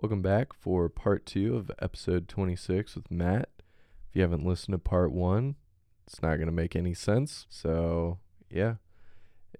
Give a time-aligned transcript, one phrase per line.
[0.00, 3.48] Welcome back for part two of episode 26 with Matt.
[4.08, 5.56] If you haven't listened to part one,
[6.06, 7.46] it's not going to make any sense.
[7.48, 8.74] So, yeah,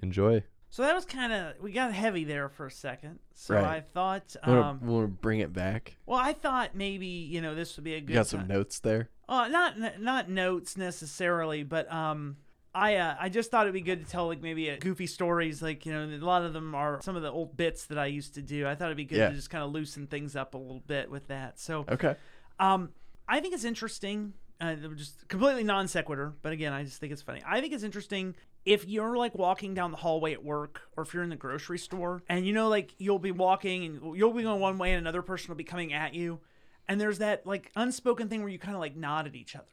[0.00, 0.44] enjoy.
[0.70, 3.18] So that was kind of we got heavy there for a second.
[3.34, 3.64] So Right.
[3.64, 5.96] I thought, Want um, to bring it back?
[6.06, 8.10] well, I thought maybe you know this would be a good.
[8.10, 8.48] You got some time.
[8.48, 9.08] notes there?
[9.28, 12.36] Uh, not not notes necessarily, but um,
[12.78, 15.60] I uh, I just thought it'd be good to tell like maybe a goofy stories.
[15.60, 18.06] Like you know, a lot of them are some of the old bits that I
[18.06, 18.66] used to do.
[18.66, 19.28] I thought it'd be good Yeah.
[19.30, 21.58] to just kind of loosen things up a little bit with that.
[21.58, 22.14] So Okay.
[22.60, 22.90] um,
[23.28, 24.34] I think it's interesting.
[24.60, 27.42] Uh, just completely non sequitur, but again, I just think it's funny.
[27.46, 31.14] I think it's interesting if you're like walking down the hallway at work, or if
[31.14, 34.42] you're in the grocery store, and you know, like you'll be walking and you'll be
[34.42, 36.40] going one way, and another person will be coming at you,
[36.88, 39.66] and there's that like unspoken thing where you kind of like nod at each other.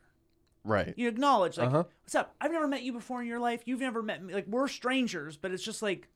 [0.65, 0.93] Right.
[0.97, 1.83] You acknowledge, like, Uh-huh.
[2.03, 2.35] "What's up?
[2.41, 3.61] I've never met you before in your life.
[3.65, 4.33] You've never met me.
[4.33, 6.09] Like, we're strangers, but it's just like,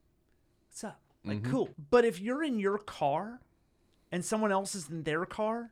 [0.67, 0.99] what's up?
[1.23, 1.51] Like, Mhm.
[1.51, 1.69] cool.
[1.91, 3.39] But if you're in your car,
[4.11, 5.71] and someone else is in their car,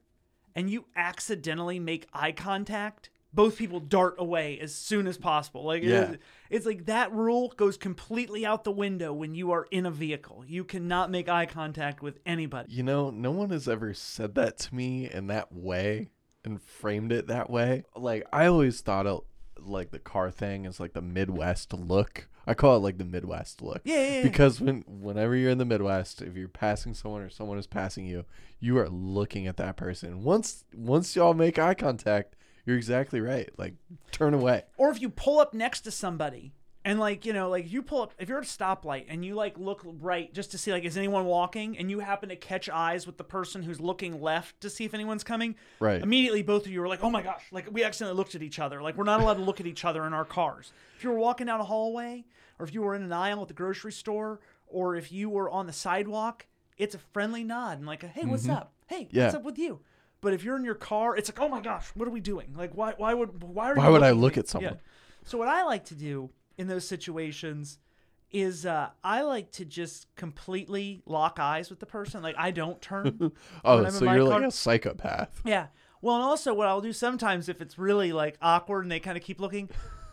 [0.56, 5.64] and you accidentally make eye contact, both people dart away as soon as possible.
[5.64, 6.16] Like, it- Yeah.
[6.50, 10.44] it's like that rule goes completely out the window when you are in a vehicle.
[10.48, 12.72] You cannot make eye contact with anybody.
[12.74, 16.10] You know, no one has ever said that to me in that way
[16.44, 17.84] and framed it that way.
[17.96, 19.24] Like, I always thought of
[19.60, 22.28] like the car thing is like the Midwest look.
[22.46, 23.82] I call it like the Midwest look.
[23.84, 24.24] Yeah, yeah, yeah.
[24.24, 28.06] Because when whenever you're in the Midwest, if you're passing someone or someone is passing
[28.06, 28.26] you,
[28.60, 30.24] you are looking at that person.
[30.24, 33.50] Once once y'all make eye contact, you're exactly right.
[33.58, 33.74] Like
[34.12, 34.64] turn away.
[34.78, 36.54] or if you pull up next to somebody
[36.88, 39.36] and like you know like you pull up if you're at a stoplight and you
[39.36, 42.70] like look right just to see like is anyone walking and you happen to catch
[42.70, 46.02] eyes with the person who's looking left to see if anyone's coming Right.
[46.02, 48.60] immediately both of you are like oh my gosh like we accidentally looked at each
[48.60, 48.82] other.
[48.82, 50.72] Like we're not allowed to look at each other in our cars.
[50.96, 52.26] If you were walking down a hallway
[52.58, 55.50] or if you were in an aisle at the grocery store or if you were
[55.50, 56.46] on the sidewalk
[56.78, 58.54] it's a friendly nod and like a, hey what's mm-hmm.
[58.54, 58.74] up?
[58.88, 59.26] Hey Yeah.
[59.26, 59.82] what's up with you?
[60.22, 62.54] But if you're in your car it's like oh my gosh what are we doing?
[62.56, 64.80] Like why why would why are Why would I look at someone?
[65.26, 67.80] so what I like to do in those situations
[68.32, 72.22] is uh, I like to just completely lock eyes with the person.
[72.22, 73.32] Like I don't turn.
[73.64, 75.42] Oh, so you're car- like a psychopath.
[75.46, 75.68] yeah.
[76.02, 79.18] Well, and also what I'll do sometimes if it's really like awkward and they kind
[79.18, 79.70] of keep looking,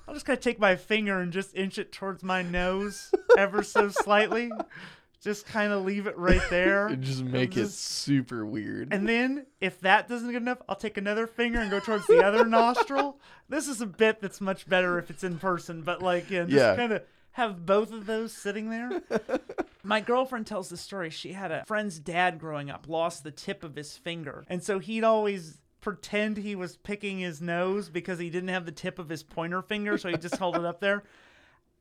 [0.09, 3.62] I'll just kind of take my finger and just inch it towards my nose ever
[3.62, 4.50] so slightly.
[5.24, 6.86] Just kind of leave it right there.
[6.94, 8.92] And just make it super weird.
[8.92, 12.22] And then, if that doesn't get enough, I'll take another finger and go towards the
[12.24, 13.18] other nostril.
[13.48, 16.52] This is a bit that's much better if it's in person, but like, yeah, just
[16.54, 16.76] Yeah.
[16.76, 17.02] kind of
[17.32, 19.02] have both of those sitting there.
[19.82, 21.10] My girlfriend tells the story.
[21.10, 24.44] She had a friend's dad growing up, lost the tip of his finger.
[24.48, 28.72] And so he'd always pretend he was picking his nose because he didn't have the
[28.72, 31.02] tip of his pointer finger, so he just held it up there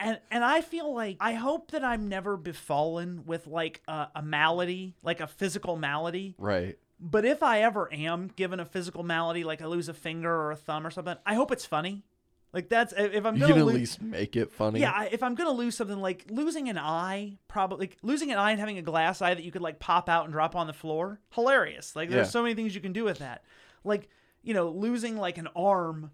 [0.03, 4.21] and and I feel like I hope that I'm never befallen with like a, a
[4.21, 6.35] malady, like a physical malady.
[6.37, 6.77] right.
[7.05, 10.51] But if I ever am given a physical malady, like I lose a finger or
[10.51, 12.05] a thumb or something, I hope it's funny.
[12.53, 13.75] Like that's if I'm gonna can at lose.
[13.75, 14.79] least make it funny.
[14.79, 18.37] Yeah, I- if I'm gonna lose something like losing an eye, probably like, losing an
[18.37, 20.67] eye and having a glass eye that you could like pop out and drop on
[20.67, 21.95] the floor, hilarious.
[21.95, 22.31] Like there's Yeah.
[22.31, 23.43] so many things you can do with that.
[23.83, 24.07] Like
[24.43, 26.11] you know, losing like an arm,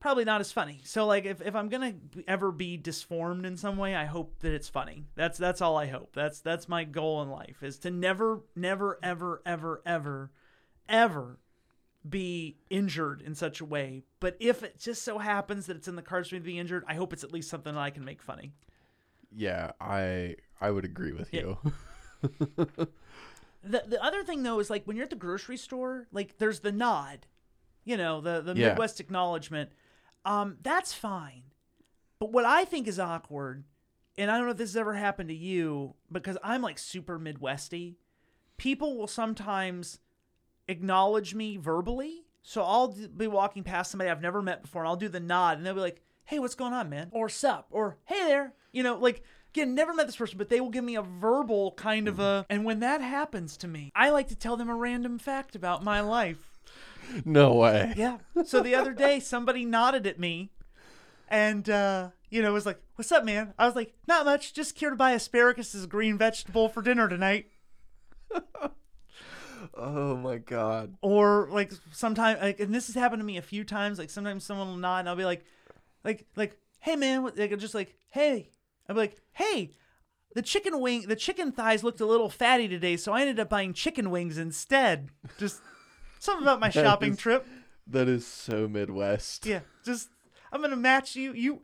[0.00, 0.80] probably not as funny.
[0.84, 1.94] So like if, if I'm gonna
[2.26, 5.04] ever be disformed in some way, I hope that it's funny.
[5.14, 6.14] That's that's all I hope.
[6.14, 10.30] That's that's my goal in life is to never, never, ever, ever, ever,
[10.88, 11.38] ever
[12.08, 14.02] be injured in such a way.
[14.20, 16.58] But if it just so happens that it's in the cards for me to be
[16.58, 18.54] injured, I hope it's at least something that I can make funny.
[19.30, 21.42] Yeah, I I would agree with Yeah.
[21.42, 21.58] you.
[23.62, 26.60] The the other thing though is like when you're at the grocery store, like there's
[26.60, 27.26] the nod,
[27.84, 28.68] you know, the the Yeah.
[28.70, 29.70] Midwest acknowledgement.
[30.24, 31.42] Um, that's fine.
[32.18, 33.64] But what I think is awkward,
[34.18, 37.18] and I don't know if this has ever happened to you, because I'm like super
[37.18, 37.96] Midwesty.
[38.58, 39.98] People will sometimes
[40.68, 42.24] acknowledge me verbally.
[42.42, 45.58] So I'll be walking past somebody I've never met before, and I'll do the nod,
[45.58, 48.82] and they'll be like, "Hey, what's going on, man?" Or "Sup?" Or "Hey there," you
[48.82, 52.08] know, like again, never met this person, but they will give me a verbal kind
[52.08, 52.46] of a.
[52.48, 55.84] And when that happens to me, I like to tell them a random fact about
[55.84, 56.49] my life.
[57.24, 57.94] no way.
[57.96, 58.18] Yeah.
[58.44, 60.50] So the other day, somebody nodded at me,
[61.28, 64.54] and uh, you know, was like, "What's up, man?" I was like, "Not much.
[64.54, 67.46] Just here to buy asparagus as a green vegetable for dinner tonight."
[69.74, 70.96] Oh my god.
[71.02, 74.42] or like sometimes like and this has happened to me a few times like sometimes
[74.44, 75.44] someone will nod and i'll be like
[76.02, 78.50] like like hey man like just like hey
[78.88, 79.70] i'll be like hey
[80.34, 83.50] the chicken wing the chicken thighs looked a little fatty today so i ended up
[83.50, 85.60] buying chicken wings instead just
[86.20, 87.44] something about my shopping is- trip
[87.88, 89.44] That is so Midwest.
[89.46, 90.10] yeah just
[90.52, 91.62] i'm gonna match you you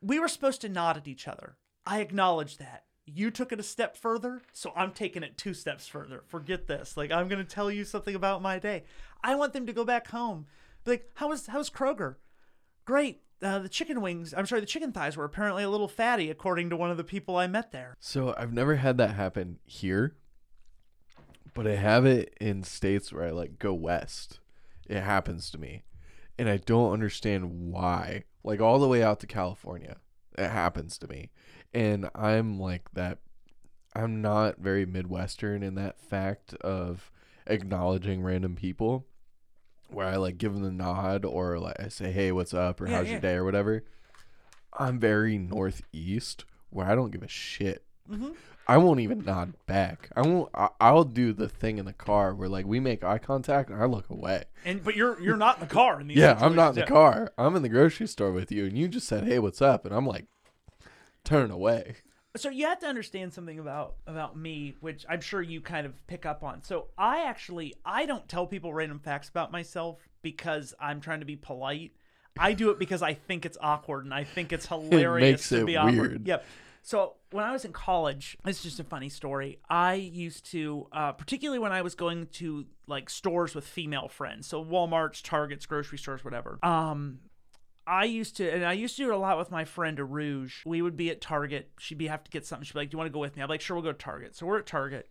[0.00, 3.62] we were supposed to nod at each other i acknowledge that you took it a
[3.62, 6.24] step further, so I'm taking it two steps further.
[6.26, 6.94] Forget this.
[6.94, 8.84] Like I'm gonna tell you something about my day.
[9.24, 10.44] I want them to go back home.
[10.84, 12.16] Be like, how was how's Kroger?
[12.84, 13.22] Great.
[13.40, 16.68] Uh, the chicken wings, I'm sorry, the chicken thighs were apparently a little fatty, according
[16.68, 17.96] to one of the people I met there.
[17.98, 20.16] So I've never had that happen here,
[21.58, 24.38] but I have it in states where I like go west.
[24.88, 25.82] It happens to me,
[26.38, 28.22] and I don't understand why.
[28.44, 29.96] Like all the way out to California,
[30.38, 31.30] it happens to me,
[31.74, 33.18] and I'm like that.
[33.96, 37.10] I'm not very Midwestern in that fact of
[37.48, 39.06] acknowledging random people,
[39.88, 42.86] where I like give them the nod or like I say, "Hey, what's up?" or
[42.86, 43.12] Yeah, "How's yeah.
[43.12, 43.84] your day?" or whatever.
[44.72, 47.84] I'm very northeast where I don't give a shit.
[48.08, 48.36] Mhm.
[48.68, 50.10] I won't even nod back.
[50.14, 50.50] I won't.
[50.54, 53.80] I, I'll do the thing in the car where like we make eye contact and
[53.82, 54.44] I look away.
[54.64, 56.80] And but you're you're not in the car in these Yeah, I'm not in the
[56.82, 56.90] situations.
[56.90, 57.32] car.
[57.38, 59.94] I'm in the grocery store with you, and you just said, "Hey, what's up?" And
[59.94, 60.26] I'm like,
[61.24, 61.96] turn away.
[62.36, 66.06] so you have to understand something about about me which i'm sure you kind of
[66.06, 70.72] pick up on so i actually i don't tell people random facts about myself because
[70.80, 71.90] i'm trying to be polite
[72.38, 75.62] i do it because i think it's awkward and i think it's hilarious makes to
[75.62, 76.26] it be awkward weird.
[76.28, 76.44] yep
[76.82, 81.12] so when i was in college it's just a funny story i used to uh,
[81.12, 85.98] particularly when i was going to like stores with female friends so walmart's targets grocery
[85.98, 87.18] stores whatever um
[87.88, 90.66] I used to, and I used to do it a lot with my friend Arouge.
[90.66, 91.70] We would be at Target.
[91.78, 92.66] She'd be have to get something.
[92.66, 93.92] She'd be like, "Do you want to go with me?" I'm like, "Sure, we'll go
[93.92, 95.08] to Target." So we're at Target,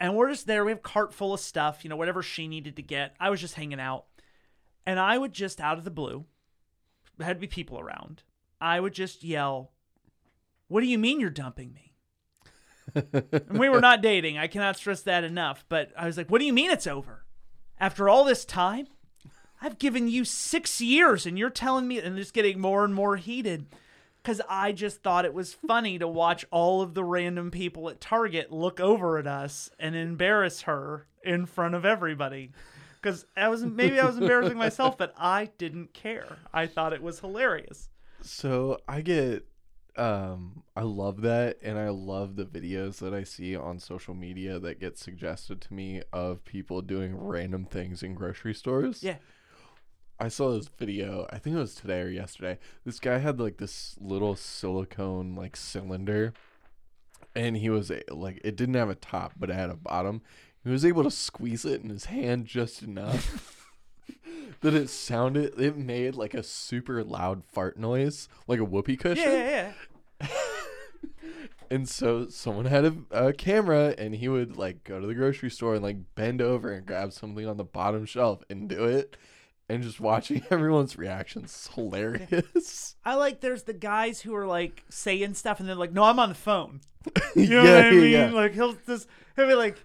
[0.00, 0.64] and we're just there.
[0.64, 3.14] We have a cart full of stuff, you know, whatever she needed to get.
[3.20, 4.06] I was just hanging out,
[4.86, 6.24] and I would just out of the blue,
[7.18, 8.22] there had to be people around.
[8.58, 9.72] I would just yell,
[10.72, 11.94] "What do you mean you're dumping me?"
[12.94, 14.38] and we were not dating.
[14.38, 15.64] I cannot stress that enough.
[15.68, 17.24] But I was like, "What do you mean it's over?
[17.78, 18.88] After all this time?"
[19.64, 23.16] I've given you six years and you're telling me, and just getting more and more
[23.16, 23.66] heated
[24.22, 28.00] because I just thought it was funny to watch all of the random people at
[28.00, 32.52] Target look over at us and embarrass her in front of everybody.
[33.00, 36.36] Because I was maybe I was embarrassing myself, but I didn't care.
[36.52, 37.88] I thought it was hilarious.
[38.20, 39.44] So I get,
[39.96, 44.58] um, I love that, and I love the videos that I see on social media
[44.58, 49.02] that get suggested to me of people doing random things in grocery stores.
[49.02, 49.16] Yeah.
[50.18, 51.26] I saw this video.
[51.30, 52.58] I think it was today or yesterday.
[52.84, 56.32] This guy had like this little silicone like cylinder,
[57.34, 60.22] and he was a- like, it didn't have a top, but it had a bottom.
[60.64, 63.61] He was able to squeeze it in his hand just enough
[64.60, 65.58] that it sounded.
[65.60, 69.24] It made like a super loud fart noise, like a whoopee cushion.
[69.30, 69.72] Yeah, yeah,
[70.20, 70.28] yeah.
[71.70, 75.48] And so someone had a, a camera, and he would like go to the grocery
[75.50, 79.16] store and like bend over and grab something on the bottom shelf and do it.
[79.70, 82.96] And just watching everyone's reactions is hilarious.
[83.06, 86.18] I like there's the guys who are like saying stuff and they're like, "No, I'm
[86.18, 86.80] on the phone."
[87.34, 88.10] You know Yeah, what I mean?
[88.10, 88.30] yeah.
[88.30, 89.82] Like he'll just he'll be like,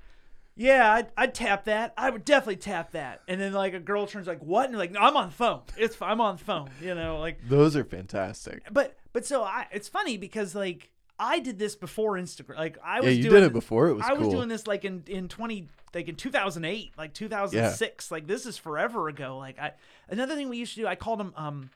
[0.58, 1.94] "Yeah, I'd, I'd tap that.
[1.98, 4.80] I would definitely tap that." And then like a girl turns like, "What?" And you're
[4.80, 5.62] like, "No, I'm on the phone.
[5.78, 8.64] It's I'm on the phone." You know, like Those are fantastic.
[8.72, 10.90] but but so I it's funny because like
[11.20, 12.58] I did this before Instagram.
[12.58, 13.88] Like I was Yeah, you doing did it before.
[13.88, 18.12] It was I was doing this like in in 20 like in 2008, like 2006.
[18.12, 19.38] Like this is forever ago.
[19.38, 19.74] Like I
[20.10, 21.70] another thing we used to do, I called them um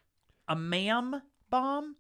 [0.48, 1.96] a ma'am bomb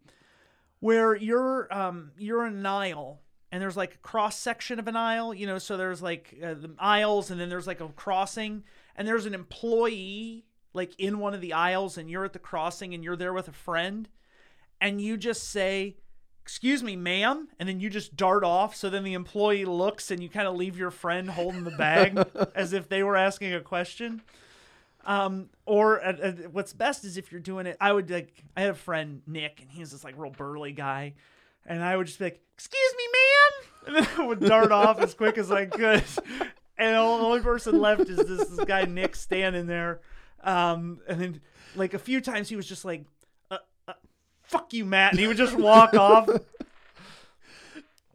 [0.79, 3.21] where you're um you're in an aisle
[3.51, 6.53] and there's like a cross section of an aisle, you know, so there's like uh,
[6.53, 8.63] the aisles and then there's like a crossing
[8.95, 12.93] and there's an employee like in one of the aisles and you're at the crossing
[12.93, 14.07] and you're there with a friend
[14.79, 15.97] and you just say
[16.41, 20.23] excuse me ma'am and then you just dart off so then the employee looks and
[20.23, 22.17] you kind of leave your friend holding the bag
[22.55, 24.21] as if they were asking a question.
[25.05, 28.61] Um or uh, uh, what's best is if you're doing it i would like i
[28.61, 31.13] had a friend nick and he's this like real burly guy
[31.65, 34.99] and i would just be like excuse me ma'am and then i would dart off
[34.99, 36.03] as quick as i could
[36.77, 40.01] and the only person left is this, this guy nick standing there
[40.43, 41.41] um and then
[41.75, 43.05] like a few times he was just like
[43.49, 43.93] uh, uh,
[44.43, 46.27] fuck you matt and he would just walk off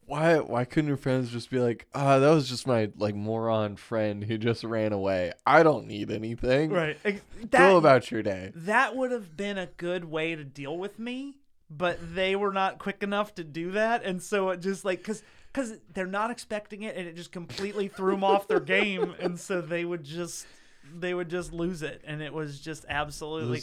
[0.08, 0.38] Why?
[0.38, 4.22] Why couldn't your friends just be like, ah, that was just my like moron friend
[4.22, 5.32] who just ran away.
[5.44, 6.70] I don't need anything.
[6.70, 8.52] right Ex- Go about your day.
[8.54, 12.78] that would have been a good way to deal with me but they were not
[12.78, 14.04] quick enough to do that.
[14.04, 17.88] And so it just like because because they're not expecting it and it just completely
[17.88, 19.14] threw them off their game.
[19.20, 20.46] And so they would just
[20.94, 22.02] they would just lose it.
[22.06, 23.60] And it was just absolutely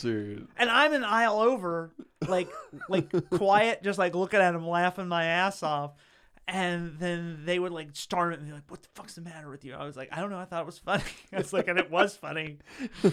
[0.58, 1.94] and i'm an aisle over
[2.28, 2.50] like
[2.90, 5.94] like quiet just like looking at them laughing my ass off.
[6.46, 9.50] And then they would like start it and be like what the fuck's the matter
[9.50, 9.76] with you?
[9.76, 10.40] I was like i don't know.
[10.40, 11.04] I thought it was funny.
[11.32, 12.58] It's like and it was funny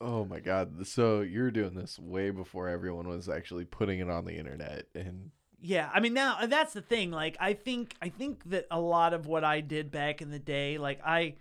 [0.00, 0.86] Oh my god.
[0.86, 5.30] So you're doing this way before everyone was actually putting it on the internet and
[5.60, 7.10] Yeah, I mean now that's the thing.
[7.10, 10.38] Like I think I think that a lot of what I did back in the
[10.38, 11.34] day, like I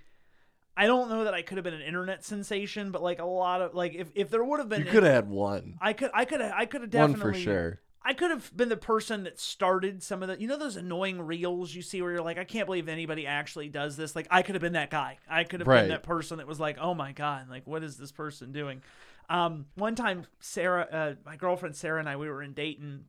[0.75, 3.61] I don't know that I could have been an internet sensation, but like a lot
[3.61, 5.77] of like if, if there would have been You could have had one.
[5.81, 7.81] I could I could I could have done One for sure.
[8.09, 11.21] I could have been the person that started some of the you know those annoying
[11.21, 14.15] reels you see where you're like I can't believe anybody actually does this.
[14.15, 15.17] Like I could have been that guy.
[15.29, 15.81] I could have Right.
[15.81, 18.81] been that person that was like, "Oh my god, like what is this person doing?"
[19.29, 23.07] Um one time Sarah uh, my girlfriend Sarah and I we were in Dayton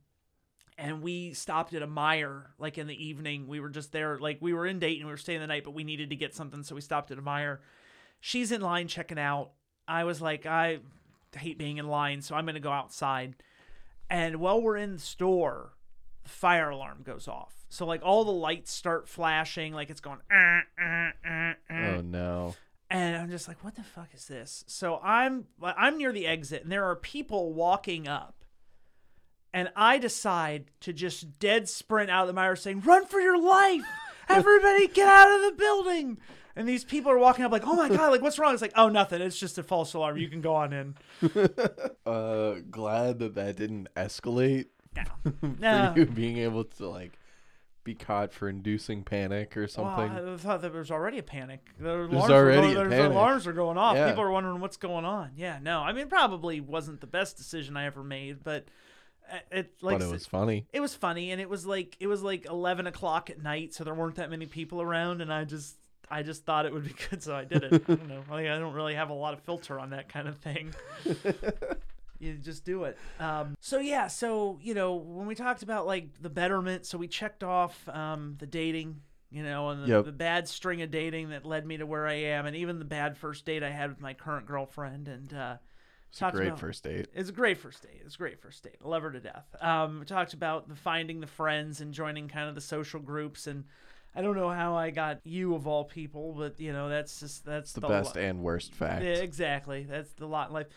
[0.77, 3.47] and we stopped at a Meijer like in the evening.
[3.47, 5.73] We were just there like we were in Dayton, we were staying the night, but
[5.73, 7.59] we needed to get something so we stopped at a Meijer.
[8.19, 9.51] She's in line checking out.
[9.87, 10.79] I was like, I
[11.37, 13.35] hate being in line, so I'm going to go outside.
[14.09, 15.73] And while we're in the store,
[16.23, 17.53] the fire alarm goes off.
[17.69, 22.01] So like all the lights start flashing, like it's going, "Ah, ah, ah, ah." Oh
[22.01, 22.55] no.
[22.89, 24.63] and I'm just like, what the fuck is this?
[24.67, 28.43] So I'm I'm near the exit, and there are people walking up,
[29.53, 33.39] and I decide to just dead sprint out of the Meijer, saying, "Run for your
[33.39, 33.83] life!
[34.29, 36.17] Everybody, get out of the building!"
[36.55, 38.09] And these people are walking up like, "Oh my god!
[38.11, 39.21] Like, what's wrong?" It's like, "Oh, nothing.
[39.21, 40.17] It's just a false alarm.
[40.17, 40.95] You can go on in."
[42.05, 44.65] Uh, glad that that didn't escalate
[44.95, 45.03] No,
[45.39, 45.93] for no.
[45.95, 47.13] you being able to like
[47.83, 50.11] be caught for inducing panic or Well, something.
[50.11, 51.69] I thought there was already a panic.
[51.79, 53.11] The alarms, There's already going, a panic.
[53.11, 53.95] alarms are going off.
[53.95, 54.09] Yeah.
[54.09, 55.31] People are wondering what's going on.
[55.35, 58.65] Yeah, no, I mean, probably wasn't the best decision I ever made, but
[59.31, 60.65] uh, it like but it was funny.
[60.73, 63.83] it was funny, and it was like it was like eleven o'clock at night, so
[63.83, 65.77] there weren't that many people around, and I just
[66.11, 67.73] I just thought it would be good, so I did it.
[67.73, 70.27] I don't know, like, I don't really have a lot of filter on that kind
[70.27, 70.73] of thing.
[72.19, 72.97] you just do it.
[73.19, 77.07] Um, so yeah, so you know when we talked about like the betterment, so we
[77.07, 79.01] checked off um, the dating,
[79.31, 80.05] you know, and the, Yep.
[80.05, 82.85] the bad string of dating that led me to where I am, and even the
[82.85, 85.57] bad first date I had with my current girlfriend, and uh,
[86.09, 87.07] It's a great about- first date.
[87.13, 88.01] it's a great first date.
[88.05, 88.75] It's a great first date.
[88.83, 89.45] I love her to death.
[89.61, 93.47] Um, we talked about the finding the friends and joining kind of the social groups,
[93.47, 93.63] and
[94.15, 97.45] I don't know how I got you of all people, but you know that's just
[97.45, 99.03] that's The the best and worst fact.
[99.03, 99.83] yeah, exactly.
[99.83, 100.67] That's the lot in life.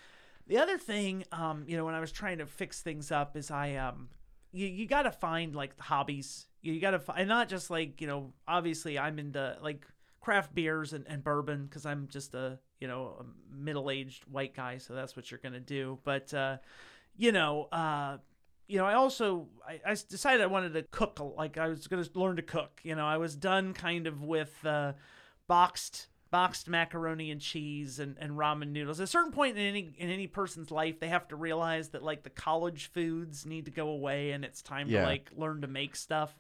[0.47, 3.51] The other thing, um, you know, when I was trying to fix things up, is
[3.51, 4.09] I um,
[4.53, 6.47] you you got to find like hobbies.
[6.61, 8.33] You, you got to find and not just like you know.
[8.47, 9.87] Obviously, I'm into like
[10.21, 14.55] craft beers and, and bourbon because I'm just a you know a middle aged white
[14.55, 15.99] guy, so that's what you're gonna do.
[16.05, 16.59] But uh,
[17.17, 18.19] you know, uh,
[18.73, 19.49] you know, I also
[19.87, 21.21] I decided I wanted to cook.
[21.37, 22.81] Like I was gonna learn to cook.
[22.83, 24.95] You know, I was done kind of with uh,
[25.47, 28.99] boxed boxed macaroni and cheese and, and ramen noodles.
[28.99, 32.03] At a certain point in any in any person's life, they have to realize that
[32.03, 35.01] like the college foods need to go away, and it's time Yeah.
[35.01, 36.35] to like learn to make stuff.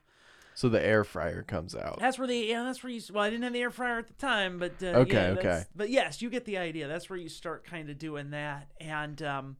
[0.54, 1.98] So the air fryer comes out.
[2.00, 3.02] That's where the yeah, that's where you.
[3.12, 5.64] Well, I didn't have the air fryer at the time, but uh, Okay, yeah, okay.
[5.76, 6.88] But yes, you get the idea.
[6.88, 9.56] That's where you start kind of doing that, and um,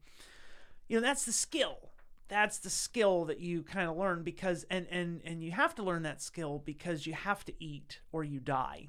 [0.89, 1.92] you know that's the skill.
[2.33, 5.83] That's the skill that you kind of learn because, and and and you have to
[5.83, 8.89] learn that skill because you have to eat or you die.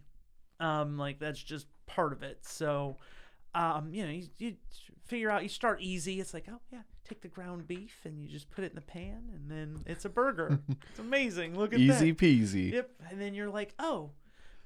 [0.61, 2.39] Um, like that's just part of it.
[2.43, 2.95] So,
[3.53, 4.55] um, you know, you, you
[5.05, 5.43] figure out.
[5.43, 6.21] You start easy.
[6.21, 8.81] It's like, oh yeah, take the ground beef and you just put it in the
[8.81, 10.59] pan, and then it's a burger.
[10.69, 11.59] it's amazing.
[11.59, 12.01] Look at that.
[12.01, 12.71] Easy peasy.
[12.71, 12.91] Yep.
[13.11, 14.11] And then you're like, oh,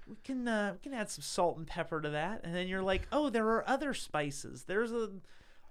[0.07, 2.41] we can uh, we can add some salt and pepper to that.
[2.43, 4.65] And then you're like, oh, there are other spices.
[4.67, 5.10] There's a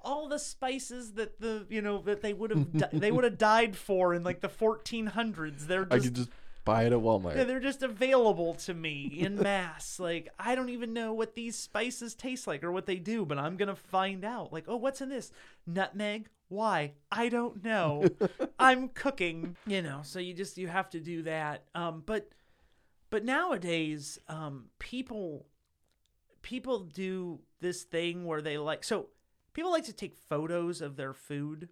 [0.07, 3.37] all the spices that the you know that they would have di- they would have
[3.39, 5.67] died for in like the 1400s.
[5.67, 6.31] They're I just could just
[6.65, 7.37] buy it at Walmart.
[7.37, 10.01] yeah, they're just available to me in mass.
[10.01, 13.39] like I don't even know what these spices taste like or what they do, but
[13.39, 14.53] I'm gonna find out.
[14.53, 15.31] Like, oh, what's in this?
[15.67, 16.29] Nutmeg.
[16.49, 16.93] Why?
[17.11, 18.05] I don't know.
[18.59, 19.57] I'm cooking.
[19.67, 21.65] You know, so you just you have to do that.
[21.75, 22.31] Um, but
[23.11, 25.47] but nowadays, um, people
[26.43, 29.09] people do this thing where they like so
[29.57, 31.69] people like to take photos of their food.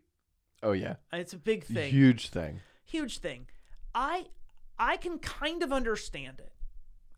[0.62, 0.94] oh yeah.
[1.12, 2.60] Uh, it's a big thing Huge thing.
[2.84, 3.46] huge thing.
[3.94, 4.26] I
[4.78, 6.52] I can kind of understand it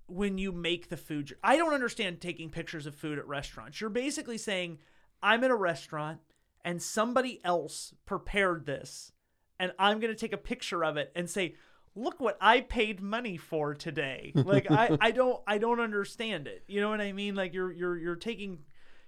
[0.08, 1.35] when you make the food.
[1.42, 3.80] I don't understand taking pictures of food at restaurants.
[3.80, 4.78] You're basically saying
[5.23, 6.18] I'm at a restaurant
[6.64, 9.12] and somebody else prepared this
[9.58, 11.54] and I'm going to take a picture of it and say
[11.94, 14.32] look what I paid money for today.
[14.35, 16.64] Like I I don't I don't understand it.
[16.68, 17.35] You know what I mean?
[17.37, 18.58] Like you're you're you're taking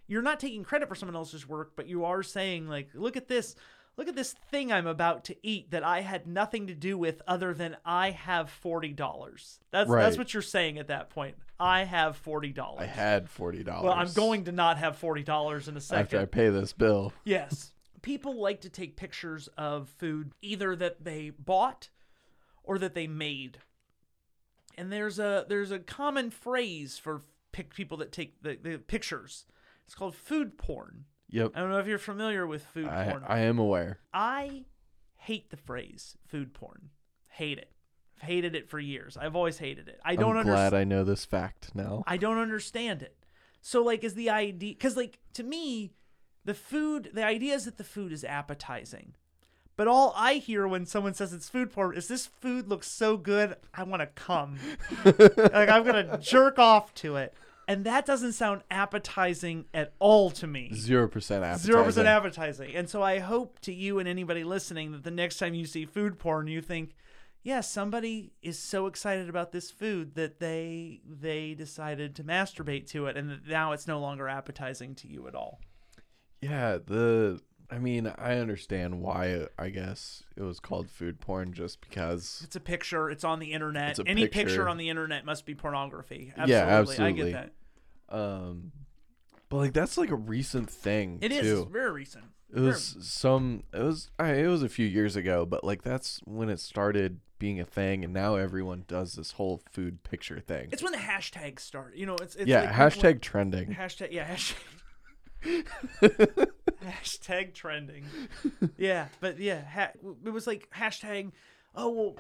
[0.09, 3.29] you're not taking credit for someone else's work, but you are saying like, look at
[3.29, 3.55] this,
[3.97, 7.23] look at this thing I'm about to eat that I had nothing to do with
[7.29, 9.61] other than I have forty dollars.
[9.71, 10.03] That's Right.
[10.03, 11.37] that's what you're saying at that point.
[11.61, 12.83] I have forty dollars.
[12.83, 13.85] I had forty dollars.
[13.85, 16.03] Well, I'm going to not have forty dollars in a second.
[16.05, 17.13] after I pay this bill.
[17.25, 17.73] Yes.
[18.01, 21.91] People like to take pictures of food either that they bought
[22.63, 23.59] or that they made.
[24.77, 27.23] And there's a there's a common phrase for
[27.53, 29.45] pic- people that take the, the pictures.
[29.89, 31.07] It's called food porn.
[31.31, 31.53] Yep.
[31.55, 33.25] I don't know if you're familiar with food I, porn.
[33.27, 34.01] I am aware.
[34.13, 34.67] I
[35.17, 36.91] hate the phrase food porn.
[37.29, 37.73] Hate it.
[38.15, 39.17] I've hated it for years.
[39.17, 39.99] I've always hated it.
[40.05, 42.05] I don't I'm glad I know this fact now.
[42.07, 43.17] I don't understand it.
[43.63, 45.95] So like is the idea cuz like to me
[46.45, 49.15] the food the idea is that the food is appetizing.
[49.75, 53.17] But all I hear when someone says it's food porn is this food looks so
[53.17, 54.59] good, I want to come.
[55.05, 57.33] like I'm going to jerk off to it.
[57.69, 60.71] And that doesn't sound appetizing at all to me.
[60.75, 61.73] Zero percent appetizing.
[61.73, 62.75] Zero percent appetizing.
[62.75, 65.85] And so I hope to you and anybody listening that the next time you see
[65.85, 66.95] food porn, you think,
[67.43, 73.07] yeah, somebody is so excited about this food that they they decided to masturbate to
[73.07, 75.61] it, and that now it's no longer appetizing to you at all.
[76.41, 81.83] Yeah, the I mean, I understand why I guess it was called food porn just
[81.83, 83.11] because It's a picture.
[83.11, 83.99] It's on the internet.
[84.07, 84.45] Any picture.
[84.45, 84.69] picture.
[84.69, 86.33] on the internet must be pornography.
[86.47, 87.05] Yeah, Absolutely.
[87.05, 87.53] I get that.
[88.11, 88.73] Um
[89.49, 91.63] but like that's like a recent thing It is too.
[91.63, 92.25] It's very recent.
[92.55, 96.21] It was some it was I, it was a few years ago, but like that's
[96.25, 100.69] when it started being a thing and now everyone does this whole food picture thing.
[100.73, 101.95] It's when the hashtags start.
[101.97, 103.75] You know, it's, it's yeah, like when- hashtag trending.
[103.75, 104.55] Hashtag yeah, hashtag
[106.85, 108.05] hashtag trending.
[108.77, 109.93] Yeah, but yeah, ha-
[110.25, 111.33] it was like hashtag.
[111.75, 112.17] Oh well,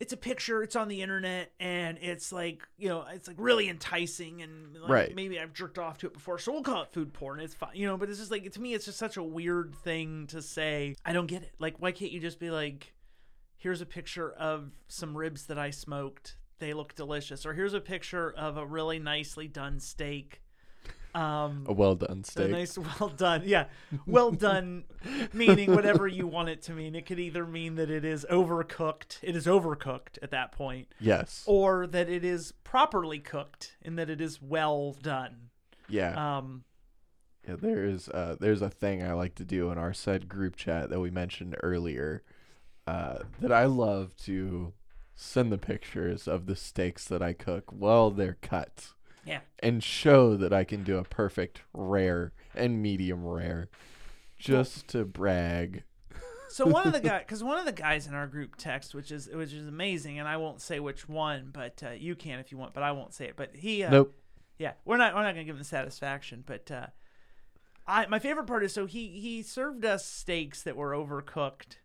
[0.00, 0.62] it's a picture.
[0.62, 4.90] It's on the internet, and it's like you know, it's like really enticing, and like,
[4.90, 5.14] Right.
[5.14, 7.38] maybe I've jerked off to it before, so we'll call it food porn.
[7.40, 7.96] It's fine, you know.
[7.96, 10.96] But it's just like to me, it's just such a weird thing to say.
[11.04, 11.52] I don't get it.
[11.58, 12.94] Like, why can't you just be like,
[13.58, 16.36] here's a picture of some ribs that I smoked.
[16.58, 17.44] They look delicious.
[17.46, 20.40] Or here's a picture of a really nicely done steak.
[21.14, 22.48] Um, A well done steak.
[22.48, 23.42] a nice, well done.
[23.44, 23.66] Yeah,
[24.06, 24.84] well done,
[25.32, 26.94] meaning whatever you want it to mean.
[26.94, 31.42] It could either mean that it is overcooked, it is overcooked at that point, yes.
[31.46, 35.50] or that it is properly cooked and that it is well done.
[35.88, 36.36] yeah.
[36.38, 36.64] Um,
[37.48, 40.90] Yeah, there's uh there's a thing I like to do in our said group chat
[40.90, 42.22] that we mentioned earlier.
[42.86, 44.72] Uh, that I love to
[45.14, 48.88] send the pictures of the steaks that I cook while they're cut
[49.24, 53.68] yeah, and show that I can do a perfect rare and medium rare
[54.38, 55.84] just to brag.
[56.48, 59.12] So one of the guys, because one of the guys in our group text, which
[59.12, 62.50] is which is amazing, and I won't say which one, but uh, you can if
[62.50, 63.36] you want, but I won't say it.
[63.36, 64.14] But he, uh, Nope.
[64.58, 66.86] yeah, we're not we're not gonna give him the satisfaction, but uh,
[67.86, 71.76] I my favorite part is so he he served us steaks that were overcooked.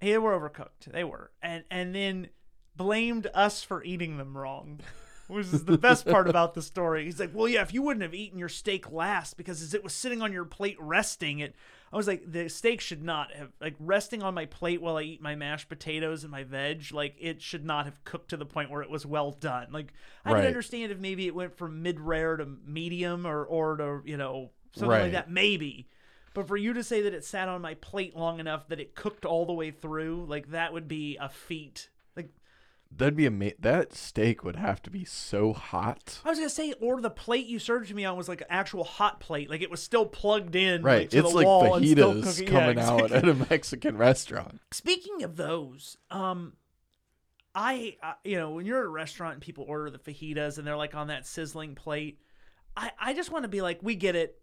[0.00, 0.92] They were overcooked.
[0.92, 2.28] They were, and and then
[2.76, 4.80] blamed us for eating them wrong.
[5.28, 7.04] Which is the best part about the story.
[7.04, 9.82] He's like, "Well, yeah, if you wouldn't have eaten your steak last because as it
[9.82, 11.56] was sitting on your plate resting, it."
[11.92, 15.02] I was like, "The steak should not have like resting on my plate while I
[15.02, 16.92] eat my mashed potatoes and my veg.
[16.92, 19.68] Like it should not have cooked to the point where it was well done.
[19.72, 19.92] Like
[20.24, 20.34] I Right.
[20.34, 24.16] could understand if maybe it went from mid rare to medium or or to you
[24.16, 25.88] know something like that, maybe."
[26.34, 28.94] But for you to say that it sat on my plate long enough that it
[28.94, 31.88] cooked all the way through, like that would be a feat.
[32.90, 36.20] That'd be ama- that steak would have to be so hot.
[36.24, 38.84] I was gonna say, or the plate you served me on was like an actual
[38.84, 41.00] hot plate, like it was still plugged in, Right.
[41.00, 42.44] like, to it's the like wall and still fajitas cooking.
[42.54, 44.60] Yeah, coming out at a Mexican restaurant.
[44.72, 46.54] Speaking of those, um,
[47.54, 50.66] I, I you know when you're at a restaurant and people order the fajitas and
[50.66, 52.20] they're like on that sizzling plate,
[52.76, 54.40] I I just want to be like, we get it,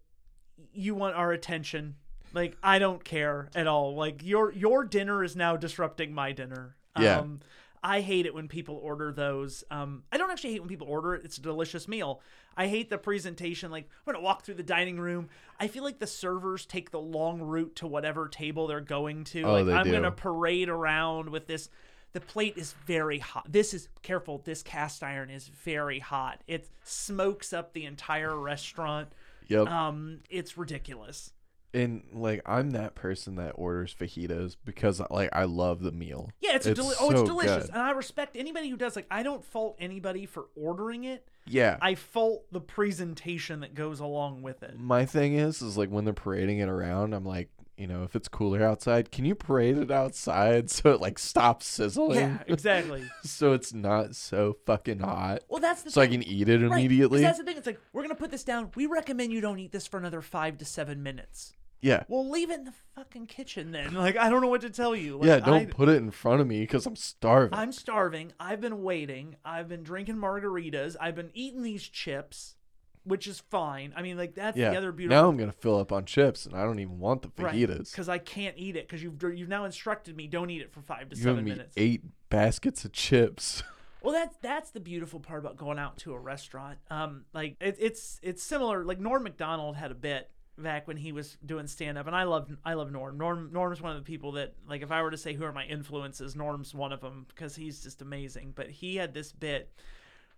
[0.72, 1.96] you want our attention.
[2.32, 3.94] Like I don't care at all.
[3.96, 6.76] Like your your dinner is now disrupting my dinner.
[6.98, 7.18] Yeah.
[7.18, 7.40] Um,
[7.84, 9.62] I hate it when people order those.
[9.70, 11.22] Um, I don't actually hate when people order it.
[11.22, 12.22] It's a delicious meal.
[12.56, 13.70] I hate the presentation.
[13.70, 15.28] Like, I'm going to walk through the dining room.
[15.60, 19.42] I feel like the servers take the long route to whatever table they're going to.
[19.42, 21.68] Oh, like, they I'm going to parade around with this.
[22.14, 23.52] The plate is very hot.
[23.52, 24.40] This is careful.
[24.44, 26.40] This cast iron is very hot.
[26.46, 29.08] It smokes up the entire restaurant.
[29.48, 29.68] Yep.
[29.68, 31.32] Um, it's ridiculous.
[31.74, 36.30] And like I'm that person that orders fajitas because like I love the meal.
[36.40, 37.74] Yeah, it's, a deli- oh, it's delicious, good.
[37.74, 38.96] and I respect anybody who does.
[38.96, 41.26] Like, I don't fault anybody for ordering it.
[41.46, 41.76] Yeah.
[41.82, 44.78] I fault the presentation that goes along with it.
[44.78, 48.14] My thing is is like when they're parading it around, I'm like, you know, if
[48.14, 52.18] it's cooler outside, can you parade it outside so it like stops sizzling?
[52.18, 53.04] Yeah, exactly.
[53.24, 55.42] so it's not so fucking hot.
[55.48, 57.20] Well, that's the So I can eat it Right, immediately.
[57.20, 57.56] That's the thing.
[57.56, 58.70] It's like we're gonna put this down.
[58.74, 61.52] We recommend you don't eat this for another five to seven minutes.
[61.84, 62.04] Yeah.
[62.08, 63.94] Well, leave it in the fucking kitchen then.
[64.04, 65.18] Like I don't know what to tell you.
[65.18, 67.56] Like, yeah, don't I, put it in front of me because I'm starving.
[67.56, 68.32] I'm starving.
[68.40, 69.36] I've been waiting.
[69.44, 70.96] I've been drinking margaritas.
[71.00, 72.56] I've been eating these chips,
[73.04, 73.94] which is fine.
[73.96, 74.70] I mean, like that's yeah.
[74.70, 75.22] the other beautiful.
[75.22, 77.90] Now I'm gonna fill up on chips, and I don't even want the fajitas.
[77.90, 80.82] because I can't eat it because you've you've now instructed me don't eat it for
[80.82, 81.74] five to You're seven minutes.
[81.76, 83.62] eight baskets of chips.
[84.04, 86.76] Well, that's that's the beautiful part about going out to a restaurant.
[86.90, 88.84] Um, like it, it's it's similar.
[88.84, 92.24] Like Norm Macdonald had a bit back when he was doing stand up, and I
[92.24, 93.18] love I love Norm.
[93.18, 95.52] Norm Norm's one of the people that like if I were to say who are
[95.52, 98.52] my influences, Norm's one of them because he's just amazing.
[98.54, 99.72] But he had this bit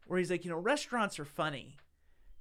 [0.07, 1.77] where he's like, you know, restaurants are funny.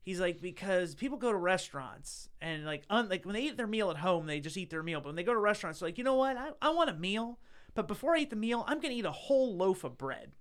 [0.03, 3.67] He's like because people go to restaurants and like un- like when they eat their
[3.67, 4.99] meal at home, they just eat their meal.
[4.99, 6.37] But when they go to restaurants, they're like, you know what?
[6.37, 7.39] I, I want a meal,
[7.73, 10.31] but before I eat the meal, I'm gonna eat a whole loaf of bread.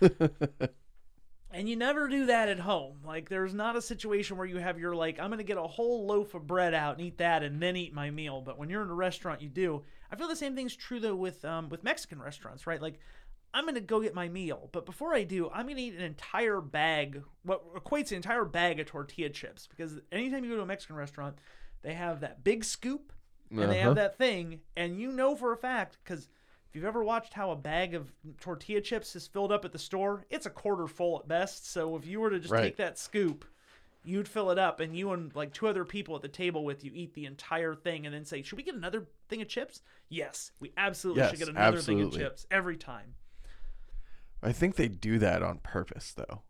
[1.56, 2.98] And you never do that at home.
[3.04, 5.62] Like there's not a situation where you have your like I'm going to get a
[5.62, 8.40] whole loaf of bread out and eat that and then eat my meal.
[8.40, 9.84] But when you're in a restaurant, you do.
[10.10, 12.82] I feel the same thing's true though with um with Mexican restaurants, right?
[12.82, 12.98] Like
[13.54, 15.94] I'm going to go get my meal, but before I do, I'm going to eat
[15.94, 20.56] an entire bag, what equates an entire bag of tortilla chips because anytime you go
[20.56, 21.38] to a Mexican restaurant,
[21.82, 23.12] they have that big scoop
[23.56, 23.86] and they Uh-huh.
[23.88, 26.28] have that thing and you know for a fact cuz
[26.74, 28.10] if you've ever watched how a bag of
[28.40, 31.70] tortilla chips is filled up at the store, it's a quarter full at best.
[31.70, 32.64] So if you were to just Right.
[32.64, 33.44] take that scoop,
[34.02, 36.82] you'd fill it up, and you and like two other people at the table with
[36.82, 39.82] you eat the entire thing, and then say, "Should we get another thing of chips?"
[40.08, 43.14] Yes, we absolutely should get another thing of chips every time.
[44.42, 46.42] I think they do that on purpose, though.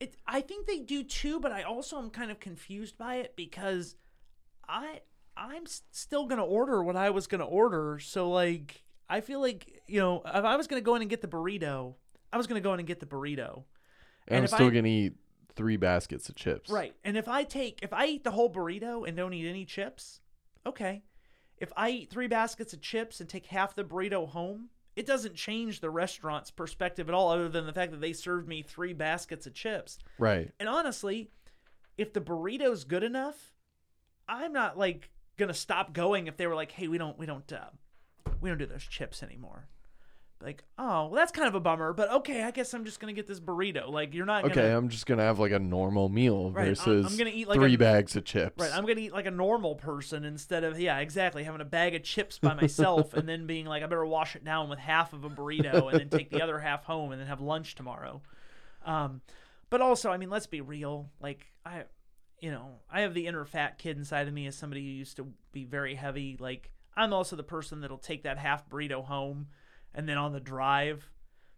[0.00, 3.36] It, I think they do too, but I also am kind of confused by it
[3.36, 3.94] because
[4.68, 5.02] I
[5.36, 8.00] I'm still gonna order what I was gonna order.
[8.00, 11.20] So like I feel like you know if I was gonna go in and get
[11.22, 11.94] the burrito,
[12.32, 13.64] I was gonna go in and get the burrito.
[14.26, 15.14] And, And I'm still I- gonna eat
[15.54, 16.70] three baskets of chips.
[16.70, 16.94] Right.
[17.04, 20.20] And if I take if I eat the whole burrito and don't eat any chips,
[20.66, 21.02] okay.
[21.56, 25.34] If I eat three baskets of chips and take half the burrito home, it doesn't
[25.34, 28.92] change the restaurant's perspective at all other than the fact that they served me three
[28.92, 29.98] baskets of chips.
[30.18, 30.52] Right.
[30.60, 31.30] And honestly,
[31.96, 33.54] if the burrito's good enough,
[34.28, 37.50] I'm not like gonna stop going if they were like, "Hey, we don't, we don't,
[37.52, 37.70] uh,
[38.40, 39.68] we don't do those chips anymore."
[40.40, 43.12] Like, oh, well, that's kind of a bummer, but okay, I guess I'm just gonna
[43.12, 43.90] get this burrito.
[43.90, 46.74] Like, you're not Okay, gonna, I'm just gonna have like a normal meal Right, I'm-
[46.76, 48.62] versus I'm gonna eat like three a- bags of chips.
[48.62, 48.70] right?
[48.72, 52.04] I'm gonna eat like a normal person instead of yeah, exactly, having a bag of
[52.04, 55.24] chips by myself and then being like, I better wash it down with half of
[55.24, 58.22] a burrito and then take the other half home and then have lunch tomorrow.
[58.86, 59.22] Um,
[59.70, 61.10] but also, I mean, let's be real.
[61.20, 61.82] Like I,
[62.40, 65.16] you know, I have the inner fat kid inside of me as somebody who used
[65.16, 66.36] to be very heavy.
[66.38, 69.46] Like I'm also the person that'll take that half burrito home
[69.94, 71.08] and then on the drive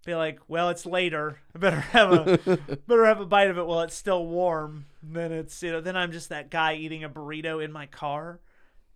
[0.04, 1.40] be like, well, it's later.
[1.54, 2.38] I better have a
[2.86, 4.86] better have a bite of it while it's still warm.
[5.02, 7.86] And then it's you know, then I'm just that guy eating a burrito in my
[7.86, 8.40] car.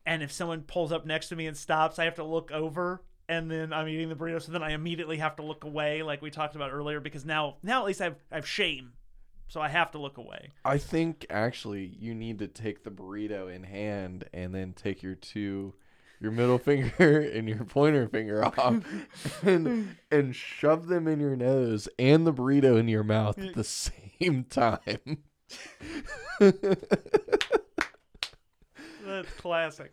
[0.06, 3.02] And if someone pulls up next to me and stops, I have to look over
[3.28, 6.20] and then I'm eating the burrito, so then I immediately have to look away, like
[6.20, 8.92] we talked about earlier, because now now at least I've I've shame.
[9.48, 10.50] So I have to look away.
[10.64, 15.14] I think actually you need to take the burrito in hand and then take your
[15.14, 15.74] two
[16.20, 18.84] your middle finger and your pointer finger off
[19.42, 23.64] and and shove them in your nose and the burrito in your mouth at the
[24.20, 25.18] same time.
[29.04, 29.92] That's classic.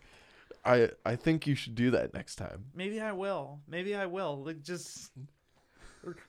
[0.63, 2.65] I I think you should do that next time.
[2.75, 3.59] Maybe I will.
[3.67, 4.43] Maybe I will.
[4.43, 5.11] Like just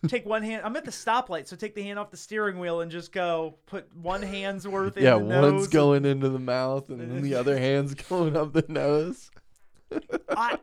[0.09, 0.63] take one hand.
[0.65, 3.57] I'm at the stoplight, so take the hand off the steering wheel and just go.
[3.67, 7.59] Put one hand's worth in yeah, one's going into the mouth and then the other
[7.59, 9.31] hand's going up the nose.
[10.29, 10.59] I,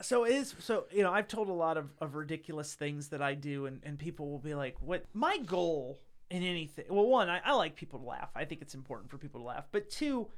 [0.00, 3.22] so it is so you know I've told a lot of, of ridiculous things that
[3.22, 5.04] I do and, and people will be like what?
[5.12, 8.30] My goal in anything well one I, I like people to laugh.
[8.34, 9.66] I think it's important for people to laugh.
[9.70, 10.28] But two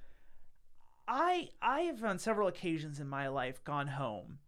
[1.07, 4.39] I I have on several occasions in my life gone home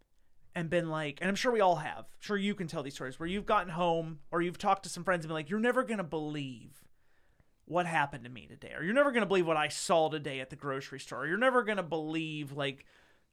[0.54, 3.18] and been like and I'm sure we all have sure you can tell these stories
[3.18, 5.82] where you've gotten home or you've talked to some friends and been like you're never
[5.82, 6.86] gonna believe
[7.66, 10.40] what happened to me today or you're never going to believe what i saw today
[10.40, 12.86] at the grocery store or you're never going to believe like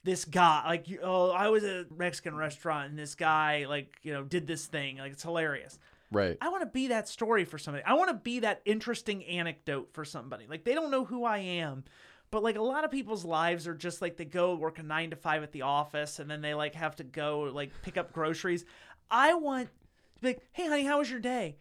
[0.04, 4.13] this guy like oh i was at a mexican restaurant and this guy like you
[4.13, 5.80] know did this thing like it's hilarious.
[6.12, 6.38] Right.
[6.42, 7.84] i want to be that story for somebody.
[7.86, 10.46] I want to be that interesting anecdote for somebody.
[10.48, 11.84] Like they don't know who i am
[12.34, 15.12] but like a lot of people's lives are just like they go work a nine
[15.12, 18.12] to five at the office and then they like have to go like pick up
[18.12, 18.66] groceries.
[19.12, 21.58] I want to be like hey honey how was your day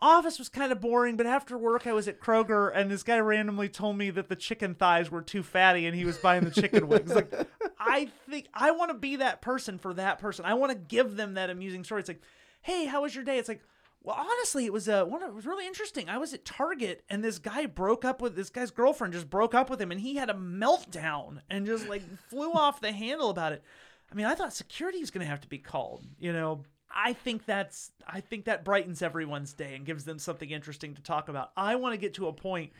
[0.00, 3.18] office was kind of boring, but after work I was at Kroger and this guy
[3.18, 6.50] randomly told me that the chicken thighs were too fatty and he was buying the
[6.50, 7.14] chicken wings.
[7.14, 7.32] Like
[7.78, 10.44] I think I want to be that person for that person.
[10.44, 12.00] I want to give them that amusing story.
[12.00, 12.22] It's like,
[12.62, 13.62] "Hey, how was your day?" It's like,
[14.02, 16.08] "Well, honestly, it was uh, one it was really interesting.
[16.08, 19.54] I was at Target and this guy broke up with this guy's girlfriend just broke
[19.54, 23.30] up with him and he had a meltdown and just like flew off the handle
[23.30, 23.62] about it.
[24.10, 26.62] I mean, I thought security was going to have to be called, you know.
[26.90, 31.02] I think that's I think that brightens everyone's day and gives them something interesting to
[31.02, 31.52] talk about.
[31.56, 32.72] I want to get to a point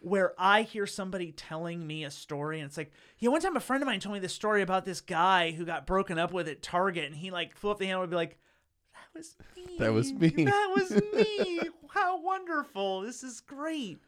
[0.00, 3.60] where I hear somebody telling me a story and it's like, yeah, one time a
[3.60, 6.46] friend of mine told me this story about this guy who got broken up with
[6.48, 8.38] at Target and he like flew up the handle and be like,
[8.92, 9.76] That was me.
[9.78, 11.60] That was me." That was me.
[11.88, 13.00] How wonderful.
[13.00, 13.98] This is great.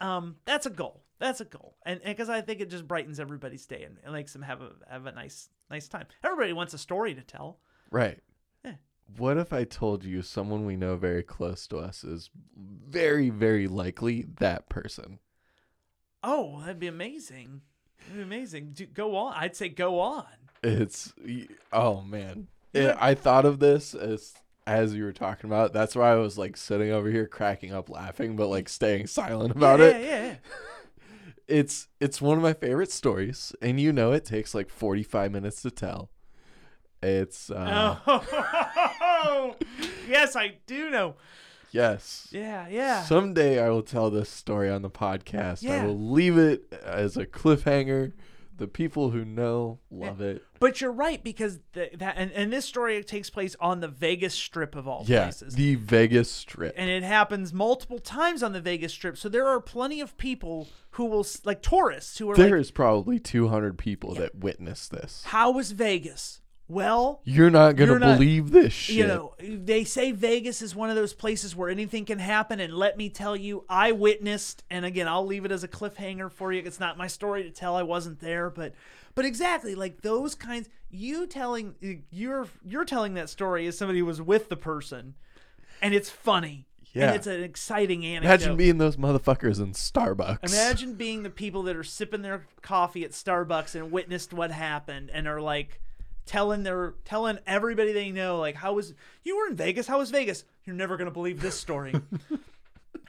[0.00, 1.02] Um, that's a goal.
[1.18, 4.34] That's a goal, and because I think it just brightens everybody's day and it makes
[4.34, 6.04] them have a have a nice nice time.
[6.22, 7.58] Everybody wants a story to tell.
[7.90, 8.18] Right.
[9.16, 13.68] What if I told you someone we know very close to us is very, very
[13.68, 15.20] likely that person?
[16.22, 17.62] Oh, that'd be amazing.
[18.00, 18.70] That'd be amazing.
[18.72, 19.34] Do, go on.
[19.36, 20.24] I'd say go on.
[20.62, 21.14] It's
[21.72, 22.48] oh man.
[22.72, 24.34] It- I thought of this as
[24.66, 25.66] as you were talking about.
[25.66, 25.72] it.
[25.72, 29.54] That's why I was like sitting over here cracking up laughing, but like staying silent
[29.54, 30.04] about yeah, it.
[30.04, 30.34] Yeah, yeah,
[31.48, 35.30] It's it's one of my favorite stories, and you know it takes like forty five
[35.30, 36.10] minutes to tell.
[37.02, 37.96] It's uh.
[38.06, 39.56] Oh,
[40.08, 41.14] yes, I do know.
[41.70, 42.28] yes.
[42.30, 43.02] Yeah, yeah.
[43.02, 45.62] Someday I will tell this story on the podcast.
[45.62, 45.82] Yeah.
[45.82, 48.12] I will leave it as a cliffhanger.
[48.58, 50.42] The people who know love it.
[50.60, 54.32] but you're right because the, that and, and this story takes place on the Vegas
[54.32, 55.54] Strip of all Yeah, places.
[55.56, 56.72] the Vegas Strip.
[56.74, 59.18] and it happens multiple times on the Vegas Strip.
[59.18, 62.70] So there are plenty of people who will like tourists who are There like, is
[62.70, 65.24] probably 200 people that witness this.
[65.26, 68.96] "How was Vegas?" Well, You're not gonna believe this shit.
[68.96, 72.58] you know, they say Vegas is one of those places where anything can happen.
[72.58, 76.30] And let me tell you, I witnessed, and again, I'll leave it as a cliffhanger
[76.30, 76.62] for you.
[76.64, 77.76] It's not my story to tell.
[77.76, 78.74] I wasn't there, but,
[79.14, 80.68] but exactly like those kinds.
[80.90, 81.74] You telling
[82.10, 85.14] you're you're telling that story as somebody who was with the person,
[85.82, 86.66] and it's funny.
[86.92, 87.08] Yeah.
[87.08, 88.26] and it's an exciting anecdote.
[88.26, 90.50] Imagine being those motherfuckers in Starbucks.
[90.50, 95.10] Imagine being the people that are sipping their coffee at Starbucks and witnessed what happened
[95.12, 95.82] and are like
[96.26, 100.10] telling their telling everybody they know like how was you were in Vegas how was
[100.10, 100.44] Vegas?
[100.64, 101.94] You're never going to believe this story.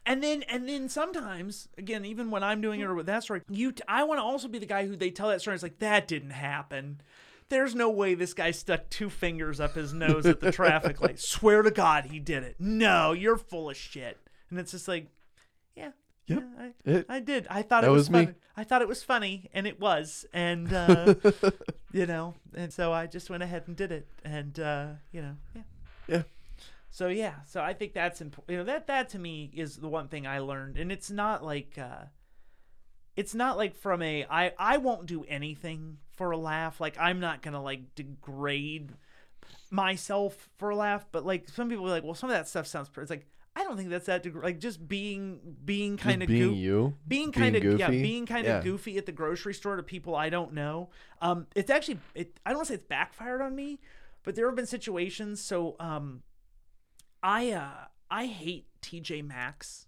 [0.09, 3.41] And then and then sometimes again even when I'm doing it or with that story
[3.49, 5.63] you t- I want to also be the guy who they tell that story it's
[5.63, 7.01] like that didn't happen.
[7.49, 11.19] There's no way this guy stuck two fingers up his nose at the traffic light.
[11.19, 12.55] Swear to god he did it.
[12.57, 14.17] No you're full of shit.
[14.49, 15.07] And it's just like
[16.27, 16.43] Yep.
[16.43, 17.47] yeah, I, It- I did.
[17.49, 18.25] I thought it was, was me.
[18.25, 18.37] funny.
[18.57, 21.15] I thought it was funny, and it was, and uh,
[21.93, 25.35] you know, and so I just went ahead and did it, and uh, you know,
[25.55, 25.61] yeah.
[26.07, 26.23] Yeah.
[26.89, 28.51] So yeah, so I think that's important.
[28.51, 31.43] You know, that that to me is the one thing I learned, and it's not
[31.43, 32.05] like, uh,
[33.15, 36.79] it's not like from a I I won't do anything for a laugh.
[36.81, 38.91] Like I'm not gonna like degrade
[39.71, 42.67] myself for a laugh, but like some people are like, well, some of that stuff
[42.67, 42.89] sounds.
[42.89, 43.03] Pretty.
[43.03, 43.27] It's like
[43.59, 44.21] I don't think that's that.
[44.21, 46.93] Deg- like just being being kind of being goofy you.
[47.07, 48.01] being kind of yeah goofy?
[48.03, 48.57] being kind Yeah.
[48.59, 50.89] of goofy at the grocery store to people i don't know
[51.21, 53.79] um it's actually it i don't want to say it's backfired on me
[54.23, 56.21] but there have been situations so um
[57.23, 59.87] i uh i hate tj maxx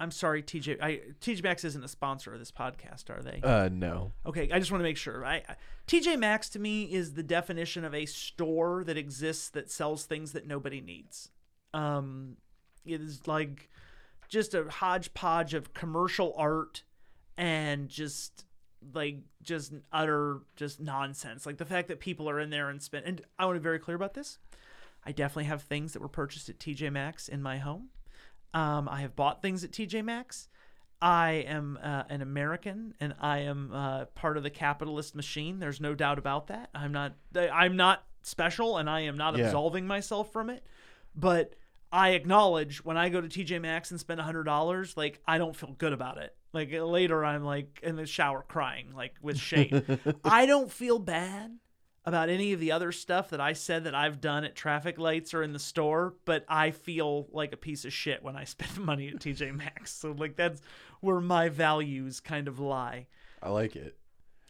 [0.00, 3.68] i'm sorry tj i tj maxx isn't a sponsor of this podcast are they Uh,
[3.70, 4.12] no.
[4.24, 5.24] Okay, I just want to make sure.
[5.24, 9.70] I, I TJ Maxx to me is the definition of a store that exists that
[9.70, 11.28] sells things that nobody needs.
[11.74, 12.36] Um,
[12.84, 13.68] it is like
[14.28, 16.82] just a hodgepodge of commercial art
[17.36, 18.44] and just
[18.94, 21.46] like just utter just nonsense.
[21.46, 23.06] Like the fact that people are in there and spend.
[23.06, 24.38] And I want to be very clear about this.
[25.04, 27.88] I definitely have things that were purchased at TJ Maxx in my home.
[28.54, 30.48] Um, I have bought things at TJ Maxx.
[31.00, 35.58] I am uh, an American, and I am uh, part of the capitalist machine.
[35.58, 36.70] There's no doubt about that.
[36.74, 37.14] I'm not.
[37.36, 39.46] I'm not special, and I am not Yeah.
[39.46, 40.64] absolving myself from it.
[41.16, 41.54] But
[41.92, 45.54] I acknowledge when I go to TJ Maxx and spend hundred dollars, like I don't
[45.54, 46.34] feel good about it.
[46.54, 49.82] Like later, I'm like in the shower crying, like with shame.
[50.24, 51.58] I don't feel bad
[52.04, 55.34] about any of the other stuff that I said that I've done at traffic lights
[55.34, 58.78] or in the store, but I feel like a piece of shit when I spend
[58.78, 59.92] money at TJ Maxx.
[59.92, 60.62] So like that's
[61.00, 63.06] where my values kind of lie.
[63.42, 63.98] I like it.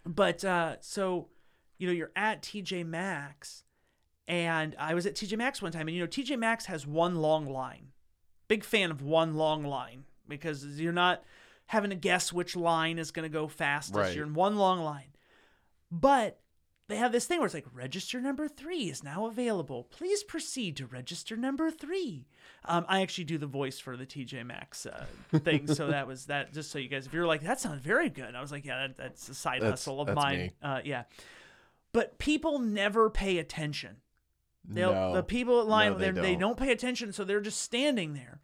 [0.07, 1.29] But uh so
[1.79, 3.65] you know, you're at TJ Maxx
[4.29, 7.17] and I was at TJ Maxx one time and you know TJ Maxx has one
[7.17, 7.89] long line.
[8.49, 11.23] Big fan of one long line because you're not
[11.67, 13.97] having to guess which line is going to go fastest.
[13.97, 14.15] Right.
[14.15, 15.15] You're in one long line.
[15.91, 16.41] But
[16.89, 19.85] they have this thing where it's like register number three is now available.
[19.85, 22.27] Please proceed to register number three.
[22.65, 25.07] Um, I actually do the voice for the TJ Maxx uh,
[25.39, 26.53] thing, so that was that.
[26.53, 28.89] Just so you guys, if you're like that sounds very good, I was like, yeah,
[28.89, 30.53] that, that's a side That's- hustle of mine.
[30.63, 31.05] Uh, yeah,
[31.93, 33.97] but people never pay attention.
[34.65, 35.15] They'll, no.
[35.15, 36.41] The people at line, No, they they they don't.
[36.41, 38.41] don't pay attention, so they're just standing there.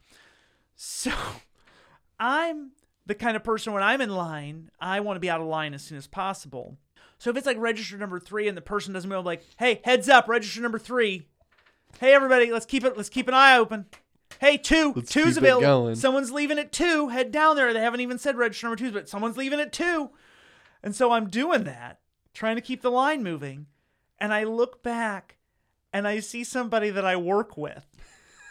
[0.76, 1.12] So
[2.20, 2.72] I'm
[3.06, 5.74] the kind of person when I'm in line, I want to be out of line
[5.74, 6.76] as soon as possible.
[7.18, 9.80] So if it's like register number three and the person doesn't move, I'm like, hey,
[9.84, 11.26] heads up, register number three.
[11.98, 13.86] Hey everybody, let's keep it let's keep an eye open.
[14.40, 15.96] Hey, 2 Let's two's available.
[15.96, 17.08] Someone's leaving at two.
[17.08, 17.72] Head down there.
[17.72, 20.10] They haven't even said register number two, but someone's leaving at two.
[20.82, 21.98] And so I'm doing that,
[22.34, 23.66] trying to keep the line moving.
[24.20, 25.37] And I look back
[25.92, 27.86] and I see somebody that I work with.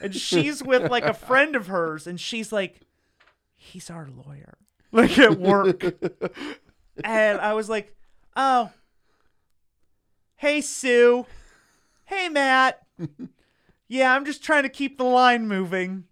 [0.01, 2.81] And she's with like a friend of hers, and she's like,
[3.55, 4.57] he's our lawyer.
[4.91, 5.83] like at work.
[7.03, 7.93] and I was like,
[8.35, 8.71] "Oh,
[10.37, 11.25] hey Sue,
[12.05, 12.81] hey Matt,
[13.89, 16.05] yeah, I'm just trying to keep the line moving.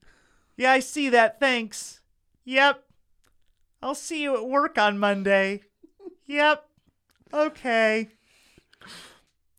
[0.57, 1.39] Yeah, I see that.
[1.39, 2.01] Thanks.
[2.43, 2.83] Yep,
[3.81, 5.61] I'll see you at work on Monday.
[6.25, 6.65] Yep,
[7.33, 8.09] okay."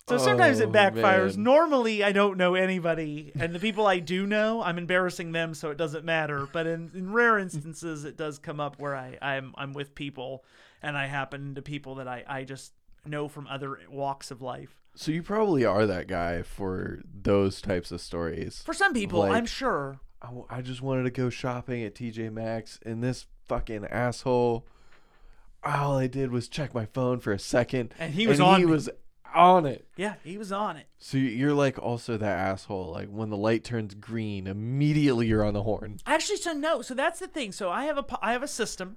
[0.09, 1.35] So sometimes it Oh, backfires.
[1.37, 1.43] man.
[1.43, 5.71] Normally, I don't know anybody, and the people I do know, I'm embarrassing them, so
[5.73, 6.47] it doesn't matter.
[6.53, 10.45] But in, in rare instances, it does come up where I, I'm I'm with people,
[10.81, 12.73] and I happen to people that I, I just
[13.05, 14.77] know from other walks of life.
[14.95, 18.63] So you probably are that guy for those types of stories.
[18.65, 19.99] For some people, Like- I'm sure.
[20.23, 24.65] I, w- I just wanted to go shopping at TJ Maxx, and this fucking asshole,
[25.65, 28.61] all I did was check my phone for a second, And he was and on
[28.61, 28.71] he me.
[28.73, 28.89] was
[29.37, 29.87] on it.
[29.97, 30.87] Yeah, he was on it.
[30.99, 32.91] So you- you're like also that asshole.
[32.93, 35.99] Like when the light turns green, immediately you're on the horn.
[36.07, 36.83] Actually, so no.
[36.83, 37.53] So that's the thing.
[37.53, 38.97] So I have a I have a system.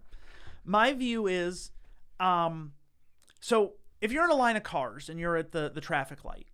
[0.66, 1.72] My view is,
[2.20, 2.74] um,
[3.40, 6.48] so if you're in a line of cars and you're at the the traffic light,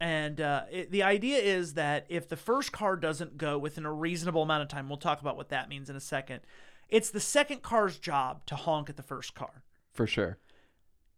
[0.00, 3.92] and uh, it, the idea is that if the first car doesn't go within a
[3.92, 6.40] reasonable amount of time, we'll talk about what that means in a second.
[6.88, 9.62] It's the second car's job to honk at the first car
[9.92, 10.38] For sure.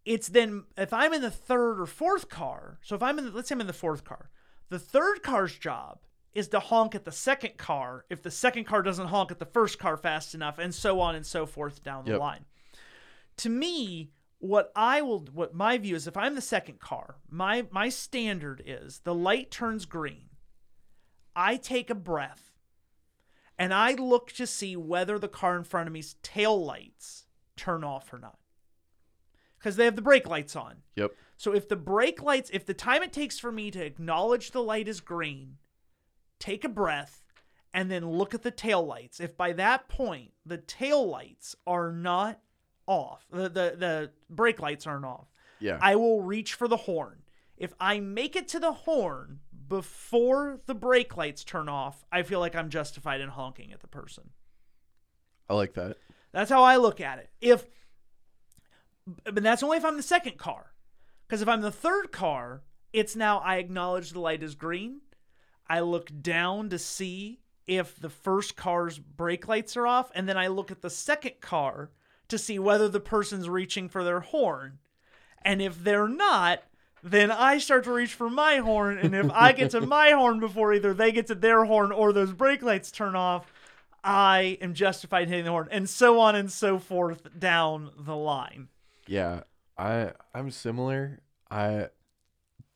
[0.05, 2.79] It's then if I'm in the third or fourth car.
[2.83, 4.31] So if I'm in, the, let's say I'm in the fourth car,
[4.69, 6.01] the third car's job
[6.35, 9.45] is to honk at the second car if the second car doesn't honk at the
[9.45, 12.21] first car fast enough, and so on and so forth down the Yep.
[12.21, 12.45] line.
[13.39, 17.67] To me, what I will, what my view is, if I'm the second car, my
[17.71, 20.31] my standard is the light turns green.
[21.37, 22.53] I take a breath,
[23.59, 27.85] and I look to see whether the car in front of me's tail lights turn
[27.85, 28.40] off or not
[29.61, 30.77] because they have the brake lights on.
[30.97, 31.13] Yep.
[31.37, 34.63] So if the brake lights, if the time it takes for me to acknowledge the
[34.63, 35.59] light is green,
[36.39, 37.23] take a breath,
[37.73, 39.21] and then look at the tail lights.
[39.21, 42.41] If by that point the tail lights are not
[42.87, 45.29] off, the the, the brake lights aren't off,
[45.61, 45.79] Yeah.
[45.81, 47.23] I will reach for the horn.
[47.57, 52.41] If I make it to the horn before the brake lights turn off, I feel
[52.41, 54.31] like I'm justified in honking at the person.
[55.49, 55.97] I like that.
[56.33, 57.29] That's how I look at it.
[57.41, 57.67] If
[59.25, 60.73] but that's only if I'm the second car.
[61.27, 65.01] Because if I'm the third car, it's now I acknowledge the light is green.
[65.69, 70.37] I look down to see if the first car's brake lights are off, and then
[70.37, 71.91] I look at the second car
[72.29, 74.79] to see whether the person's reaching for their horn.
[75.43, 76.65] And if they're not,
[77.03, 80.41] then I start to reach for my horn, and if I get to my horn
[80.41, 83.53] before either they get to their horn or those brake lights turn off,
[84.03, 88.17] I am justified in hitting the horn, and so on and so forth down the
[88.17, 88.69] line.
[89.11, 89.43] Yeah.
[89.77, 91.21] I I'm similar.
[91.51, 91.89] I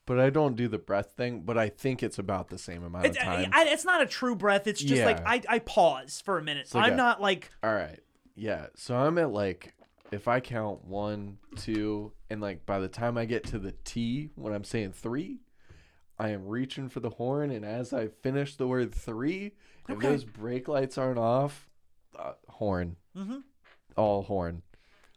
[0.07, 3.07] but I don't do the breath thing, but I think it's about the same amount
[3.07, 3.51] of It's, time.
[3.53, 4.67] I, it's not a true breath.
[4.67, 6.75] It's just like I, I pause for a minute.
[6.75, 8.01] like I'm a- not like All right.
[8.35, 8.67] Yeah.
[8.77, 9.75] So I'm at like
[10.13, 14.31] if I count one, two, and like by the time I get to the T
[14.35, 15.41] when I'm saying three,
[16.19, 19.53] I am reaching for the horn, and as I finish the word three,
[19.89, 20.09] if Okay.
[20.09, 21.69] those brake lights aren't off,
[22.19, 23.43] uh, horn, Mhm.
[23.97, 24.63] all horn.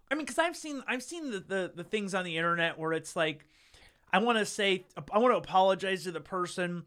[0.10, 2.94] I mean, because I've seen I've seen the, the the things on the internet where
[2.94, 3.46] it's like,
[4.12, 6.84] I want to say I want to apologize to the person.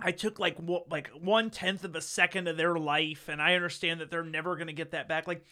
[0.00, 3.54] I took like what like one tenth of a second of their life, and I
[3.54, 5.26] understand that they're never gonna get that back.
[5.26, 5.44] Like,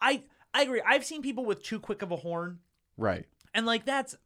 [0.00, 0.22] I
[0.54, 0.82] I agree.
[0.86, 2.58] I've seen people with too quick of a horn,
[2.96, 3.26] Right.
[3.54, 4.16] and like that's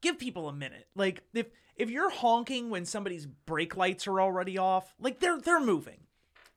[0.00, 0.86] give people a minute.
[0.94, 5.60] Like if if you're honking when somebody's brake lights are already off, like they're they're
[5.60, 6.00] moving.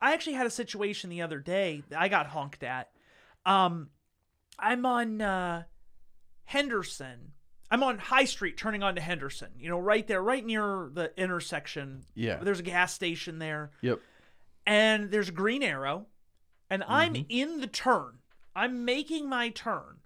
[0.02, 2.90] I actually had a situation the other day that I got honked at.
[3.46, 3.90] Um,
[4.64, 5.64] I'm on uh,
[6.46, 7.32] Henderson.
[7.72, 9.50] I'm on High Street turning onto Henderson.
[9.58, 12.04] You know, right there, right near the intersection.
[12.16, 12.38] Yeah.
[12.42, 14.00] There's a gas station there Yep.
[14.66, 16.06] and there's a green arrow
[16.70, 17.24] and i'm Mm-hmm.
[17.30, 18.20] in the turn
[18.56, 19.98] i'm making my turn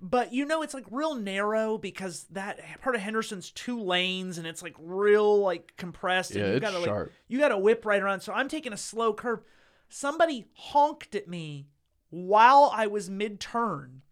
[0.00, 4.46] but you know it's like real narrow because that part of henderson's two lanes and
[4.48, 7.12] it's like real like compressed and Yeah, you it's gotta like sharp.
[7.28, 9.40] you gotta whip right around so i'm taking a slow curve
[9.88, 11.68] somebody honked at me
[12.10, 14.02] while i was mid-turn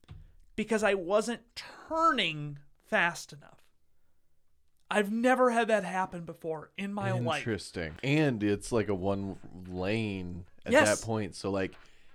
[0.54, 1.40] because i wasn't
[1.88, 3.62] turning fast enough
[4.90, 7.94] i've never had that happen before in my life Interesting.
[8.02, 9.36] And it's like a one
[9.68, 11.00] lane at Yes.
[11.00, 11.34] that point.
[11.34, 11.74] So like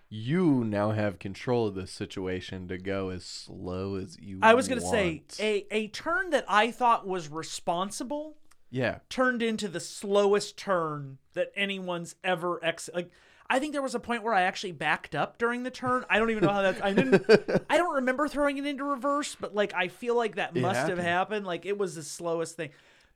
[0.10, 4.68] you now have control of the situation to go as slow as you I was
[4.68, 8.38] gonna say a a turn that I thought was responsible
[8.70, 9.00] Yeah.
[9.10, 13.12] turned into the slowest turn that anyone's ever ex like
[13.54, 16.06] I think there was a point where I actually backed up during the turn.
[16.10, 17.26] I don't even know how that I didn't
[17.70, 20.80] I don't remember throwing it into reverse, but like I feel like that It must
[20.80, 21.08] have happened.
[21.08, 21.46] happened.
[21.48, 22.70] Like it was the slowest thing.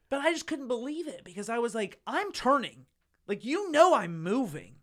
[0.10, 2.86] But I just couldn't believe it because I was like, I'm turning.
[3.28, 4.74] Like you know I'm moving.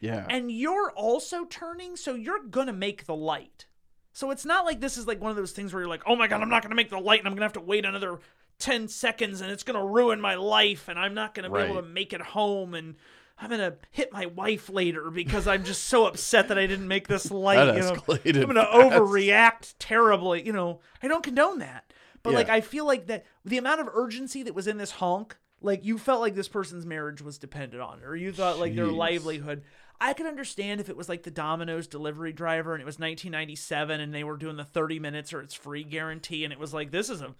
[0.00, 0.26] Yeah.
[0.28, 3.66] and you're also turning, so you're gonna make the light.
[4.12, 6.16] So it's not like this is like one of those things where you're like, oh
[6.16, 8.18] my god, I'm not gonna make the light, and I'm gonna have to wait another
[8.58, 11.88] ten seconds, and it's gonna ruin my life, and I'm not gonna be able to
[11.88, 12.96] make it home, and
[13.38, 17.08] I'm gonna hit my wife later because I'm just so upset that I didn't make
[17.08, 17.56] this light.
[17.64, 17.92] That you know?
[17.94, 18.92] escalated I'm gonna fast.
[18.92, 20.44] overreact terribly.
[20.46, 22.36] You know, I don't condone that, but Yeah.
[22.36, 25.84] like I feel like that the amount of urgency that was in this honk, like
[25.84, 28.86] you felt like this person's marriage was dependent on it, or you thought like their
[28.86, 29.62] livelihood.
[30.00, 34.00] I could understand if it was like the Domino's delivery driver and it was 1997
[34.00, 36.90] and they were doing the 30 minutes or it's free guarantee and it was like
[36.90, 37.34] this is a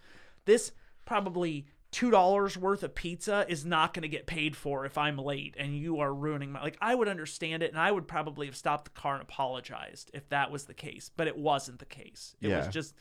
[0.44, 0.70] this
[1.04, 5.16] probably two dollars worth of pizza is not going to get paid for if I'm
[5.16, 8.46] late and you are ruining my like I would understand it and I would probably
[8.46, 11.84] have stopped the car and apologized if that was the case but it wasn't the
[11.84, 12.94] case it was just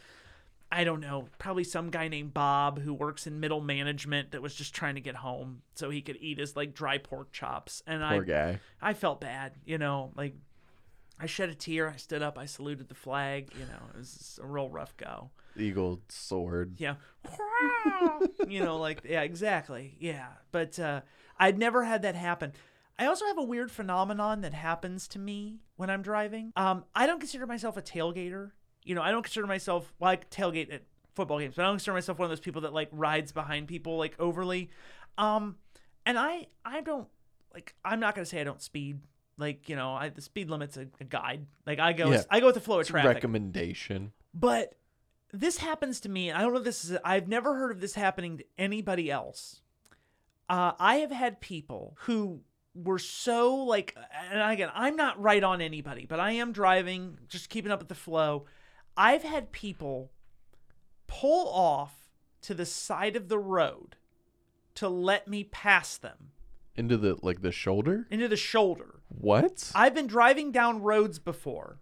[0.71, 4.55] I don't know, probably some guy named Bob who works in middle management that was
[4.55, 7.83] just trying to get home so he could eat his like dry pork chops.
[7.85, 8.59] And I guy.
[8.81, 10.33] I felt bad, you know, like
[11.19, 14.39] I shed a tear, I stood up, I saluted the flag, you know, it was
[14.41, 15.29] a real rough go.
[15.55, 16.75] Eagle sword.
[16.77, 16.95] Yeah.
[18.47, 19.95] you know, like yeah, exactly.
[19.99, 20.27] Yeah.
[20.51, 21.01] But uh
[21.37, 22.53] I'd never had that happen.
[22.97, 26.53] I also have a weird phenomenon that happens to me when I'm driving.
[26.55, 28.51] Um, I don't consider myself a tailgater.
[28.83, 30.83] You know, I don't consider myself well, I tailgate at
[31.15, 33.67] football games, but I don't consider myself one of those people that like rides behind
[33.67, 34.69] people like overly.
[35.17, 35.57] Um,
[36.05, 37.07] and I I don't
[37.53, 38.99] like I'm not gonna say I don't speed.
[39.37, 41.45] Like you know, I, the speed limit's a, a guide.
[41.65, 42.23] Like I go Yeah.
[42.29, 43.15] I go with the flow of traffic.
[43.15, 44.11] recommendation.
[44.33, 44.75] But
[45.31, 46.31] this happens to me.
[46.31, 46.97] I don't know if this is.
[47.03, 49.61] I've never heard of this happening to anybody else.
[50.49, 52.41] Uh, I have had people who
[52.75, 53.95] were so like,
[54.31, 57.87] and again, I'm not right on anybody, but I am driving, just keeping up with
[57.87, 58.45] the flow.
[58.97, 60.11] I've had people
[61.07, 62.09] pull off
[62.41, 63.95] to the side of the road
[64.75, 66.31] to let me pass them
[66.75, 68.07] Into the like the shoulder?
[68.11, 68.99] into the shoulder.
[69.19, 69.71] What?
[69.75, 71.79] I've been driving down roads before,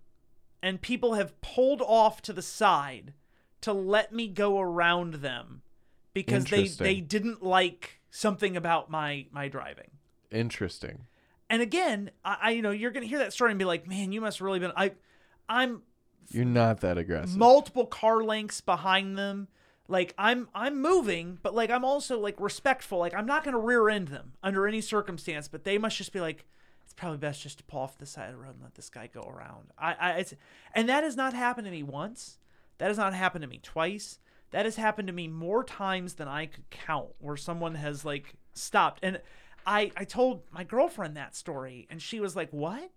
[0.61, 3.13] and people have pulled off to the side
[3.61, 5.61] to let me go around them
[6.13, 9.91] because they they didn't like something about my my driving.
[10.29, 11.07] Interesting.
[11.49, 14.11] And again, I, I you know you're gonna hear that story and be like, man,
[14.11, 14.91] you must really been I,
[15.49, 15.83] I'm
[16.29, 17.37] You're not that aggressive.
[17.37, 19.47] multiple car lengths behind them.
[19.87, 22.99] Like I'm I'm moving, but like I'm also like respectful.
[22.99, 25.47] Like I'm not gonna rear end them under any circumstance.
[25.47, 26.45] But they must just be like,
[26.91, 28.89] it's probably best just to pull off the side of the road and let this
[28.89, 29.69] guy go around.
[29.77, 30.33] I, I it's
[30.75, 32.37] and that has not happened to me once.
[32.79, 34.19] That has not happened to me twice.
[34.49, 38.33] That has happened to me more times than I could count, where someone has like
[38.53, 38.99] stopped.
[39.03, 39.21] And
[39.65, 42.91] I I told my girlfriend that story, and she was like, "What?"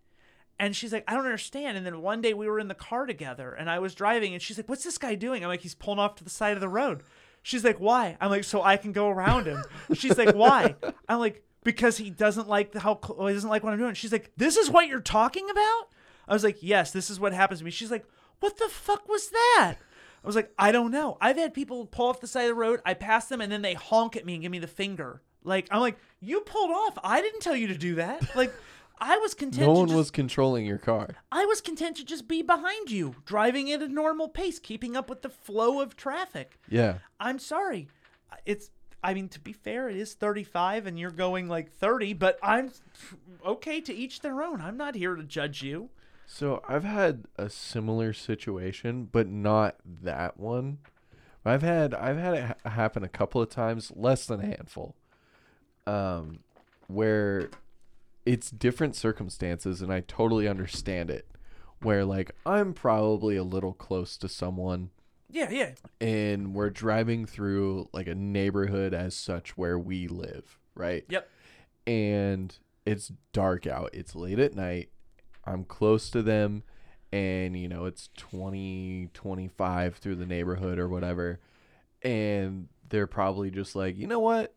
[0.59, 1.77] And she's like, I don't understand.
[1.77, 4.41] And then one day we were in the car together and I was driving and
[4.41, 5.43] she's like, What's this guy doing?
[5.43, 7.03] I'm like, He's pulling off to the side of the road.
[7.43, 8.17] She's like, Why?
[8.21, 9.65] I'm like, So I can go around him.
[9.95, 10.77] She's like, Why?
[11.09, 13.95] I'm like, Because he doesn't like the how he doesn't like what I'm doing.
[13.95, 15.89] She's like, This is what you're talking about?
[16.29, 17.71] I was like, Yes, this is what happens to me.
[17.71, 18.05] She's like,
[18.41, 19.77] What the fuck was that?
[20.23, 21.19] I was like, I don't know.
[21.21, 22.81] I've had people pull off the side of the road.
[22.87, 25.21] I pass them and then they honk at me and give me the finger.
[25.43, 26.99] Like I'm like, you pulled off.
[27.03, 28.35] I didn't tell you to do that.
[28.37, 28.53] Like
[29.01, 29.67] I was content.
[29.67, 31.09] no one just- was controlling your car.
[31.33, 35.11] I was content to just be behind you, driving at a normal pace, keeping up
[35.11, 36.59] with the flow of traffic.
[36.69, 36.99] Yeah.
[37.19, 37.89] I'm sorry.
[38.47, 38.71] It's
[39.05, 42.73] I mean to be fair, it is 35 and you're going like 30, but I'm
[43.45, 44.63] okay to each their own.
[44.63, 45.91] I'm not here to judge you.
[46.27, 50.79] So I've had a similar situation, but not that one.
[51.45, 54.97] I've had I've had it ha- happen a couple of times, less than a handful,
[55.87, 56.39] um,
[56.87, 57.51] where
[58.25, 61.29] it's different circumstances, and I totally understand it.
[61.83, 64.89] Where like I'm probably a little close to someone,
[65.35, 65.71] Yeah, yeah.
[66.01, 71.05] and we're driving through like a neighborhood as such where we live, right?
[71.09, 71.29] Yep.
[71.87, 72.57] and
[72.87, 73.91] it's dark out.
[73.93, 74.91] It's late at night.
[75.45, 76.63] I'm close to them
[77.13, 81.41] and you know, it's 20 25 through the neighborhood or whatever.
[82.03, 84.55] And they're probably just like, "You know what?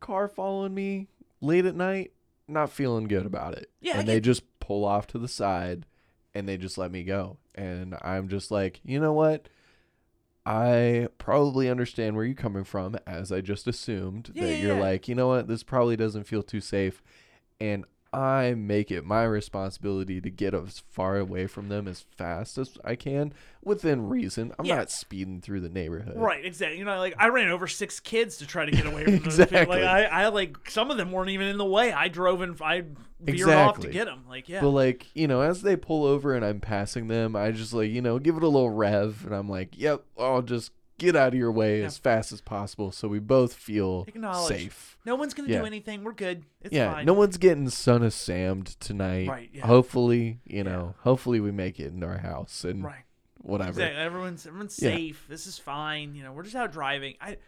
[0.00, 1.08] Car following me
[1.40, 2.12] late at night,
[2.48, 5.86] not feeling good about it." Yeah, and they just pull off to the side
[6.34, 7.38] and they just let me go.
[7.54, 9.48] And I'm just like, "You know what?
[10.46, 14.74] I probably understand where you're coming from, as I just assumed Yeah, that yeah, you're
[14.76, 14.80] yeah.
[14.80, 17.02] like, you know what, this probably doesn't feel too safe.
[17.60, 22.58] And I make it my responsibility to get as far away from them as fast
[22.58, 23.32] as I can
[23.62, 24.52] within reason.
[24.58, 24.76] I'm Yeah.
[24.76, 26.14] not speeding through the neighborhood.
[26.16, 26.78] Right, exactly.
[26.78, 29.36] You know, like I ran over six kids to try to get away from those
[29.36, 29.42] people.
[29.44, 29.82] Exactly.
[29.82, 31.92] Like I, I like some of them weren't even in the way.
[31.92, 32.84] I drove and I
[33.20, 34.24] veered off to get them.
[34.28, 37.52] Like yeah, But like, you know, as they pull over and I'm passing them, I
[37.52, 40.72] just like, you know, give it a little rev and I'm like, yep, I'll just
[41.00, 44.06] get out of your way as fast as possible so we both feel
[44.46, 44.98] safe.
[45.04, 45.60] No one's gonna Yeah.
[45.60, 46.04] do anything.
[46.04, 46.44] We're good.
[46.60, 47.06] It's yeah, fine.
[47.06, 49.28] no one's getting son of Sammed tonight.
[49.28, 49.66] Right, yeah.
[49.66, 53.04] Hopefully, you know, hopefully we make it into our house and right.
[53.38, 53.70] whatever.
[53.70, 53.98] Exactly.
[53.98, 55.24] Everyone's everyone's safe.
[55.28, 56.14] This is fine.
[56.14, 57.14] You know, we're just out driving.
[57.20, 57.38] I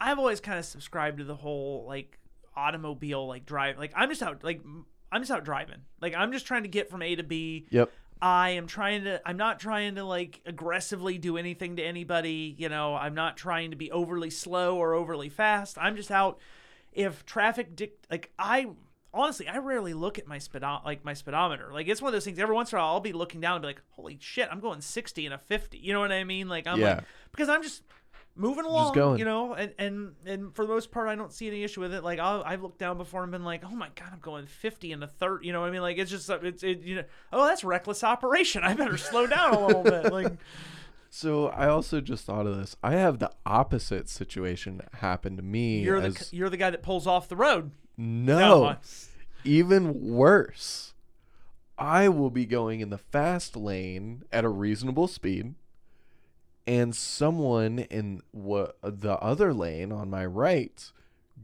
[0.00, 2.18] I've always kind of subscribed to the whole like
[2.56, 3.78] automobile like drive.
[3.78, 4.62] Like I'm just out like
[5.12, 5.82] I'm just out driving.
[6.00, 7.66] Like I'm just trying to get from A to B.
[7.70, 7.90] Yep.
[8.20, 12.68] I am trying to I'm not trying to like aggressively do anything to anybody, you
[12.68, 15.78] know, I'm not trying to be overly slow or overly fast.
[15.78, 16.38] I'm just out
[16.92, 18.68] if traffic dic- like I
[19.14, 21.70] honestly I rarely look at my speedo- like my speedometer.
[21.72, 23.54] Like it's one of those things every once in a while I'll be looking down
[23.56, 26.24] and be like, "Holy shit, I'm going 60 and a 50." You know what I
[26.24, 26.48] mean?
[26.48, 26.94] Like I'm Yeah.
[26.96, 27.82] like because I'm just
[28.38, 29.18] moving along, going.
[29.18, 31.92] you know, and, and and for the most part, I don't see any issue with
[31.92, 32.02] it.
[32.02, 34.92] Like I'll, I've looked down before and been like, oh my god, I'm going 50
[34.92, 35.44] and a third.
[35.44, 35.82] You know what I mean?
[35.82, 38.62] Like it's just uh, it's it, you know, oh that's reckless operation.
[38.64, 40.12] I better slow down a little bit.
[40.12, 40.32] Like
[41.10, 42.76] So I also just thought of this.
[42.82, 45.80] I have the opposite situation happen to me.
[45.80, 47.72] you're the you're the guy that pulls off the road.
[47.96, 48.76] no, I-
[49.44, 50.94] even worse.
[51.78, 55.54] I will be going in the fast lane at a reasonable speed,
[56.68, 60.92] and someone in what the other lane on my right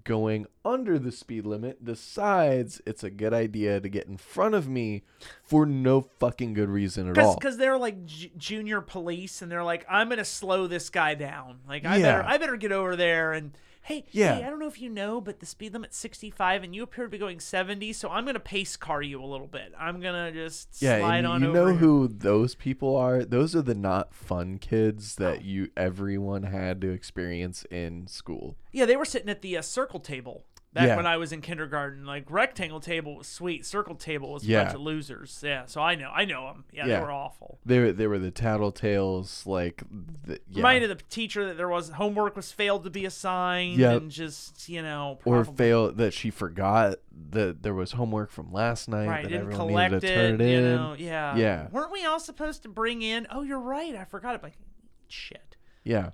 [0.04, 4.68] going under the speed limit decides it's a good idea to get in front of
[4.68, 5.02] me
[5.42, 7.34] for no fucking good reason at all.
[7.36, 11.58] because they're like j- junior police and they're like i'm gonna slow this guy down
[11.66, 12.02] like i Yeah.
[12.18, 13.52] better i better get over there and
[13.84, 14.36] hey Yeah.
[14.36, 17.04] hey i don't know if you know but the speed limit's 65 and you appear
[17.04, 20.32] to be going 70 so i'm gonna pace car you a little bit i'm gonna
[20.32, 23.24] just Yeah, slide on you over You know here." who those people are?
[23.24, 28.56] Those are the not fun kids that you everyone had to experience in school.
[28.72, 30.44] yeah they were sitting at the uh, circle table
[30.74, 30.96] Back Yeah.
[30.96, 34.64] when I was in kindergarten, like rectangle table was sweet, circle table was a Yeah.
[34.64, 35.40] bunch of losers.
[35.46, 36.64] Yeah, so I know, I know them.
[36.72, 36.98] Yeah, Yeah.
[36.98, 37.60] they were awful.
[37.64, 39.84] They were they were the tattletales, like
[40.24, 44.02] the, yeah, Reminded the teacher that there was homework was failed to be assigned, Yep.
[44.02, 46.96] and just you know, or fail that she forgot
[47.30, 50.16] that there was homework from last night right that didn't everyone collect needed to it.
[50.16, 50.74] turn it you in.
[50.74, 51.68] know, yeah, Yeah.
[51.70, 53.28] Weren't we all supposed to bring in?
[53.30, 53.94] Oh, you're right.
[53.94, 54.42] I forgot it.
[54.42, 54.58] Like,
[55.06, 55.54] shit.
[55.84, 56.10] Yeah.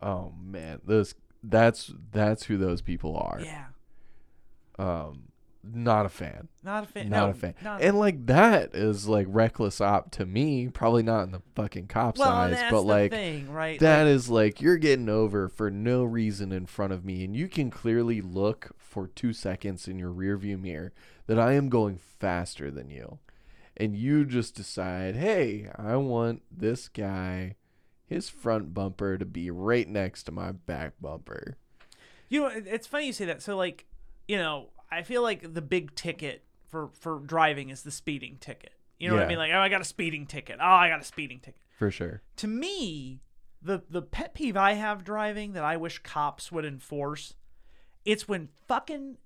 [0.00, 3.40] Oh man, those that's that's who those people are.
[3.40, 3.66] Yeah,
[4.78, 5.24] Um,
[5.64, 6.48] not a fan.
[6.64, 7.08] not a fan.
[7.08, 7.54] Not no, a fan.
[7.62, 10.68] not- And like that is like reckless op to me.
[10.68, 13.78] Probably not in the fucking cop's well, eyes, but like thing, right?
[13.78, 17.36] That Like, is like you're getting over for no reason in front of me, and
[17.36, 20.92] you can clearly look for two seconds in your rearview mirror
[21.26, 23.18] that I am going faster than you.
[23.76, 27.54] And you just decide, hey, I want this guy,
[28.12, 31.56] his front bumper to be right next to my back bumper.
[32.28, 33.42] You know, it's funny you say that.
[33.42, 33.84] So, like,
[34.28, 38.72] you know, I feel like the big ticket for for driving is the speeding ticket.
[38.98, 39.38] You know what I mean?
[39.38, 40.58] Like, oh, I got a speeding ticket.
[40.60, 41.60] Oh, I got a speeding ticket.
[41.76, 42.22] For sure.
[42.36, 43.20] To me,
[43.60, 47.34] the the pet peeve I have driving that I wish cops would enforce,
[48.04, 49.18] it's when fucking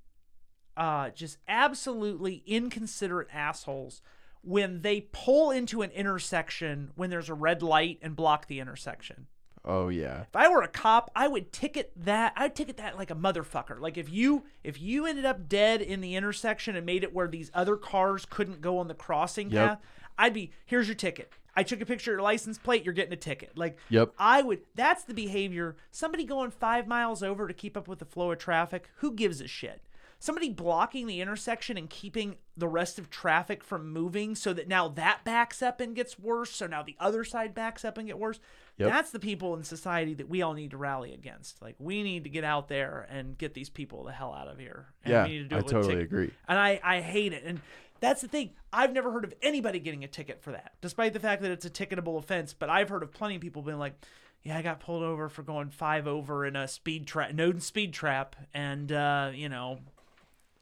[0.76, 4.03] uh just absolutely inconsiderate assholes
[4.47, 9.26] when they pull into an intersection when there's a red light and block the intersection.
[9.64, 10.22] Oh yeah.
[10.22, 12.32] If I were a cop, I would ticket that.
[12.36, 13.80] I'd ticket that like a motherfucker.
[13.80, 17.26] Like if you if you ended up dead in the intersection and made it where
[17.26, 19.68] these other cars couldn't go on the crossing Yep.
[19.68, 19.80] path,
[20.16, 21.32] I'd be here's your ticket.
[21.59, 22.84] I took a picture of your license plate.
[22.84, 23.59] You're getting a ticket.
[23.59, 24.12] Like Yep.
[24.18, 24.61] I would.
[24.76, 25.74] That's the behavior.
[25.90, 28.88] Somebody going five miles over to keep up with the flow of traffic.
[28.99, 29.82] Who gives a shit?
[30.18, 34.88] Somebody blocking the intersection and keeping the rest of traffic from moving so that now
[34.88, 36.50] that backs up and gets worse.
[36.50, 38.40] So now the other side backs up and get worse.
[38.78, 38.90] Yep.
[38.90, 41.60] That's the people in society that we all need to rally against.
[41.62, 44.58] Like we need to get out there and get these people the hell out of
[44.58, 44.86] here.
[45.04, 46.30] And Yeah, we need to do I it with totally agree.
[46.48, 47.44] And I, I hate it.
[47.44, 47.60] And
[48.00, 48.50] that's the thing.
[48.72, 51.64] I've never heard of anybody getting a ticket for that, despite the fact that it's
[51.64, 52.54] a ticketable offense.
[52.54, 53.94] But I've heard of plenty of people being like,
[54.42, 57.94] "Yeah, I got pulled over for going five over in a speed trap, no speed
[57.94, 59.78] trap, and uh, you know,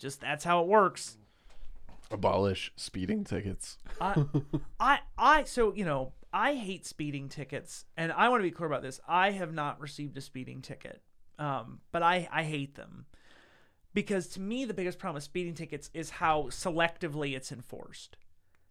[0.04, 1.16] just that's how it works."
[2.10, 3.78] Abolish speeding tickets.
[4.00, 4.24] I,
[4.78, 8.68] I, I, so you know, I hate speeding tickets, and I want to be clear
[8.68, 9.00] about this.
[9.08, 11.00] I have not received a speeding ticket,
[11.38, 13.06] um, but I, I hate them
[13.94, 18.16] because to me, the biggest problem with speeding tickets is how selectively it's enforced.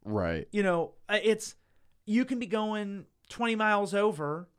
[0.06, 0.48] Right.
[0.52, 1.56] You know, uh, it's
[2.06, 4.50] you can be going 20 miles over,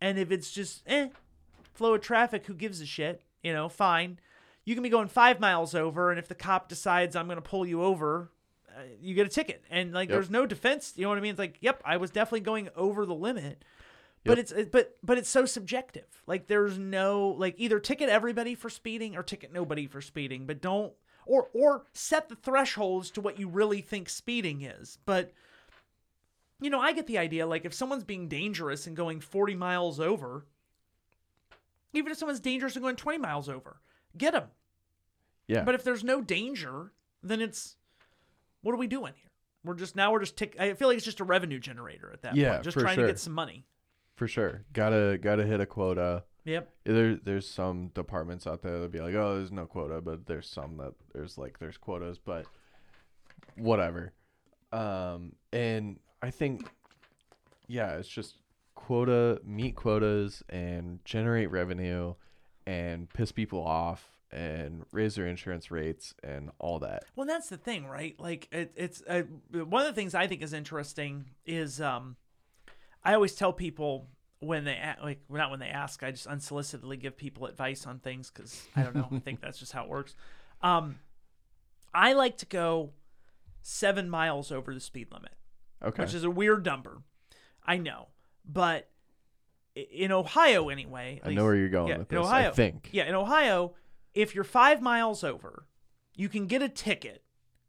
[0.00, 1.08] and if it's just eh,
[1.74, 3.22] flow of traffic, who gives a shit?
[3.42, 4.18] You know, fine.
[4.66, 7.42] You can be going five miles over, and if the cop decides I'm going to
[7.42, 8.30] pull you over,
[8.76, 9.64] uh, you get a ticket.
[9.70, 10.14] And like, Yep.
[10.16, 10.92] there's no defense.
[10.96, 11.30] You know what I mean?
[11.30, 13.64] It's like, yep, I was definitely going over the limit.
[14.24, 14.38] But Yep.
[14.38, 16.20] it's it- but but it's so subjective.
[16.26, 20.46] Like there's no like either ticket everybody for speeding or ticket nobody for speeding.
[20.46, 20.92] But don't
[21.26, 24.98] or or set the thresholds to what you really think speeding is.
[25.06, 25.32] But
[26.60, 27.46] you know, I get the idea.
[27.46, 30.46] Like, if someone's being dangerous and going 40 miles over,
[31.92, 33.78] even if someone's dangerous and going 20 miles over,
[34.18, 34.48] get them.
[35.48, 35.62] Yeah.
[35.64, 36.92] But if there's no danger,
[37.22, 37.76] then it's
[38.62, 39.30] what are we doing here?
[39.64, 40.56] We're just now we're just tick.
[40.58, 43.06] I feel like it's just a revenue generator at that Yeah, point, just trying sure.
[43.06, 43.66] to get some money.
[44.16, 44.64] for sure.
[44.72, 46.24] Gotta gotta hit a quota.
[46.44, 46.70] Yep.
[46.84, 50.48] There there's some departments out there that'll be like, oh, there's no quota, but there's
[50.48, 52.46] some that there's like there's quotas, but
[53.56, 54.12] whatever.
[54.72, 56.68] Um, and I think,
[57.66, 58.36] yeah, it's just
[58.74, 62.14] quota, meet quotas, and generate revenue,
[62.66, 67.04] and piss people off, and raise their insurance rates, and all that.
[67.14, 68.18] Well, that's the thing, right?
[68.18, 72.16] Like it, it's uh, one of the things I think is interesting is um,
[73.04, 74.08] I always tell people
[74.40, 78.00] when they like well, not when they ask, I just unsolicitedly give people advice on
[78.00, 79.08] things because I don't know.
[79.12, 80.14] I think that's just how it works.
[80.60, 80.96] Um,
[81.94, 82.90] I like to go
[83.62, 85.32] seven miles over the speed limit,
[85.84, 86.02] Okay.
[86.02, 86.98] which is a weird number.
[87.64, 88.08] I know,
[88.44, 88.88] but
[89.76, 92.26] in Ohio anyway, I least- know where you're going yeah, with in this.
[92.26, 92.48] Ohio.
[92.48, 92.88] I think.
[92.92, 93.74] Yeah, in Ohio,
[94.14, 95.66] if you're five miles over,
[96.14, 97.22] you can get a ticket,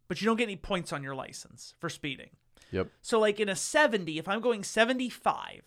[0.08, 2.30] but you don't get any points on your license for speeding.
[2.72, 2.88] Yep.
[3.02, 5.62] So, like in a 70, if I'm going 75,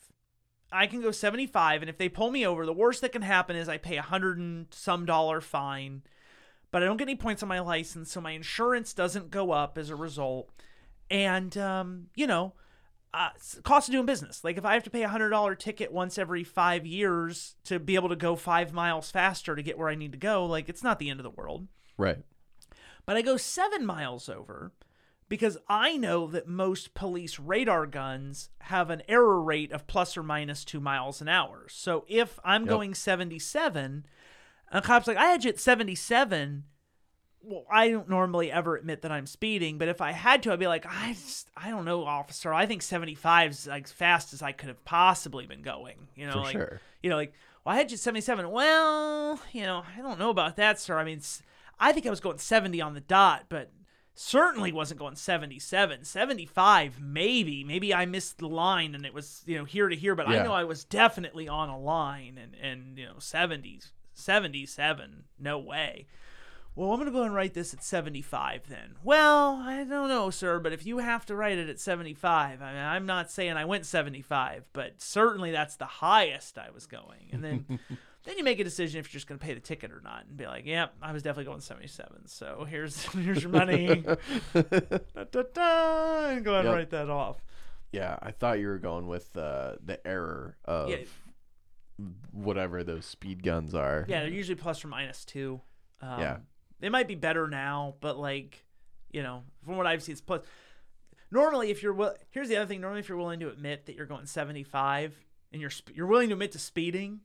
[0.73, 3.57] I can go 75, and if they pull me over, the worst that can happen
[3.57, 6.03] is I pay a hundred and some dollar fine,
[6.71, 9.77] but I don't get any points on my license, so my insurance doesn't go up
[9.77, 10.51] as a result.
[11.11, 12.53] And, um, you know,
[13.13, 13.31] uh,
[13.65, 14.45] cost of doing business.
[14.45, 17.79] Like if I have to pay a hundred dollar ticket once every five years to
[17.79, 20.69] be able to go five miles faster to get where I need to go, like
[20.69, 21.67] it's not the end of the world.
[21.99, 22.19] Right.
[23.07, 24.73] But I go seven miles over
[25.29, 30.23] because I know that most police radar guns have an error rate of plus or
[30.23, 31.67] minus two miles an hour.
[31.69, 32.69] So if I'm Yep.
[32.69, 34.07] going 77,
[34.73, 36.65] a cop's like, I had you at 77.
[37.43, 40.59] Well, I don't normally ever admit that I'm speeding, but if I had to, I'd
[40.59, 42.53] be like, I just, I don't know, officer.
[42.53, 46.09] I think 75 is like fast as I could have possibly been going.
[46.15, 46.81] You know, For like, sure.
[47.03, 47.33] you know, like,
[47.65, 48.51] well, I had you 77.
[48.51, 50.99] Well, you know, I don't know about that, sir.
[50.99, 51.21] I mean,
[51.79, 53.71] I think I was going 70 on the dot, but
[54.15, 56.05] certainly wasn't going 77.
[56.05, 57.65] 75, maybe.
[57.65, 60.43] Maybe I missed the line and it was, you know, here to here, but I
[60.43, 65.25] know I was definitely on a line and, and you know, 70s, 77.
[65.39, 66.07] No way.
[66.77, 68.95] Well, I'm going to go ahead and write this at 75 then.
[69.03, 72.73] Well, I don't know, sir, but if you have to write it at 75, I
[72.73, 77.29] mean, I'm not saying I went 75, but certainly that's the highest I was going.
[77.33, 77.79] And then
[78.25, 80.27] then you make a decision if you're just going to pay the ticket or not
[80.27, 82.29] and be like, "Yep, I was definitely going 77.
[82.29, 83.97] So, here's here's your money."
[84.55, 84.63] da,
[85.33, 87.43] da, da, and go ahead and write that off.
[87.93, 90.99] Yeah, I thought you were going with uh, the error of Yeah.
[92.33, 94.05] whatever those speed guns are.
[94.09, 95.61] Yeah, they're usually plus or minus 2.
[96.01, 96.37] Um, Yeah.
[96.81, 98.65] They might be better now, but like,
[99.11, 100.43] you know, from what I've seen it's plus
[101.31, 103.95] normally if you're will here's the other thing normally if you're willing to admit that
[103.95, 105.17] you're going 75
[105.53, 107.21] and you're sp- you're willing to admit to speeding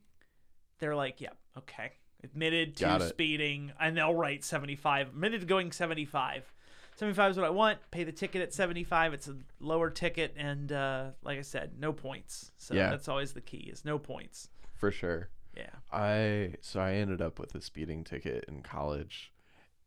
[0.78, 1.92] they're like yeah okay
[2.22, 3.08] admitted to it.
[3.08, 6.52] speeding and they'll write 75 admitted to going 75
[6.94, 10.70] 75 is what i want pay the ticket at 75 it's a lower ticket and
[10.70, 12.90] uh, like i said no points so Yeah.
[12.90, 15.30] that's always the key is no points For sure.
[15.56, 19.32] yeah I so I ended up with a speeding ticket in college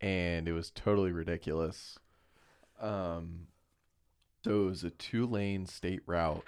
[0.01, 1.97] and it was totally ridiculous.
[2.79, 3.47] Um
[4.43, 6.45] so it was a two lane state route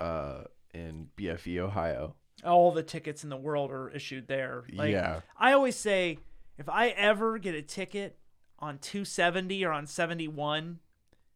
[0.00, 0.42] uh
[0.74, 2.14] in BFE, Ohio.
[2.44, 5.20] all the tickets in the world are issued there like yeah.
[5.36, 6.18] I always say
[6.58, 8.18] if I ever get a ticket
[8.58, 10.80] on 270 or on 71,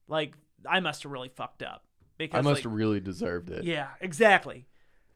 [0.08, 0.34] like
[0.68, 1.84] I must have really fucked up
[2.18, 3.64] because I must like, have really deserved it.
[3.64, 4.66] yeah, exactly.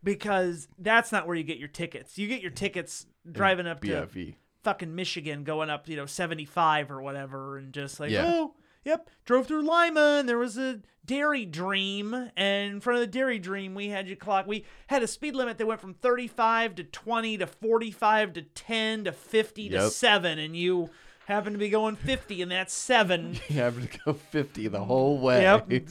[0.04, 2.16] Because that's not where you get your tickets.
[2.16, 4.34] You get your tickets in driving up to BFE.
[4.66, 8.24] Fucking Michigan, going up, you know, 75 or whatever, and just like, Yeah.
[8.26, 8.54] oh,
[8.84, 13.06] yep, drove through Lima, and there was a Dairy Dream, and in front of the
[13.18, 14.48] Dairy Dream, we had you clock.
[14.48, 19.04] We had a speed limit that went from 35 to 20 to 45 to 10
[19.04, 20.90] to 50 to 7, and you
[21.28, 23.38] happen to be going 50, and that's 7.
[23.48, 25.42] You have to go 50 the whole way.
[25.42, 25.70] Yep.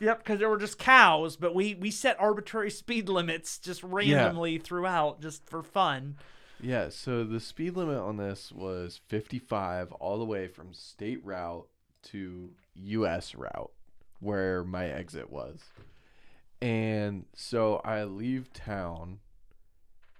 [0.00, 4.58] Yep, because there were just cows, but we we set arbitrary speed limits just randomly
[4.58, 6.16] throughout, just for fun.
[6.64, 11.66] Yeah, so the speed limit on this was 55 all the way from state route
[12.04, 13.72] to US route
[14.20, 15.58] where my exit was.
[16.60, 19.18] And so I leave town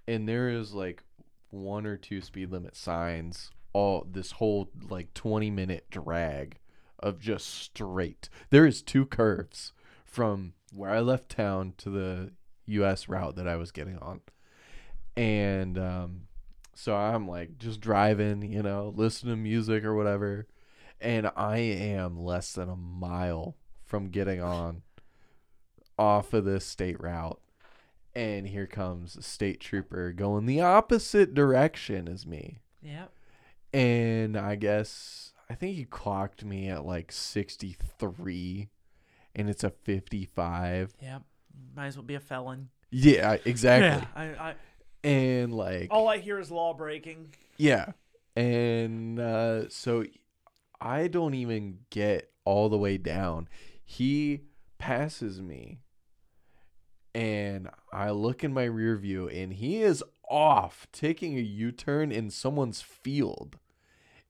[0.05, 1.03] and there is like
[1.49, 6.59] one or two speed limit signs all this whole like 20 minute drag
[6.99, 8.27] of just straight.
[8.49, 9.71] There is two curves
[10.03, 12.31] from where I left town to the
[12.65, 14.19] US route that I was getting on.
[15.15, 16.23] And um
[16.73, 20.47] so I'm like just driving, you know, listening to music or whatever.
[20.99, 23.55] And I am less than a mile
[23.85, 24.83] from getting on
[25.97, 27.39] off of this state route,
[28.15, 32.59] and here comes a state trooper going the opposite direction as me.
[32.81, 33.11] Yep.
[33.73, 38.69] And I guess I think he clocked me at like 63
[39.35, 40.95] and it's a 55.
[41.01, 41.21] Yep.
[41.75, 42.69] Might as well be a felon.
[42.91, 43.87] Yeah, exactly.
[43.87, 44.05] Yeah.
[44.15, 44.55] I, I,
[45.03, 47.33] And like all I hear is law breaking.
[47.57, 47.91] yeah.
[48.35, 50.05] And uh so
[50.81, 53.47] I don't even get all the way down.
[53.85, 54.41] He
[54.79, 55.79] passes me
[57.15, 62.29] and I look in my rear view and he is off taking a U-turn in
[62.29, 63.57] someone's field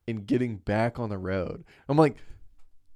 [0.07, 1.63] and getting back on the road.
[1.87, 2.17] I'm like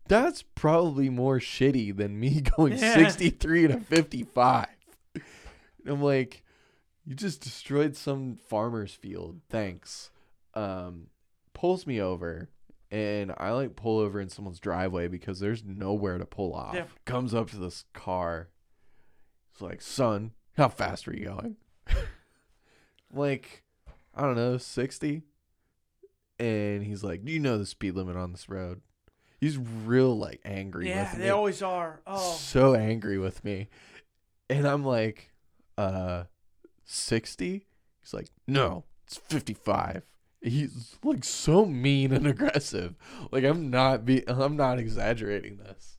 [0.09, 2.95] that's probably more shitty than me going Yeah.
[2.95, 4.67] 63 to 55.
[5.85, 6.43] I'm like
[7.07, 9.39] you just destroyed some farmer's field.
[9.49, 10.11] Thanks.
[10.53, 11.07] Um
[11.53, 12.49] pulls me over
[12.91, 16.75] and I like pull over in someone's driveway because there's nowhere to pull off.
[16.75, 16.85] Yeah.
[17.05, 18.49] Comes up to this car.
[19.53, 21.55] He's like, "Son, how fast are you going?"
[23.13, 23.63] like,
[24.13, 25.23] I don't know, 60.
[26.39, 28.81] And he's like, "Do you know the speed limit on this road?"
[29.39, 32.01] He's real like angry Yeah, they me always are.
[32.07, 32.33] Oh.
[32.33, 33.69] so angry with me.
[34.49, 35.31] And I'm like,
[35.77, 36.23] uh,
[36.87, 37.65] 60?
[38.01, 40.01] He's like, no, it's 55.
[40.41, 42.95] He's like so mean and aggressive.
[43.31, 45.97] Like I'm not be I'm not exaggerating this.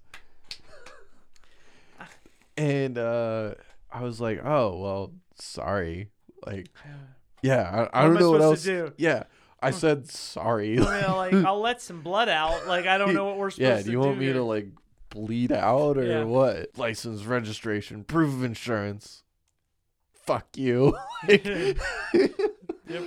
[2.57, 3.55] And uh
[3.91, 6.11] I was like, "Oh, well, sorry."
[6.47, 6.69] Like
[7.43, 8.63] yeah, I, I don't I know what else.
[8.65, 8.93] to do?
[8.97, 9.25] Yeah.
[9.61, 10.79] I said sorry.
[10.79, 12.67] Like I'll let some blood out.
[12.67, 13.91] Like I don't know what we're supposed yeah, to do.
[13.91, 14.35] Yeah, do you want me here.
[14.35, 14.69] to like
[15.11, 16.25] bleed out or Yeah.
[16.25, 16.71] what?
[16.77, 19.25] License, registration, proof of insurance.
[20.29, 20.95] Fuck you.
[21.29, 21.45] Like-
[22.87, 23.03] Yep.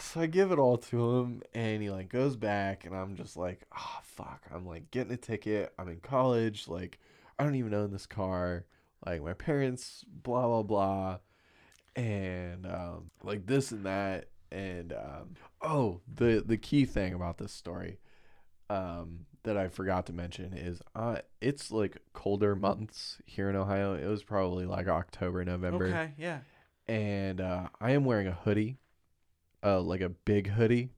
[0.00, 3.36] So I give it all to him and he like goes back and I'm just
[3.36, 4.42] like, oh fuck.
[4.54, 5.72] I'm like getting a ticket.
[5.78, 6.68] I'm in college.
[6.68, 6.98] Like
[7.38, 8.66] I don't even own this car.
[9.06, 11.18] Like my parents, blah blah blah.
[11.96, 14.26] And um like this and that.
[14.52, 17.98] And um oh the the key thing about this story
[18.70, 23.94] um that I forgot to mention is uh it's like colder months here in Ohio.
[23.94, 26.40] It was probably like October, November Okay, yeah.
[26.86, 28.76] and uh, I am wearing a hoodie,
[29.64, 30.90] uh, like a big hoodie,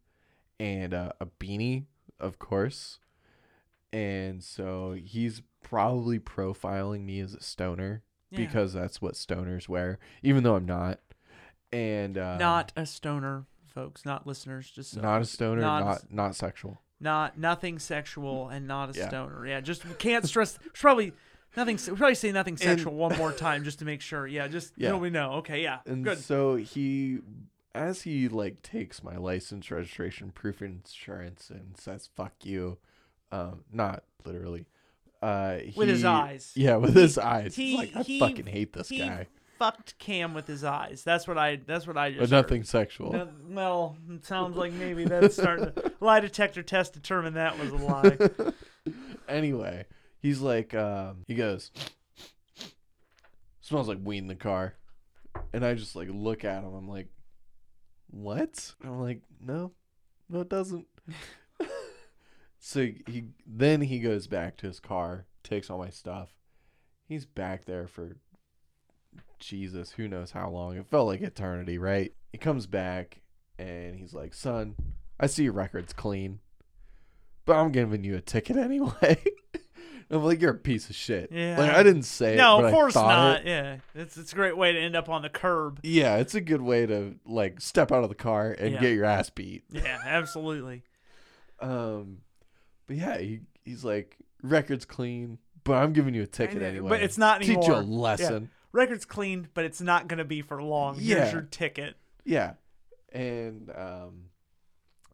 [0.58, 1.84] and uh, a beanie,
[2.18, 2.98] of course.
[3.92, 8.38] And so he's probably profiling me as a stoner yeah.
[8.38, 10.98] because that's what stoners wear, even though I'm not.
[11.72, 16.02] And uh, not a stoner, folks, not listeners, just so- not a stoner, not not
[16.10, 16.82] a not, sexual.
[17.00, 19.08] Not nothing sexual and not a Yeah.
[19.08, 19.46] stoner.
[19.46, 20.58] Yeah, just can't stress.
[20.74, 21.12] probably
[21.56, 21.76] nothing.
[21.78, 24.26] Should probably say nothing sexual one more time just to make sure.
[24.26, 24.90] Yeah, just Yeah.
[24.90, 24.96] yeah.
[24.98, 25.32] we know.
[25.34, 26.18] Okay, yeah, And good.
[26.18, 27.18] so he,
[27.74, 32.78] as he like takes my license, registration, proof, insurance, and says "fuck you,"
[33.32, 34.66] um, not literally,
[35.22, 36.52] uh, With his eyes.
[36.54, 37.54] Yeah, with his eyes.
[37.56, 39.26] he- He's like, I he- fucking hate this he guy,
[39.60, 41.02] Fucked Cam with his eyes.
[41.04, 41.56] That's what I.
[41.56, 42.20] That's what I just.
[42.20, 42.42] but heard.
[42.44, 43.12] nothing sexual.
[43.12, 47.70] No- well, it sounds like maybe that's starting to lie detector test determined that was
[47.70, 48.16] a lie.
[49.28, 49.84] anyway,
[50.18, 51.72] he's like, um, he goes,
[53.60, 54.76] smells like weed in the car,
[55.52, 56.72] and I just like look at him.
[56.72, 57.08] I'm like,
[58.06, 58.74] what?
[58.82, 59.72] I'm like, no,
[60.30, 60.86] no, it doesn't.
[62.58, 66.30] so he then he goes back to his car, takes all my stuff.
[67.06, 68.16] He's back there for
[69.40, 70.76] Jesus, who knows how long.
[70.76, 72.12] It felt like eternity, right?
[72.32, 73.20] He comes back
[73.58, 74.76] and he's like, "Son,
[75.18, 76.38] I see your record's clean,
[77.44, 79.18] but I'm giving you a ticket anyway."
[80.12, 81.56] I'm like, "You're a piece of shit." Yeah.
[81.58, 83.40] Like I didn't say it, no, of course not.
[83.40, 83.46] it.
[83.46, 85.80] Yeah, it's it's a great way to end up on the curb.
[85.82, 88.80] Yeah, it's a good way to like step out of the car and Yeah.
[88.80, 89.64] get your ass beat.
[89.70, 90.82] Yeah, absolutely.
[91.60, 92.18] Um,
[92.86, 97.02] but yeah, he, he's like, "Record's clean, but I'm giving you a ticket anyway." but
[97.02, 98.00] it's not Teach you a anymore.
[98.00, 98.50] lesson.
[98.72, 100.96] Record's clean, but it's not going to be for long.
[101.00, 101.16] Yeah.
[101.22, 101.96] Here's your ticket.
[102.24, 102.52] Yeah.
[103.12, 104.26] And um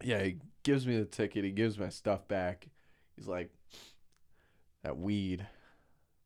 [0.05, 2.69] yeah, he gives me the ticket, he gives my stuff back.
[3.17, 3.51] He's like
[4.85, 5.47] that weed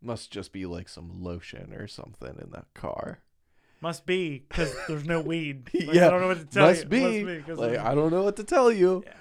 [0.02, 3.20] must just be like some lotion or something in that car.
[3.82, 5.70] Must be because there's no weed.
[5.74, 6.06] Like, yeah.
[6.06, 6.88] I don't know what to tell must you.
[6.88, 7.24] Be.
[7.24, 9.02] Must be like I don't know what to tell you.
[9.06, 9.12] Yeah.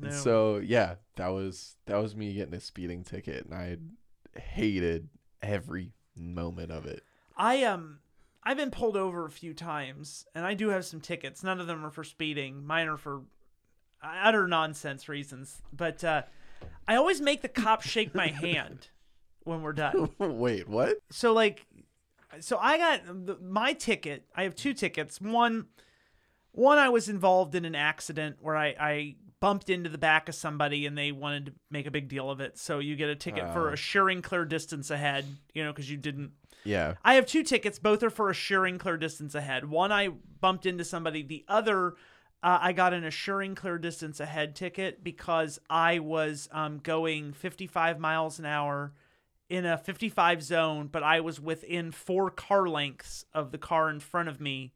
[0.00, 3.76] No- So yeah, that was that was me getting a speeding ticket and I
[4.40, 5.08] hated
[5.42, 7.02] every moment of it.
[7.36, 7.98] I um
[8.42, 11.42] I've been pulled over a few times and I do have some tickets.
[11.42, 12.64] None of them are for speeding.
[12.66, 13.22] Mine are for
[14.02, 15.62] utter nonsense reasons.
[15.72, 16.22] But uh
[16.88, 18.88] I always make the cop shake my hand
[19.44, 20.10] when we're done.
[20.18, 20.98] Wait, what?
[21.10, 21.66] So like
[22.40, 24.24] so I got the, my ticket.
[24.34, 25.20] I have two tickets.
[25.20, 25.66] One
[26.52, 30.34] one I was involved in an accident where I I bumped into the back of
[30.34, 32.58] somebody and they wanted to make a big deal of it.
[32.58, 33.72] So you get a ticket for Oh.
[33.72, 36.32] assuring clear distance ahead, you know, because you didn't.
[36.64, 36.94] Yeah.
[37.04, 37.78] I have two tickets.
[37.78, 39.68] Both are for assuring clear distance ahead.
[39.68, 40.08] One, I
[40.40, 41.22] bumped into somebody.
[41.22, 41.94] The other,
[42.42, 48.00] uh, I got an assuring clear distance ahead ticket because I was um, going 55
[48.00, 48.94] miles an hour
[49.48, 54.00] in a 55 zone, but I was within four car lengths of the car in
[54.00, 54.72] front of me.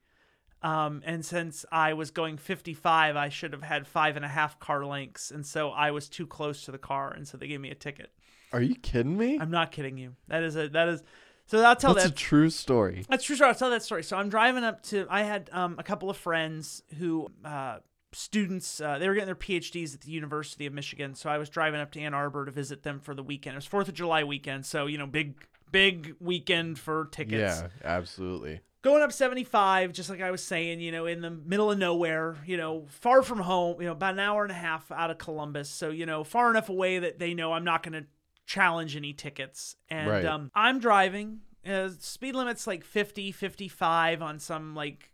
[0.63, 4.59] Um, and since I was going 55, I should have had five and a half
[4.59, 5.31] car lengths.
[5.31, 7.11] And so I was too close to the car.
[7.13, 8.11] And so they gave me a ticket.
[8.53, 9.39] Are you kidding me?
[9.41, 10.17] I'm not kidding you.
[10.29, 11.03] That is a, that is,
[11.47, 12.13] so I'll tell That's that.
[12.13, 13.05] a true story.
[13.09, 13.49] That's true story.
[13.49, 14.05] I'll tell that story.
[14.05, 15.07] So I'm driving up to.
[15.11, 17.79] I had um, a couple of friends who uh,
[18.13, 18.81] students.
[18.81, 21.17] Uh, they were getting their PhDs at the University of Michigan.
[21.17, 23.55] So I was driving up to Ann Arbor to visit them for the weekend.
[23.55, 24.65] It was Fourth of July weekend.
[24.65, 25.35] So you know, big
[25.73, 27.63] big weekend for tickets.
[27.63, 28.61] Yeah, absolutely.
[28.83, 32.37] Going up 75, just like I was saying, you know, in the middle of nowhere,
[32.47, 35.19] you know, far from home, you know, about an hour and a half out of
[35.19, 35.69] Columbus.
[35.69, 38.09] So, you know, far enough away that they know I'm not going to
[38.47, 39.77] challenge any tickets.
[39.91, 40.25] And Right.
[40.25, 41.41] um, I'm driving.
[41.67, 45.13] Uh, speed limit's like 50, 55 on some like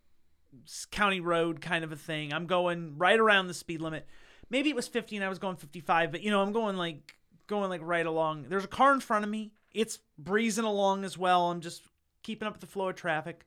[0.92, 2.32] county road kind of a thing.
[2.32, 4.06] I'm going right around the speed limit.
[4.48, 7.16] Maybe it was 50 and I was going 55, but you know, I'm going like
[7.48, 8.46] going like right along.
[8.48, 9.52] There's a car in front of me.
[9.72, 11.50] It's breezing along as well.
[11.50, 11.82] I'm just
[12.22, 13.44] keeping up with the flow of traffic.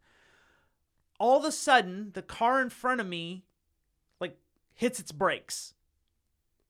[1.19, 3.45] All of a sudden, the car in front of me
[4.19, 4.37] like
[4.73, 5.73] hits its brakes.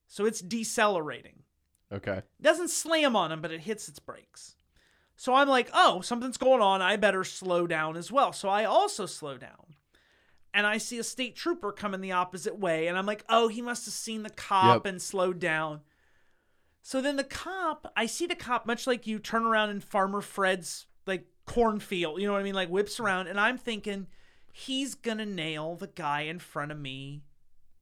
[0.06, 1.44] So it's decelerating
[1.92, 2.22] Okay.
[2.42, 4.56] doesn't slam on him, but it hits its brakes.
[5.16, 6.82] So I'm like, oh, something's going on.
[6.82, 8.32] I better slow down as well.
[8.32, 9.74] So I also slow down.
[10.52, 12.88] And I see a state trooper coming the opposite way.
[12.88, 14.86] And I'm like, oh, he must have seen the cop Yep.
[14.86, 15.80] and slowed down.
[16.82, 20.20] So then the cop, I see the cop, much like you turn around in Farmer
[20.22, 22.54] Fred's like cornfield, you know what I mean?
[22.54, 23.26] Like whips around.
[23.28, 24.06] And I'm thinking,
[24.52, 27.22] he's to nail the guy in front of me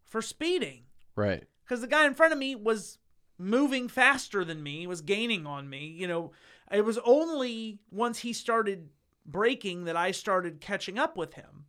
[0.04, 1.44] for speeding Right.
[1.64, 2.98] because the guy in front of me was
[3.38, 5.86] moving faster than me, was gaining on me.
[5.86, 6.32] You know,
[6.72, 8.88] it was only once he started
[9.24, 11.66] braking that I started catching up with him.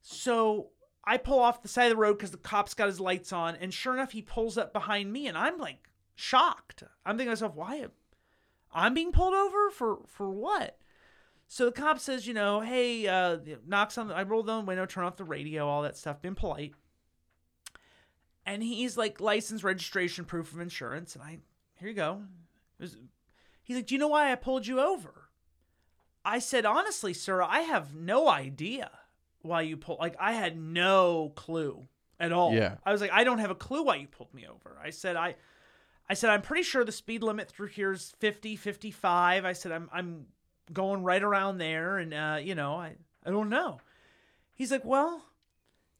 [0.00, 0.70] So
[1.04, 3.56] I pull off the side of the road because the cop's got his lights on,
[3.56, 6.82] and sure enough, he pulls up behind me, and I'm like shocked.
[7.04, 7.76] I'm thinking to myself, why?
[7.76, 7.92] am-
[8.72, 10.78] I'm being pulled over for for what?
[11.48, 14.08] So the cop says, you know, hey, uh, knocks on.
[14.08, 16.74] The, I rolled down the window, turn off the radio, all that stuff, been polite.
[18.44, 21.14] And he's like license registration proof of insurance.
[21.14, 21.38] And i
[21.78, 22.22] here you go.
[22.80, 22.96] Was-
[23.62, 25.28] he's like do you know why i pulled you over?
[26.24, 28.90] I said honestly sir i have no idea
[29.42, 31.86] why you pulled like i had no clue
[32.18, 32.52] at all.
[32.54, 32.76] Yeah.
[32.84, 34.76] i was like i don't have a clue why you pulled me over.
[34.82, 35.36] I said i
[36.08, 39.72] i said i'm pretty sure the speed limit through here is 50 55 i said
[39.72, 40.26] i'm i'm
[40.72, 42.94] going right around there and uh you know i
[43.24, 43.80] i don't know
[44.54, 45.22] he's like well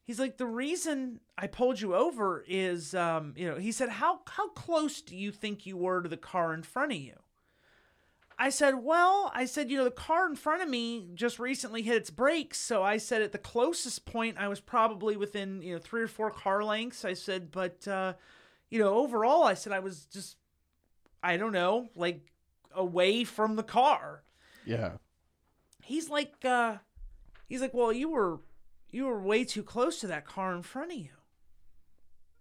[0.07, 4.21] He's like, the reason I pulled you over is, um, you know, he said, how
[4.29, 7.17] how close do you think you were to the car in front of you?
[8.39, 11.83] I said, well, I said, you know, the car in front of me just recently
[11.83, 15.75] hit its brakes, so I said at the closest point I was probably within, you
[15.75, 17.05] know, three or four car lengths.
[17.05, 18.12] I said, but, uh,
[18.71, 20.37] you know, overall, I said I was just,
[21.21, 22.33] I don't know, like
[22.73, 24.23] away from the car
[24.67, 24.93] Yeah.
[25.83, 26.77] he's like uh
[27.49, 28.41] he's like well you were
[28.91, 31.11] you were way too close to that car in front of you.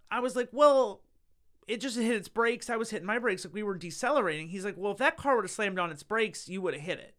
[0.09, 1.01] I was like well
[1.67, 2.69] it just hit its brakes.
[2.69, 3.43] I was hitting my brakes.
[3.45, 4.49] Like we were decelerating.
[4.49, 6.83] He's like well if that car would have slammed on its brakes you would have
[6.83, 7.13] hit it.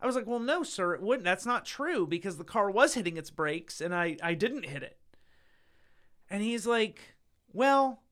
[0.00, 1.24] I was like well no sir it wouldn't.
[1.24, 4.82] That's not true because the car was hitting its brakes and i i didn't hit
[4.82, 4.96] it.
[6.30, 7.14] And he's like
[7.52, 8.02] well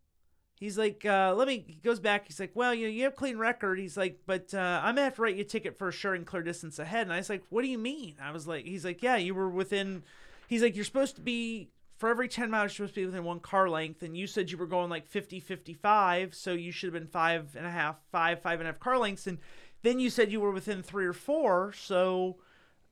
[0.59, 1.65] He's like, uh, let me.
[1.67, 2.27] He goes back.
[2.27, 3.79] He's like, well, you know, you have clean record.
[3.79, 6.43] He's like, but uh, I'm gonna have to write you a ticket for assuring clear
[6.43, 7.03] distance ahead.
[7.03, 8.17] And I was like, what do you mean?
[8.21, 10.03] I was like, he's like, yeah, you were within.
[10.49, 13.25] He's like, you're supposed to be for every 10 miles, you're supposed to be within
[13.25, 16.87] one car length, and you said you were going like 50, 55, so you should
[16.87, 19.39] have been five and a half, five, five and a half car lengths, and
[19.83, 22.37] then you said you were within three or four, so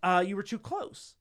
[0.03, 1.15] uh, you were too close.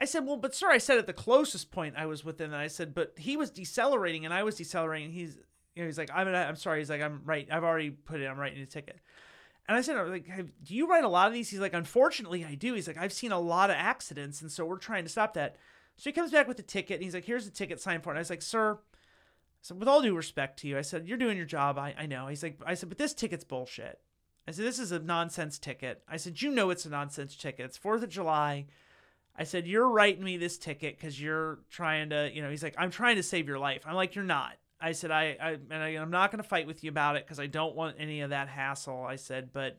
[0.00, 2.54] I said, well, but sir, I said at the closest point I was within.
[2.54, 5.10] I said, but he was decelerating and I was decelerating.
[5.10, 5.38] He's,
[5.78, 6.80] you know, he's like, I'm, I'm sorry.
[6.80, 7.46] He's like, I'm right.
[7.50, 8.26] I've already put it.
[8.26, 8.98] I'm writing a ticket.
[9.68, 11.48] And I said, I was like, have, do you write a lot of these?
[11.48, 12.74] He's like, unfortunately, I do.
[12.74, 15.54] He's like, I've seen a lot of accidents, and so we're trying to stop that.
[15.96, 18.10] So he comes back with the ticket, and he's like, here's the ticket, sign for
[18.10, 18.12] it.
[18.12, 18.78] And I was like, sir,
[19.60, 21.78] so with all due respect to you, I said, you're doing your job.
[21.78, 22.26] I, I know.
[22.26, 24.00] He's like, I said, but this ticket's bullshit.
[24.48, 26.02] I said, this is a nonsense ticket.
[26.08, 27.66] I said, you know it's a nonsense ticket.
[27.66, 28.66] It's 4th of July.
[29.36, 32.74] I said, you're writing me this ticket because you're trying to, you know, he's like,
[32.76, 33.82] I'm trying to save your life.
[33.86, 34.54] I'm like, you're not.
[34.80, 37.24] I said, I, I and I, I'm not going to fight with you about it
[37.24, 39.04] because I don't want any of that hassle.
[39.04, 39.78] I said, but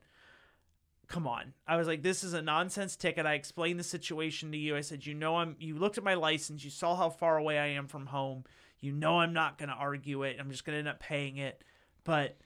[1.08, 1.54] come on.
[1.68, 3.26] I was like, this is a nonsense ticket.
[3.26, 4.76] I explained the situation to you.
[4.76, 6.64] I said, you know, I'm, you looked at my license.
[6.64, 8.43] You saw how far away I am from home.
[8.80, 10.38] You know I'm not going to argue it.
[10.39, 11.64] I'm just going to end up paying it.
[12.04, 12.38] But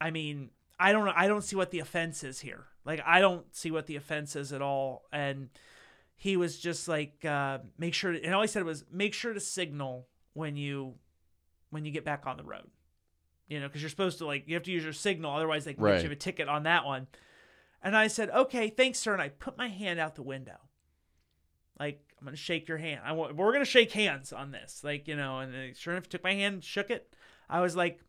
[0.00, 1.12] I mean, I don't know.
[1.14, 2.66] I don't see what the offense is here.
[2.84, 5.04] Like I don't see what the offense is at all.
[5.12, 5.48] And
[6.16, 8.12] he was just like, uh, make sure.
[8.12, 10.94] To, and all he said was, make sure to signal when you
[11.70, 12.70] when you get back on the road.
[13.48, 15.74] You know, because you're supposed to like you have to use your signal, otherwise they
[15.74, 15.96] can Right.
[15.96, 17.06] get you a ticket on that one.
[17.82, 19.12] And I said, okay, thanks, sir.
[19.12, 20.56] And I put my hand out the window.
[21.78, 23.02] Like, I'm going to shake your hand.
[23.04, 24.82] I want, we're going to shake hands on this.
[24.82, 27.14] Like, you know, and sure enough, took my hand, shook it.
[27.48, 28.00] I was like,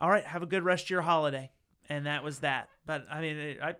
[0.00, 1.50] all right, have a good rest of your holiday.
[1.88, 2.68] And that was that.
[2.86, 3.70] But I mean, it, I,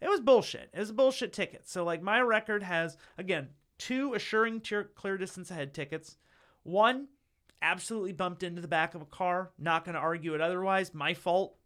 [0.00, 0.70] it was bullshit.
[0.72, 1.68] It was a bullshit ticket.
[1.68, 6.16] So, like, my record has, again, two assuring tier, clear distance ahead tickets.
[6.62, 7.08] One,
[7.64, 9.50] absolutely bumped into the back of a car.
[9.58, 10.94] Not going to argue it otherwise.
[10.94, 11.56] My fault.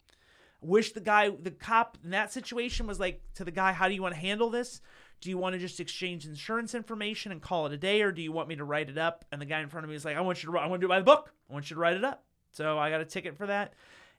[0.60, 3.94] Wish the guy the cop in that situation was like to the guy how do
[3.94, 4.80] you want to handle this?
[5.20, 8.22] Do you want to just exchange insurance information and call it a day or do
[8.22, 9.24] you want me to write it up?
[9.30, 10.80] And the guy in front of me is like i want you to i want
[10.80, 11.32] to do it by the book.
[11.48, 12.24] I want you to write it up.
[12.50, 13.74] So i got a ticket for that.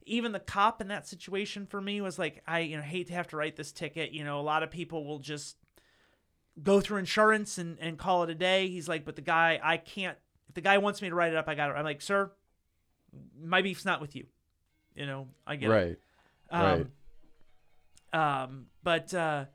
[0.05, 3.13] Even the cop in that situation for me was like i you know hate to
[3.13, 4.11] have to write this ticket.
[4.11, 5.57] You know a lot of people will just
[6.63, 8.69] go through insurance and, and call it a day.
[8.69, 10.17] He's like but the guy i can't
[10.59, 12.29] the guy wants me to write it up i got it i'm like sir
[13.41, 14.25] my beef's not with you
[14.93, 15.97] you know i get it Right.
[16.51, 16.73] Right.
[18.13, 19.45] um, um, but uh,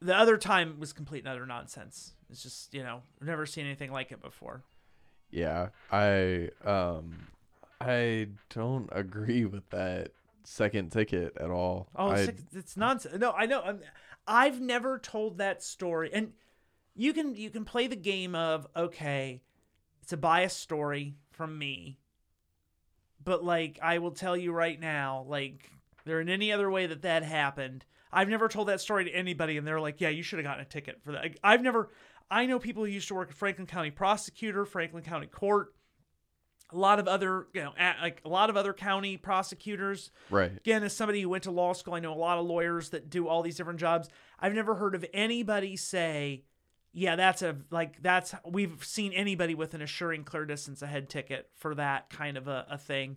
[0.00, 2.14] the other time was complete and utter nonsense.
[2.30, 4.62] It's just you know I've never seen anything like it before.
[5.30, 5.70] Yeah.
[5.90, 7.26] I um
[7.80, 10.12] I don't agree with that
[10.44, 11.88] second ticket at all.
[11.96, 13.18] Oh, I, it's, it's nonsense.
[13.18, 13.60] No, I know.
[13.62, 13.80] I'm,
[14.26, 16.32] I've never told that story, and
[16.94, 19.42] you can you can play the game of okay,
[20.04, 21.98] it's a biased story from me,
[23.24, 25.70] but like I will tell you right now, like
[26.04, 27.86] there in any other way that that happened.
[28.12, 30.60] I've never told that story to anybody, and they're like, "Yeah, you should have gotten
[30.60, 31.88] a ticket for that." I've never.
[32.30, 35.74] I know people who used to work at Franklin County prosecutor, Franklin County court,
[36.70, 40.52] a lot of other, you know, like a lot of other county prosecutors right.
[40.54, 43.08] again, as somebody who went to law school, I know a lot of lawyers that
[43.08, 44.10] do all these different jobs.
[44.38, 46.44] I've never heard of anybody say,
[46.96, 51.50] yeah, that's a like that's we've seen anybody with an assuring clear distance ahead ticket
[51.56, 53.16] for that kind of a, a thing.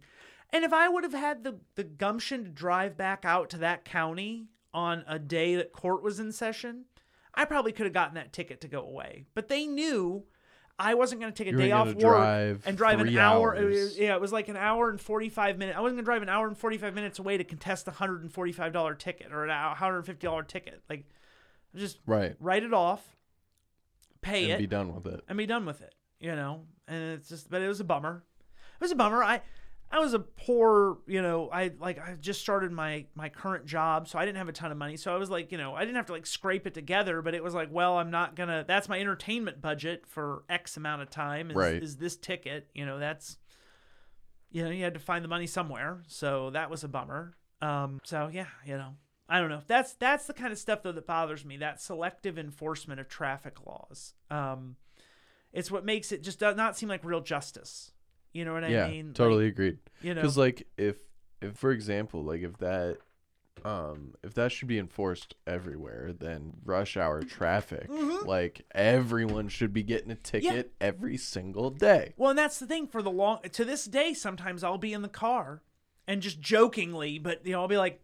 [0.51, 3.84] And if I would have had the, the gumption to drive back out to that
[3.86, 6.86] county on a day that court was in session,
[7.34, 9.25] I probably could have gotten that ticket to go away.
[9.36, 10.23] But they knew
[10.80, 13.55] I wasn't going to take a You day off work and drive an hour.
[13.55, 13.75] it hours.
[13.75, 15.78] was- yeah, it was like an hour and 45 minutes.
[15.78, 18.97] I wasn't going to drive an hour and 45 minutes away to contest a $145
[18.99, 20.82] ticket or an $150 ticket.
[20.89, 21.05] Like,
[21.75, 22.36] just Right.
[22.39, 23.16] write it off,
[24.28, 25.23] pay And it, be done with it.
[25.28, 25.93] and be done with it.
[26.19, 28.23] You know, and it's just, but it was a bummer.
[28.80, 29.23] It was a bummer.
[29.23, 29.41] I,
[29.91, 34.07] I was a poor, you know, I like I just started my my current job,
[34.09, 34.97] so I didn't have a ton of money.
[34.97, 37.34] So I was like, you know, I didn't have to like scrape it together, but
[37.36, 38.65] it was like, well, I'm not gonna.
[38.67, 41.51] That's my entertainment budget for X amount of time.
[41.51, 41.82] Is, Right.
[41.82, 42.67] is this ticket?
[42.73, 43.38] You know, that's,
[44.51, 46.01] you know, you had to find the money somewhere.
[46.07, 47.36] So that was a bummer.
[47.61, 48.01] Um.
[48.03, 48.95] So yeah, you know,
[49.30, 49.61] I don't know.
[49.67, 51.57] That's that's the kind of stuff though that bothers me.
[51.57, 54.13] That selective enforcement of traffic laws.
[54.32, 54.75] Um,
[55.53, 57.91] it's what makes it just does not seem like real justice.
[58.34, 58.88] You know what I yeah.
[58.88, 59.07] mean?
[59.07, 59.80] Like, totally agreed.
[60.01, 60.97] you know, Because like if
[61.41, 62.97] if for example like if that
[63.65, 68.28] um if that should be enforced everywhere then rush hour traffic Mm-hmm.
[68.28, 72.13] like everyone should be getting a ticket every single day.
[72.17, 74.13] Well, and that's the thing for the long to this day.
[74.13, 75.63] Sometimes I'll be in the car
[76.07, 78.01] and just jokingly, but you know, I'll be like,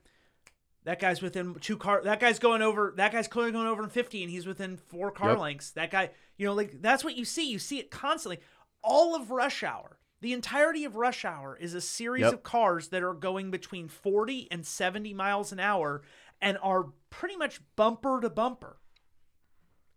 [0.85, 2.01] "That guy's within two car.
[2.03, 2.93] That guy's going over.
[2.97, 5.39] That guy's clearly going over in fifty, and he's within four car Yep.
[5.39, 5.71] lengths.
[5.71, 7.49] That guy, you know, like that's what you see.
[7.49, 8.39] You see it constantly.
[8.83, 12.33] All of rush hour, the entirety of rush hour is a series Yep.
[12.33, 16.03] of cars that are going between forty and seventy miles an hour,
[16.41, 18.77] and are pretty much bumper to bumper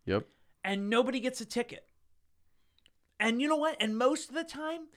[0.04, 0.28] Yep.
[0.62, 1.88] and nobody gets a ticket.
[3.18, 3.76] And you know what?
[3.80, 4.88] And most of the time,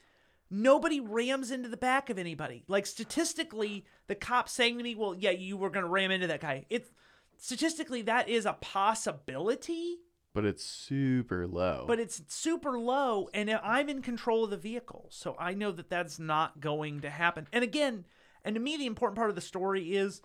[0.50, 2.64] nobody rams into the back of anybody.
[2.68, 6.26] Like statistically, the cop saying to me, "Well, yeah, you were going to ram into
[6.26, 6.90] that guy." It's
[7.38, 9.98] statistically that is a possibility,
[10.34, 11.84] But it's super low.
[11.86, 15.08] but it's super low and I'm in control of the vehicle.
[15.10, 17.48] So I know that that's not going to happen.
[17.52, 18.04] And again,
[18.44, 20.20] and to me the important part of the story is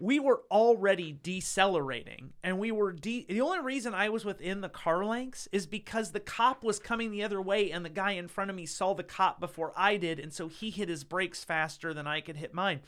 [0.00, 4.68] we were already decelerating and we were de- the only reason I was within the
[4.68, 8.28] car lengths is because the cop was coming the other way and the guy in
[8.28, 11.44] front of me saw the cop before I did and so he hit his brakes
[11.44, 12.80] faster than I could hit mine.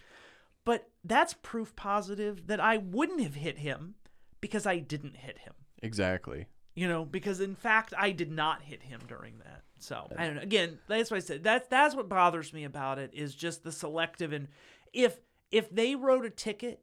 [0.65, 3.95] But that's proof positive that I wouldn't have hit him
[4.41, 5.55] because I didn't hit him.
[5.83, 6.47] Exactly.
[6.75, 9.63] you know because in fact i did not hit him during that.
[9.79, 10.43] So i don't know.
[10.43, 11.43] Again that's what i said.
[11.43, 14.49] That's that's what bothers me about it is just the selective and
[14.93, 15.19] if
[15.51, 16.81] if they wrote a ticket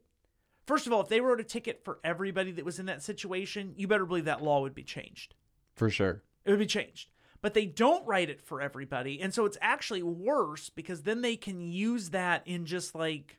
[0.68, 3.72] first of all if they wrote a ticket for everybody that was in that situation
[3.76, 5.34] you better believe that law would be changed
[5.74, 6.22] For sure.
[6.44, 7.08] it would be changed
[7.40, 9.20] but they don't write it for everybody.
[9.20, 13.38] And so it's actually worse because then they can use that in just like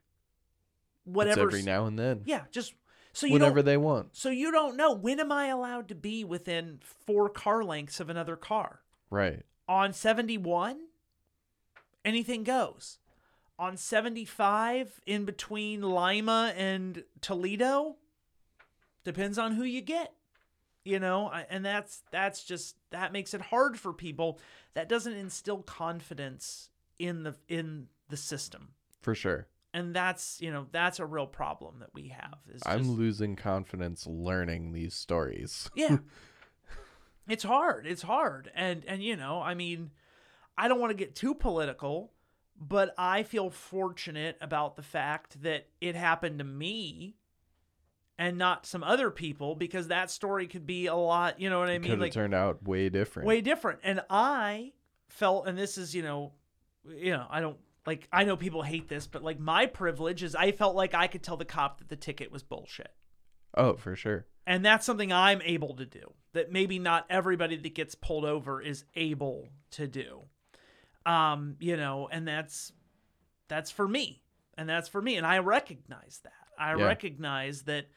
[1.06, 1.42] It's whatever.
[1.42, 2.22] every now and then.
[2.24, 2.74] yeah, just
[3.12, 4.16] so you whenever they want.
[4.16, 8.10] so you don't know when am I allowed to be within four car lengths of
[8.10, 9.44] another car Right.
[9.68, 10.80] on seventy one.
[12.06, 13.00] Anything goes.
[13.60, 17.98] On seventy five, in between Lima and Toledo,
[19.04, 20.14] depends on who you get
[20.86, 24.40] you know I- and that's that's just that makes it hard for people.
[24.76, 28.70] That doesn't instill confidence in the in the system.
[29.02, 29.48] For sure.
[29.74, 33.36] and that's you know that's a real problem that we have is I'm just- losing
[33.36, 35.70] confidence learning these stories.
[35.76, 35.98] yeah.
[37.28, 37.86] It's hard.
[37.86, 38.50] It's hard.
[38.56, 39.92] And and you know i mean
[40.58, 42.12] i don't want to get too political
[42.60, 47.16] but i feel fortunate about the fact that it happened to me
[48.18, 51.70] and not some other people because that story could be a lot you know what
[51.70, 53.28] i Could mean have like turned out way different.
[53.28, 53.80] way different.
[53.84, 54.74] And I
[55.08, 56.34] felt, and this is, you know,
[56.88, 58.08] you know, I don't like.
[58.12, 61.24] I know people hate this, but like my privilege is, I felt like I could
[61.24, 62.92] tell the cop that the ticket was bullshit,
[63.56, 64.26] Oh, for sure.
[64.46, 66.14] and that's something I'm able to do.
[66.34, 70.24] That maybe not everybody that gets pulled over is able to do.
[71.10, 72.72] Um, you know, and that's
[73.48, 74.22] that's for me,
[74.58, 76.34] and that's for me, and I recognize that.
[76.58, 76.86] I Yeah.
[76.86, 77.88] recognize that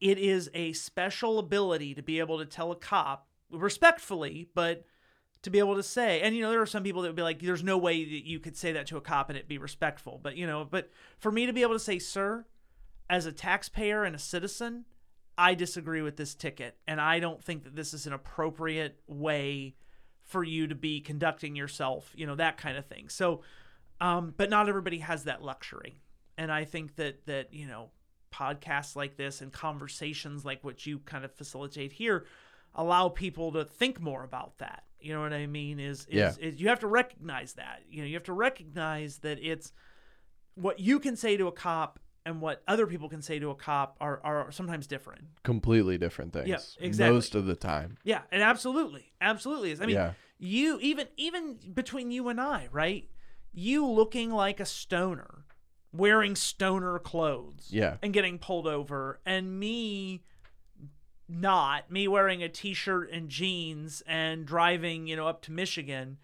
[0.00, 4.84] it is a special ability to be able to tell a cop respectfully, but
[5.42, 7.22] to be able to say, and you know, there are some people that would be
[7.22, 9.58] like, there's no way that you could say that to a cop and it be
[9.58, 10.18] respectful.
[10.20, 12.46] But you know, but for me to be able to say, sir,
[13.08, 14.86] as a taxpayer and a citizen,
[15.38, 19.76] I disagree with this ticket, and I don't think that this is an appropriate way
[20.26, 23.08] for you to be conducting yourself, you know, that kind of thing.
[23.08, 23.42] So,
[24.00, 26.00] um, but not everybody has that luxury,
[26.36, 27.90] and I think that that you know,
[28.32, 32.26] podcasts like this and conversations like what you kind of facilitate here
[32.74, 34.84] allow people to think more about that.
[35.00, 35.80] You know what I mean?
[35.80, 36.32] Is is, Yeah.
[36.38, 37.82] is you have to recognize that.
[37.88, 39.72] You know, you have to recognize that it's
[40.56, 43.54] what you can say to a cop and what other people can say to a
[43.54, 45.22] cop are, are sometimes different.
[45.44, 46.48] Completely different things.
[46.48, 47.14] Yeah, exactly.
[47.14, 47.96] Most of the time.
[48.04, 49.80] Yeah, and absolutely, absolutely is.
[49.80, 50.12] I mean, Yeah.
[50.38, 53.08] you even even between you and I, right?
[53.52, 55.46] You looking like a stoner,
[55.92, 57.96] wearing stoner clothes, Yeah.
[58.02, 60.22] and getting pulled over, and me
[61.28, 66.18] not me wearing a t-shirt and jeans and driving, you know, up to Michigan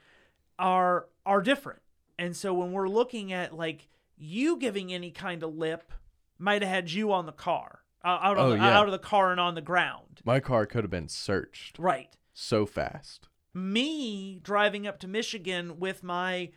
[0.59, 1.80] are are different.
[2.18, 3.88] And so when we're looking at like
[4.23, 5.93] you giving any kind of lip
[6.39, 7.81] might have had you on the car.
[8.05, 8.79] Uh, out, Oh, the, yeah.
[8.79, 10.20] out of the car and on the ground.
[10.25, 12.16] My car could have been searched Right.
[12.33, 13.29] so fast.
[13.55, 16.51] me driving up to Michigan with my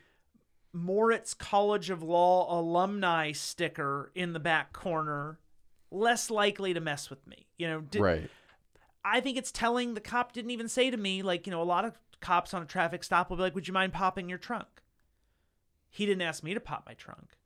[0.73, 5.39] Moritz College of Law alumni sticker in the back corner,
[5.91, 7.47] less likely to mess with me.
[7.57, 8.29] You know, di- right.
[9.03, 11.63] I think it's telling the cop didn't even say to me, like, you know, a
[11.63, 14.37] lot of cops on a traffic stop will be like, Would you mind popping your
[14.39, 14.67] trunk?
[15.89, 17.37] He didn't ask me to pop my trunk.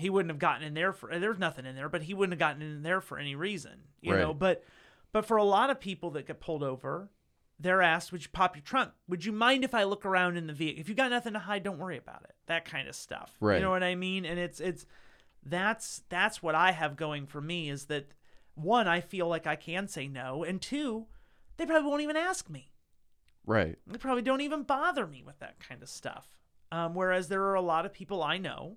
[0.00, 2.38] He wouldn't have gotten in there for there's nothing in there, but he wouldn't have
[2.38, 3.82] gotten in there for any reason.
[4.00, 4.64] You know, but
[5.12, 7.10] but for a lot of people that get pulled over,
[7.58, 8.92] they're asked, Would you pop your trunk?
[9.08, 10.80] Would you mind if I look around in the vehicle?
[10.80, 12.34] If you got nothing to hide, don't worry about it.
[12.46, 13.36] That kind of stuff.
[13.40, 13.56] right?
[13.56, 14.24] You know what I mean?
[14.24, 14.86] And it's it's
[15.44, 18.12] that's that's what I have going for me is that
[18.54, 21.06] one, I feel like I can say no, and two,
[21.56, 22.70] they probably won't even ask me.
[23.46, 23.78] Right.
[23.86, 26.28] They probably don't even bother me with that kind of stuff.
[26.72, 28.76] Um, whereas there are a lot of people I know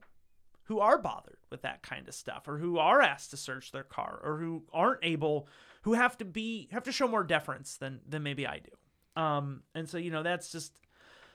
[0.66, 3.84] who are bothered with that kind of stuff, or who are asked to search their
[3.84, 5.48] car, or who aren't able,
[5.84, 9.22] who have to be have to show more deference than than maybe I do.
[9.22, 10.74] Um, and so you know that's just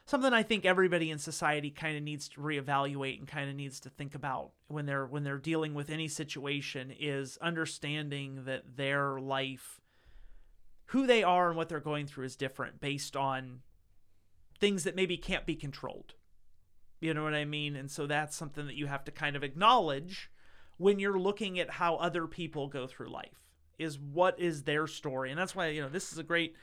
[0.09, 3.79] something I think everybody in society kind of needs to reevaluate and kind of needs
[3.81, 9.21] to think about when they're when they're dealing with any situation is understanding that their
[9.21, 9.81] life
[10.87, 13.61] who they are and what they're going through is different based on
[14.59, 16.15] things that maybe can't be controlled.
[17.01, 17.77] You know what I mean?
[17.77, 20.31] And so that's something that you have to kind of acknowledge
[20.79, 23.45] when you're looking at how other people go through life
[23.79, 25.31] is what is their story.
[25.31, 26.55] And that's why, you know, this is a great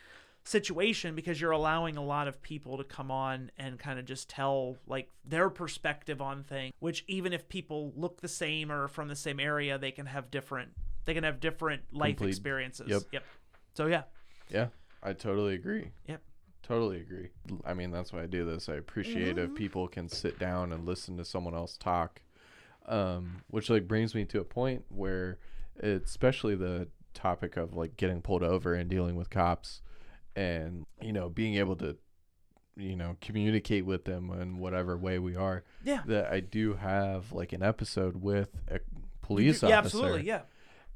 [0.44, 4.30] situation because you're allowing a lot of people to come on and kind of just
[4.30, 9.08] tell like their perspective on things, which even if people look the same or from
[9.08, 10.72] the same area, they can have different
[11.06, 12.90] they can have different life Complete- experiences.
[12.90, 13.04] yep.
[13.12, 13.24] Yep.
[13.74, 14.04] So yeah.
[14.50, 14.68] Yeah.
[15.04, 15.92] I totally agree.
[16.08, 16.22] Yep.
[16.68, 17.30] Totally agree.
[17.64, 18.70] I mean, that's why I do this.
[18.70, 19.54] I appreciate Mm-hmm.
[19.54, 22.22] if people can sit down and listen to someone else talk.
[22.88, 25.38] Um, which like brings me to a point where
[25.78, 29.82] it's especially the topic of like getting pulled over and dealing with cops
[30.36, 31.98] and you know being able to
[32.76, 36.02] you know communicate with them in whatever way we are Yeah.
[36.08, 38.80] that I do have like an episode with a
[39.22, 40.24] police yeah, officer Yeah, absolutely.
[40.28, 40.42] Yeah.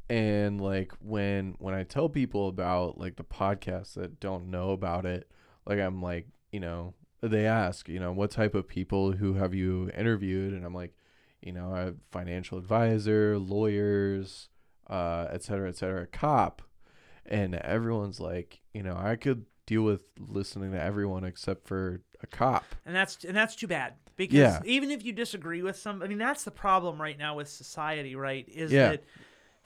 [0.09, 5.05] and like when when i tell people about like the podcast that don't know about
[5.07, 5.31] it
[5.65, 9.53] like i'm like you know, they ask, you know, what type of people who have
[9.53, 10.51] you interviewed?
[10.51, 10.95] And I'm like,
[11.43, 14.49] you know, I have financial advisor, lawyers,
[14.89, 16.63] uh, et cetera, et cetera, cop.
[17.25, 22.25] And everyone's like, you know, I could deal with listening to everyone except for a
[22.25, 22.65] cop.
[22.85, 24.61] and that's and that's too bad because Yeah.
[24.65, 28.15] even if you disagree with some, I mean, that's the problem right now with society,
[28.15, 28.49] right?
[28.49, 28.89] Is Yeah.
[28.89, 29.03] that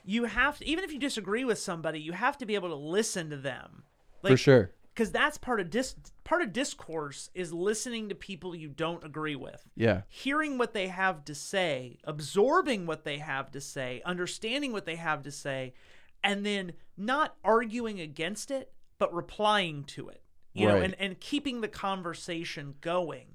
[0.04, 2.74] you have to, even if you disagree with somebody, you have to be able to
[2.74, 3.84] listen to them.
[4.20, 4.70] for sure.
[4.94, 9.36] Because that's part of dis part of discourse is listening to people you don't agree
[9.36, 9.68] with.
[9.74, 10.02] Yeah.
[10.08, 14.96] hearing what they have to say absorbing what they have to say understanding what they
[14.96, 15.74] have to say
[16.22, 20.22] and then not arguing against it but replying to it
[20.52, 23.26] you know and, and keeping the conversation going.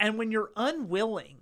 [0.00, 1.38] And when you're unwilling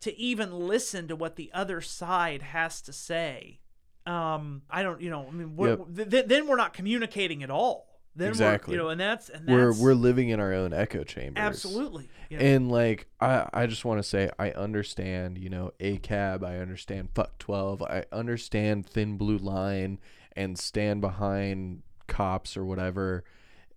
[0.00, 3.60] to even listen to what the other side has to say
[4.06, 7.50] um i don't you know i mean we're, th- th- then we're not communicating at
[7.50, 8.72] all then Exactly.
[8.72, 11.42] we're, you know and that's and We're we're living in our own echo chambers.
[11.42, 12.38] absolutely know.
[12.38, 17.10] And like I I just want to say I understand, you know, ACAB, I understand
[17.14, 19.98] fuck 12, I understand thin blue line
[20.34, 23.24] and stand behind cops or whatever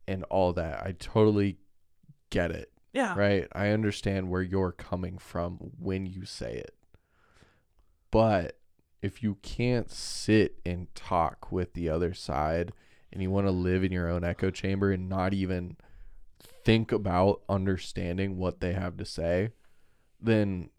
[0.07, 0.81] and all that.
[0.85, 1.57] I totally
[2.29, 2.71] get it.
[2.93, 3.47] yeah Right?
[3.53, 6.75] I understand where you're coming from when you say it.
[8.11, 8.57] But
[9.01, 12.73] if you can't sit and talk with the other side
[13.11, 15.77] and you want to live in your own echo chamber and not even
[16.63, 19.49] think about understanding what they have to say,
[20.21, 20.69] then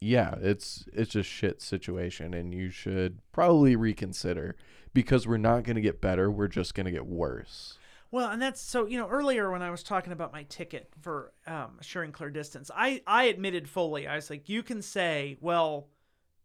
[0.00, 4.56] yeah, it's it's a shit situation and you should probably reconsider
[4.92, 7.78] because we're not going to get better, we're just going to get worse.
[8.10, 11.32] Well, and that's so you know earlier when I was talking about my ticket for
[11.46, 15.88] um, assuring clear distance, I I admitted fully I was like, you can say, well,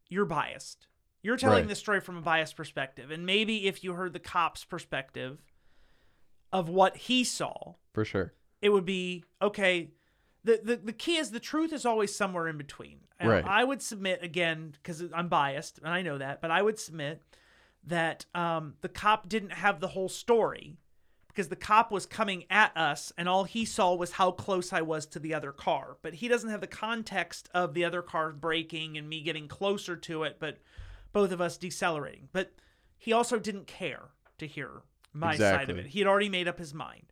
[0.09, 0.87] you're biased.
[1.21, 1.67] You're telling Right.
[1.67, 5.41] this story from a biased perspective, and maybe if you heard the cop's perspective
[6.51, 8.33] of what he saw, For sure.
[8.61, 9.91] it would be okay.
[10.43, 13.01] The, the, the key is the truth is always somewhere in between.
[13.19, 13.43] And Right.
[13.45, 17.21] I would submit again because I'm biased and I know that, but I would submit
[17.85, 20.77] that um, the cop didn't have the whole story
[21.27, 24.81] because the cop was coming at us and all he saw was how close I
[24.81, 25.97] was to the other car.
[26.01, 29.97] But he doesn't have the context of the other car braking and me getting closer
[29.97, 30.59] to it, but
[31.11, 32.29] both of us decelerating.
[32.31, 32.51] But
[32.97, 34.81] he also didn't care to hear
[35.13, 35.87] my side of it.
[35.87, 37.11] He had already made up his mind.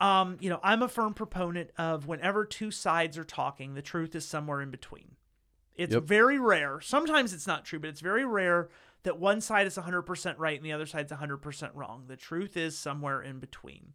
[0.00, 4.14] Um, you know, I'm a firm proponent of whenever two sides are talking, the truth
[4.14, 5.16] is somewhere in between.
[5.76, 6.04] It's Yep.
[6.04, 6.80] very rare.
[6.80, 8.70] Sometimes it's not true, but it's very rare
[9.02, 12.04] that one side is 100% right and the other side's 100% wrong.
[12.06, 13.92] The truth is somewhere in between.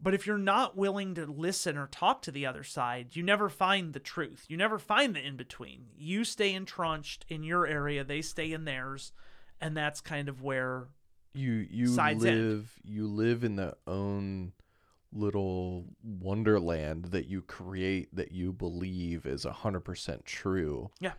[0.00, 3.48] But if you're not willing to listen or talk to the other side, you never
[3.48, 4.44] find the truth.
[4.48, 5.86] You never find the in between.
[5.96, 9.12] You stay entrenched in your area, they stay in theirs,
[9.60, 10.88] and that's kind of where
[11.34, 12.36] you you Sides end.
[12.48, 14.52] live you live in the own
[15.12, 21.12] little wonderland that you create that you believe is 100% true Yeah.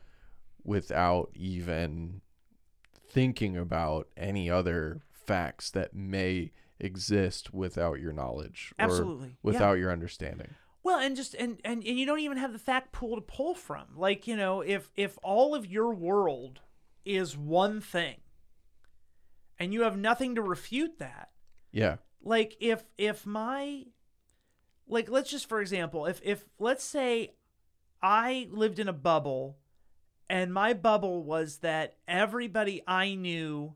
[0.63, 2.21] without even
[3.09, 9.27] thinking about any other facts that may exist without your knowledge or Absolutely.
[9.29, 9.33] Yeah.
[9.43, 12.91] without your understanding Well, and just and, and and you don't even have the fact
[12.91, 13.85] pool to pull from.
[13.95, 16.61] Like, you know, if if all of your world
[17.03, 18.17] is one thing
[19.59, 21.29] and you have nothing to refute that,
[21.71, 21.97] yeah
[22.27, 23.85] like if if my
[24.87, 27.33] like let's just for example, if if let's say
[28.01, 29.57] I lived in a bubble
[30.29, 33.75] and my bubble was that everybody I knew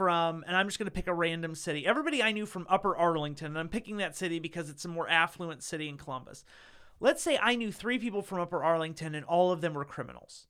[0.00, 1.86] from and I'm just going to pick a random city.
[1.86, 5.06] Everybody I knew from Upper Arlington, and I'm picking that city because it's a more
[5.06, 6.42] affluent city in Columbus.
[7.00, 10.46] Let's say I knew 3 people from Upper Arlington and all of them were criminals.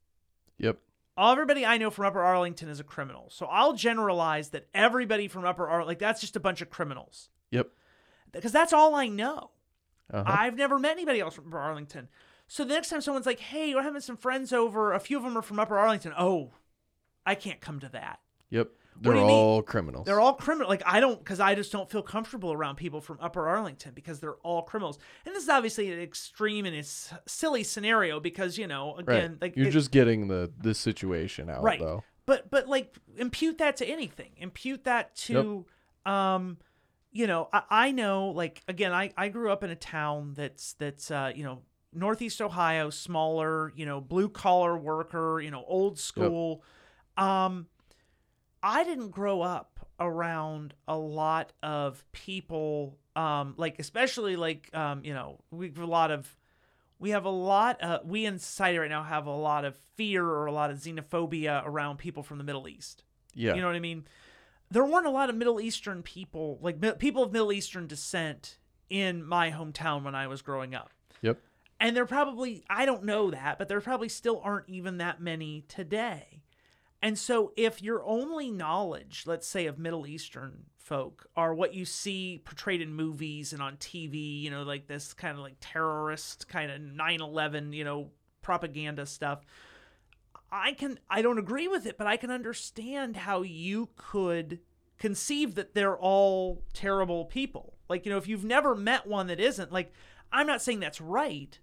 [0.57, 0.79] yep
[1.17, 3.27] All Everybody I know from Upper Arlington is a criminal.
[3.31, 7.29] So I'll generalize that everybody from Upper Arlington like that's just a bunch of criminals
[7.51, 7.71] yep
[8.31, 9.51] because that's all I know.
[10.13, 10.25] uh-huh.
[10.25, 12.09] I've never met anybody else from Upper Arlington.
[12.47, 14.93] So the next time someone's like, "Hey, we're having some friends over.
[14.93, 16.51] A few of them are from Upper Arlington." Oh,
[17.27, 18.21] I can't come to that.
[18.49, 18.71] yep
[19.01, 19.31] they're you mean?
[19.31, 20.07] all criminals.
[20.07, 20.69] They're all criminal.
[20.69, 24.21] Like I don't, because I just don't feel comfortable around people from Upper Arlington because
[24.21, 24.99] they're all criminals.
[25.25, 29.17] And this is obviously an extreme and it's silly scenario because you know, right.
[29.17, 31.81] again, like you're it- just getting the the situation out right.
[31.81, 32.05] though.
[32.27, 34.33] But but like impute that to anything.
[34.37, 35.65] Impute that to
[36.07, 36.59] um
[37.11, 40.75] you know I, I know like again I, I grew up in a town that's
[40.75, 41.63] that's uh you know
[41.93, 46.63] northeast ohio smaller you know blue collar worker you know old school.
[47.17, 47.67] Um
[48.63, 55.13] i didn't grow up around a lot of people um like especially like um you
[55.13, 56.37] know we have a lot of
[56.99, 60.25] we have a lot uh, we in society right now have a lot of fear
[60.25, 63.05] or a lot of xenophobia around people from the middle east
[63.35, 64.05] yeah you know what i mean
[64.71, 68.59] there weren't a lot of middle eastern people like people of middle eastern descent
[68.91, 70.91] in my hometown when I was growing up.
[71.23, 71.39] Yep.
[71.79, 75.65] And there probably, I don't know that, but there probably still aren't even that many
[75.69, 76.43] today.
[77.03, 81.85] And so if your only knowledge, let's say, of Middle Eastern folk are what you
[81.85, 86.49] see portrayed in movies and on TV, you know, like this kind of like terrorist
[86.49, 88.11] kind of 9 11, you know,
[88.43, 89.41] propaganda stuff.
[90.53, 94.59] I can, I don't agree with it, but I can understand how you could
[94.99, 97.75] conceive that they're all terrible people.
[97.89, 99.93] Like, you know, if you've never met one that isn't, like,
[100.33, 101.59] I'm not saying that's right.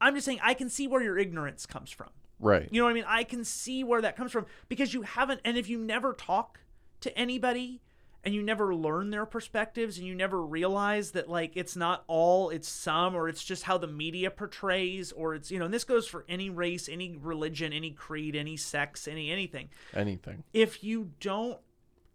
[0.00, 2.10] I'm just saying I can see where your ignorance comes from.
[2.40, 2.68] Right.
[2.70, 3.04] You know what I mean?
[3.06, 6.60] I can see where that comes from because you haven't, and if you never talk
[7.00, 7.80] to anybody
[8.24, 12.50] and you never learn their perspectives and you never realize that, like, it's not all,
[12.50, 15.84] it's some, or it's just how the media portrays, or it's, you know, and this
[15.84, 19.68] goes for any race, any religion, any creed, any sex, any anything.
[19.94, 20.42] Anything.
[20.52, 21.58] If you don't,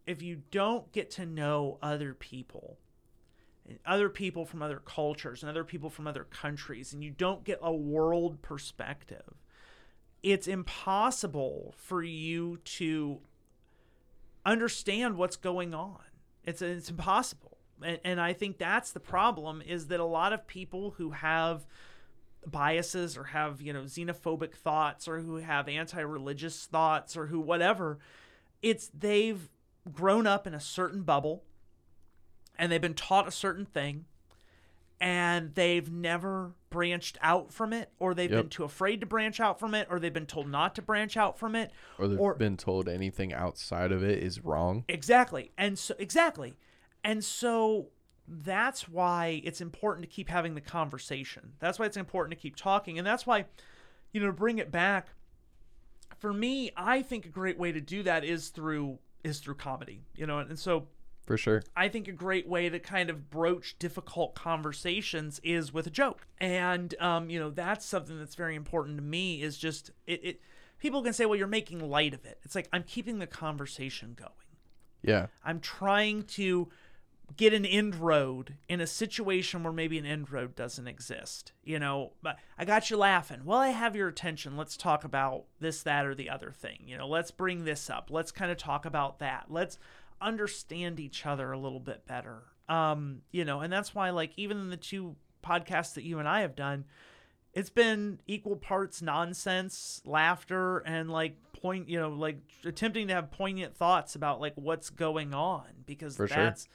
[0.05, 2.77] if you don't get to know other people,
[3.67, 7.45] and other people from other cultures and other people from other countries, and you don't
[7.45, 9.35] get a world perspective,
[10.23, 13.19] it's impossible for you to
[14.45, 15.99] understand what's going on.
[16.45, 17.57] It's it's impossible.
[17.83, 21.67] And, and I think that's the problem is that a lot of people who have
[22.45, 27.99] biases or have, you know, xenophobic thoughts or who have anti-religious thoughts or who whatever,
[28.61, 29.49] it's they've
[29.91, 31.43] grown up in a certain bubble
[32.57, 34.05] and they've been taught a certain thing
[34.99, 38.41] and they've never branched out from it or they've Yep.
[38.43, 41.17] been too afraid to branch out from it or they've been told not to branch
[41.17, 44.85] out from it Or they've Or- been told anything outside of it is wrong.
[44.87, 45.51] Exactly.
[45.57, 46.53] And so exactly.
[47.03, 47.89] And so
[48.27, 51.53] that's why it's important to keep having the conversation.
[51.59, 52.97] That's why it's important to keep talking.
[52.97, 53.45] And that's why,
[54.13, 55.09] you know, to bring it back,
[56.17, 60.01] for me, I think a great way to do that is through is through comedy.
[60.15, 60.87] You know, and so
[61.25, 61.63] For sure.
[61.75, 66.27] I think a great way to kind of broach difficult conversations is with a joke.
[66.39, 70.41] And um, you know, that's something that's very important to me is just it, it
[70.79, 72.39] people can say, well, you're making light of it.
[72.43, 74.31] It's like I'm keeping the conversation going.
[75.01, 75.27] Yeah.
[75.45, 76.69] I'm trying to
[77.37, 81.53] get an end road in a situation where maybe an end road doesn't exist.
[81.63, 83.41] You know, but I got you laughing.
[83.45, 84.57] Well, I have your attention.
[84.57, 86.79] Let's talk about this, that, or the other thing.
[86.85, 88.09] You know, let's bring this up.
[88.11, 89.45] Let's kind of talk about that.
[89.49, 89.79] Let's
[90.21, 92.43] understand each other a little bit better.
[92.69, 96.27] Um, you know, and that's why, like, even in the two podcasts that you and
[96.27, 96.85] I have done,
[97.53, 103.31] it's been equal parts nonsense, laughter, and like point, you know, like attempting to have
[103.31, 106.35] poignant thoughts about like what's going on because For sure.
[106.37, 106.67] that's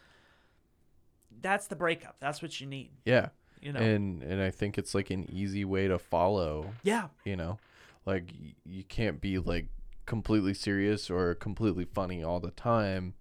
[1.40, 2.16] that's the breakup.
[2.20, 3.28] That's what you need, Yeah.
[3.60, 3.80] you know.
[3.80, 7.58] And and I think it's like an easy way to follow, yeah, you know.
[8.06, 8.32] Like
[8.64, 9.66] you can't be like
[10.06, 13.14] completely serious or completely funny all the time.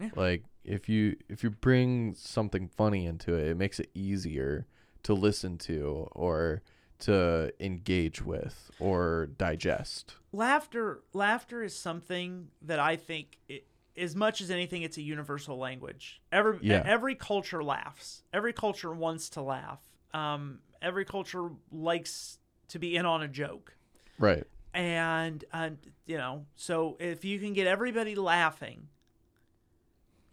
[0.00, 0.10] Yeah.
[0.16, 4.66] Like if you if you bring something funny into it, it makes it easier
[5.04, 6.62] to listen to or
[7.00, 10.14] to engage with or digest.
[10.32, 13.66] laughter laughter is something that I think it,
[13.96, 16.20] as much as anything it's a universal language.
[16.32, 16.82] Every Yeah.
[16.84, 18.22] every culture laughs.
[18.32, 19.80] Every culture wants to laugh.
[20.12, 22.38] Um, every culture likes
[22.68, 23.76] to be in on a joke.
[24.18, 24.44] Right.
[24.72, 28.88] and and you know so if you can get everybody laughing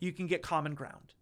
[0.01, 1.13] you can get common ground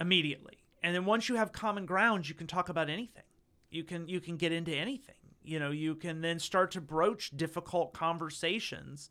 [0.00, 0.58] immediately.
[0.84, 3.24] And then once you have common ground you can talk about anything.
[3.70, 5.16] You can you can get into anything.
[5.42, 9.10] You know you can then start to broach difficult conversations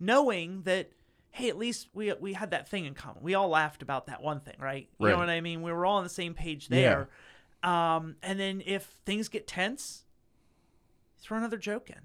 [0.00, 0.90] knowing that
[1.30, 3.22] hey at least we we had that thing in common.
[3.22, 4.88] We all laughed about that one thing right?
[4.98, 5.62] You know what i mean?
[5.62, 7.08] We were all on the same page there.
[7.62, 10.04] Um and then if things get tense
[11.18, 12.00] throw another joke in.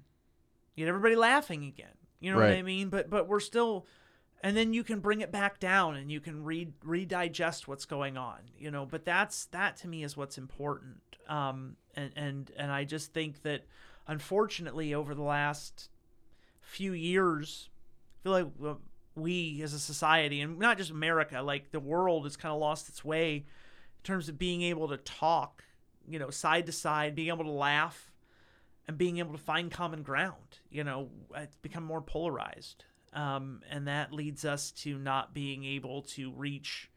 [0.76, 1.88] Get everybody laughing again.
[2.20, 2.88] You know what i mean?
[2.88, 3.86] But but we're still
[4.42, 8.16] and then you can bring it back down and you can re redigest what's going
[8.16, 12.70] on you know but that's that to me is what's important um and and and
[12.70, 13.64] i just think that
[14.06, 15.88] unfortunately over the last
[16.60, 17.70] few years
[18.20, 18.76] i feel like
[19.14, 22.88] we as a society and not just america like the world has kind of lost
[22.88, 25.64] its way in terms of being able to talk
[26.06, 28.12] you know side to side being able to laugh
[28.88, 30.58] and being able to find common ground.
[30.70, 32.84] You know, it's become more polarized.
[33.18, 36.88] Um, and that leads us to not being able to reach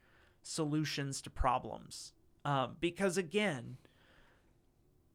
[0.44, 2.14] solutions to problems.
[2.46, 3.78] Um, because again,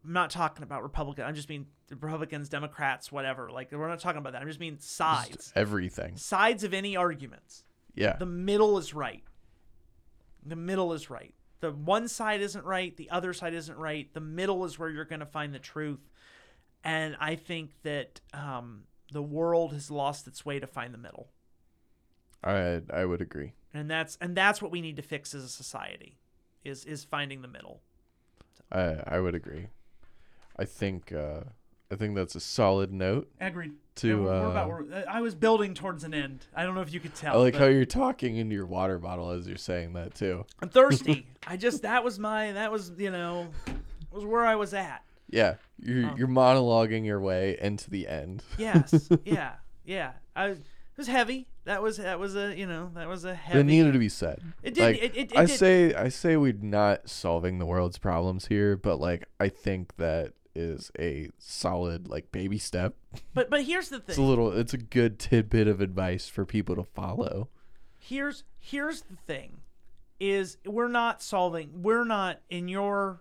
[0.05, 1.24] I'm not talking about Republican.
[1.24, 3.51] I'm just mean Republicans, Democrats, whatever.
[3.51, 4.43] Like we're not talking about that.
[4.43, 6.16] I'm just mean sides, Just everything.
[6.16, 7.62] sides of any arguments.
[7.95, 8.16] Yeah.
[8.16, 9.23] The middle is right.
[10.45, 11.35] The middle is right.
[11.61, 12.97] The one side isn't right.
[12.97, 14.12] The other side isn't right.
[14.12, 16.11] The middle is where you're going to find the truth.
[16.83, 21.28] And I think that um, the world has lost its way to find the middle,
[22.43, 23.53] I I would agree.
[23.74, 26.19] and that's and that's what we need to fix as a society.
[26.65, 27.81] is is finding the middle.
[28.73, 29.69] I I would agree.
[30.59, 31.41] I think uh,
[31.91, 33.73] I think that's a solid note Agreed.
[33.97, 34.23] to.
[34.23, 36.47] we're, we're uh, about, we're, I was building towards an end.
[36.55, 37.35] I don't know if you could tell.
[37.35, 40.45] I like how you're talking into your water bottle as you're saying that too.
[40.61, 41.27] I'm thirsty.
[41.47, 43.49] I just that was my that was you know
[44.11, 45.05] was where I was at.
[45.28, 46.15] Yeah, you're Oh.
[46.16, 48.43] you're monologuing your way into the end.
[48.59, 49.09] Yes.
[49.24, 49.55] yeah.
[49.85, 50.12] Yeah.
[50.35, 50.65] I was, it
[50.98, 51.47] was heavy.
[51.65, 53.62] That was that was a you know that was a heavy.
[53.65, 54.40] needed to be said.
[54.62, 54.82] It did.
[54.82, 55.59] Like, it, it, it I did.
[55.59, 60.32] say I say we're not solving the world's problems here, but like I think that
[60.55, 62.94] is a solid like baby step.
[63.35, 64.05] But but here's the thing.
[64.11, 67.48] It's a little it's a good tidbit of advice for people to follow.
[67.98, 69.59] Here's here's the thing,
[70.20, 71.82] is we're not solving.
[71.82, 73.20] We're not in your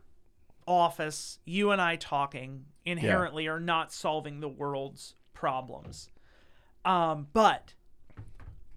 [0.68, 1.40] office.
[1.46, 6.10] You and I talking inherently are not solving the world's problems.
[6.84, 7.74] Um, but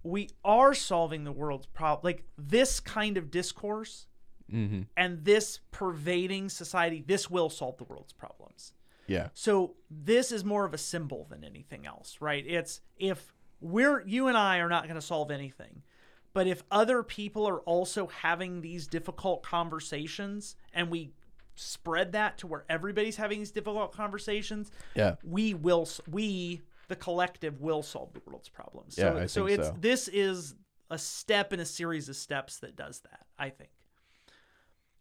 [0.02, 2.00] we are solving the world's problem.
[2.04, 4.06] Like this kind of discourse
[4.52, 4.84] Mm-hmm.
[4.96, 7.04] and this pervading society.
[7.06, 8.72] This will solve the world's problems.
[9.06, 9.28] Yeah.
[9.34, 12.42] So this is more of a symbol than anything else, right?
[12.46, 15.82] It's if we're you and I are not going to solve anything,
[16.32, 21.12] but if other people are also having these difficult conversations and we
[21.58, 25.16] spread that to where everybody's having these difficult conversations, Yeah.
[25.24, 28.94] we will we the collective will solve the world's problems.
[28.96, 29.76] So Yeah, I so think it's so.
[29.80, 30.54] this is
[30.90, 33.70] a step in a series of steps that does that, I think.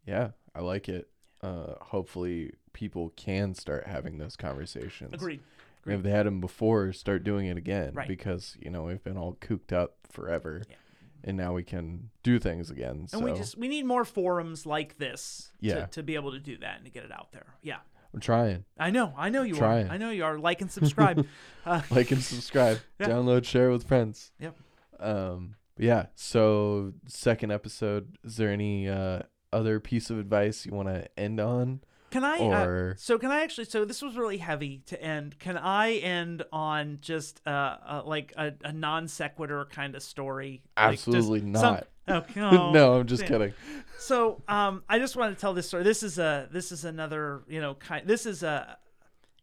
[0.05, 1.09] Yeah, I like it.
[1.41, 5.13] Uh, hopefully, people can start having those conversations.
[5.13, 5.41] Agreed.
[5.85, 7.93] And if they had them before, start doing it again.
[7.93, 8.07] Right.
[8.07, 10.75] Because you know we've been all cooped up forever, Yeah.
[11.23, 13.07] And now we can do things again.
[13.07, 15.85] So And we just we need more forums like this Yeah.
[15.85, 17.55] to, to be able to do that and to get it out there.
[17.61, 17.77] Yeah.
[18.13, 18.63] I'm trying.
[18.79, 19.89] I know, I know you Trying.
[19.89, 19.91] are.
[19.91, 20.39] I know you are.
[20.39, 21.27] Like and subscribe.
[21.65, 22.79] uh, Like and subscribe.
[22.99, 23.07] Yeah.
[23.09, 24.31] Download, share with friends.
[24.39, 24.55] Yep.
[24.99, 25.55] Um.
[25.77, 26.07] Yeah.
[26.15, 28.17] So second episode.
[28.23, 29.23] Is there any uh,
[29.53, 31.81] other piece of advice you want to end on?
[32.09, 32.37] Can I?
[32.37, 33.65] uh, so can I actually?
[33.65, 35.39] So this was really heavy to end.
[35.39, 40.61] Can I end on just uh, uh like a, a non sequitur kind of story?
[40.77, 41.87] Absolutely some- not.
[42.09, 42.41] okay.
[42.41, 43.53] oh, no, I'm just kidding.
[43.99, 45.83] So um, I just want to tell this story.
[45.83, 48.07] This is a this is another you know kind.
[48.07, 48.77] This is a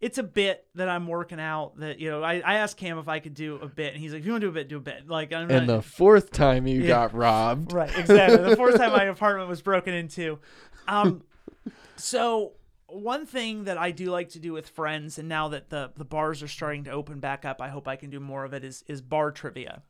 [0.00, 1.78] it's a bit that I'm working out.
[1.78, 4.12] That you know I, I asked Cam if I could do a bit, and he's
[4.12, 5.76] like, "If you want to do a bit, do a bit." Like I'm And not,
[5.76, 6.88] the fourth time you Yeah.
[6.88, 7.72] got robbed.
[7.72, 8.50] Right, exactly.
[8.50, 10.38] the fourth time my apartment was broken into.
[10.88, 11.22] Um,
[11.96, 12.52] so
[12.86, 16.04] one thing that I do like to do with friends, and now that the the
[16.04, 18.64] bars are starting to open back up, I hope I can do more of it.
[18.64, 19.82] Is is bar trivia.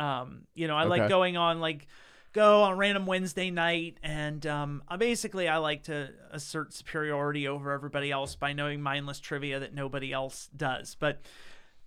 [0.00, 1.08] Um, you know, I like Okay.
[1.08, 1.86] going on like
[2.32, 7.46] go on a random Wednesday night, and um, I basically I like to assert superiority
[7.46, 11.20] over everybody else by knowing mindless trivia that nobody else does, but.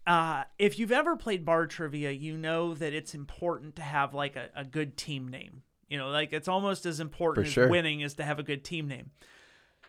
[0.08, 4.36] Uh, if you've ever played bar trivia, you know that it's important to have like
[4.36, 5.64] a, a good team name.
[5.90, 7.68] You know, like it's almost as important For as sure.
[7.68, 9.10] winning is to have a good team name.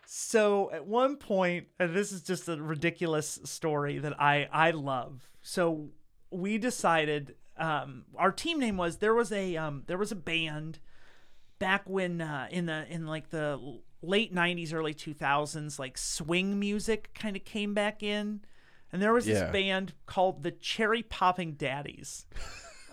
[0.09, 5.29] So at one point, and this is just a ridiculous story that I I love.
[5.41, 5.89] So
[6.31, 10.79] we decided um, our team name was there was a um, there was a band
[11.59, 17.09] back when uh, in the in like the late 90s early 2000s like swing music
[17.15, 18.39] kind of came back in
[18.93, 19.33] and there was Yeah.
[19.45, 22.27] this band called the Cherry Popping Daddies.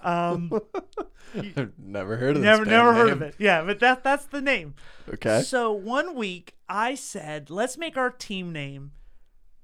[0.05, 0.53] Um,
[1.35, 2.45] I've never heard of this.
[2.45, 3.35] never, never heard of it.
[3.39, 4.75] Yeah, but that that's the name.
[5.13, 5.43] Okay.
[5.43, 8.93] So one week I said, let's make our team name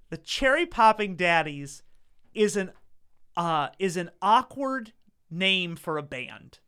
[0.09, 1.83] the Cherry Popping Daddies
[2.35, 2.73] is an
[3.37, 4.93] uh is an awkward
[5.31, 6.59] name for a band.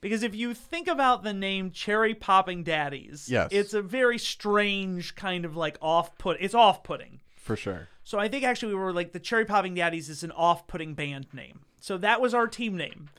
[0.00, 3.48] Because if you think about the name Cherry Popping Daddies, Yes.
[3.52, 7.20] it's a very strange kind of like off put it's off putting.
[7.36, 7.88] For sure.
[8.02, 11.26] So I think actually we were like the Cherry Popping Daddies is an off-putting band
[11.32, 11.60] name.
[11.84, 13.10] So that was our team name.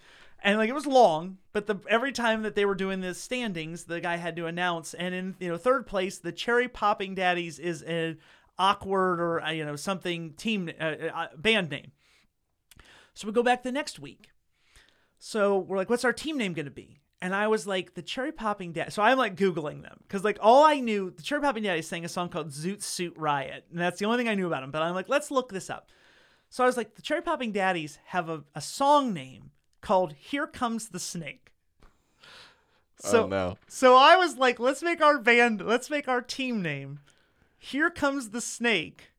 [0.43, 3.83] And like it was long, but the every time that they were doing the standings,
[3.83, 4.95] the guy had to announce.
[4.95, 8.17] And in you know third place, the Cherry Popping Daddies is an
[8.57, 11.91] awkward or uh, you know something team uh, uh, band name.
[13.13, 14.31] So we go back the next week.
[15.19, 17.01] So we're like, what's our team name going to be?
[17.21, 18.91] And I was like, the Cherry Popping Dad.
[18.93, 22.03] So I'm like Googling them because, like, all I knew, the Cherry Popping Daddies sang
[22.03, 23.65] a song called Zoot Suit Riot.
[23.71, 24.71] And that's the only thing I knew about them.
[24.71, 25.89] But I'm like, let's look this up.
[26.55, 29.51] So I was like, the Cherry Popping Daddies have a, a song name
[29.81, 31.51] called Here Comes the Snake.
[32.97, 33.57] So, oh no.
[33.67, 37.01] so I was like, let's make our band, let's make our team name.
[37.57, 39.11] Here Comes the Snake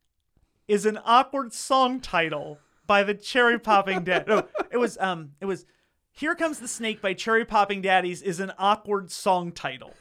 [0.67, 4.27] is an awkward song title by the Cherry Popping Dad.
[4.27, 5.67] No, it was um it was
[6.13, 9.93] Here Comes the Snake by Cherry Popping Daddies is an awkward song title.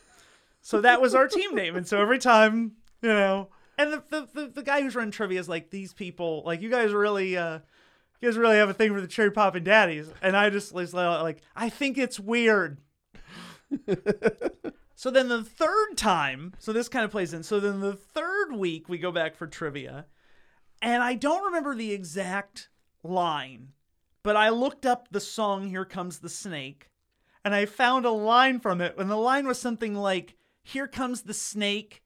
[0.62, 1.76] So that was our team name.
[1.76, 5.40] And so every time, you know, and the the, the, the guy who's running trivia
[5.40, 7.60] is like, these people, like you guys really uh
[8.22, 10.10] you guys really have a thing for the Cherry Popping Daddies.
[10.22, 12.80] And I just was like, I think it's weird.
[14.96, 17.44] So then the third time, so this kind of plays in.
[17.44, 20.06] So then the third week we go back for trivia,
[20.82, 22.70] and I don't remember the exact
[23.04, 23.74] line,
[24.24, 26.90] but I looked up the song "Here Comes the Snake,"
[27.44, 31.24] and I found a line from it, and the line was something like "Here comes
[31.24, 32.02] the snake."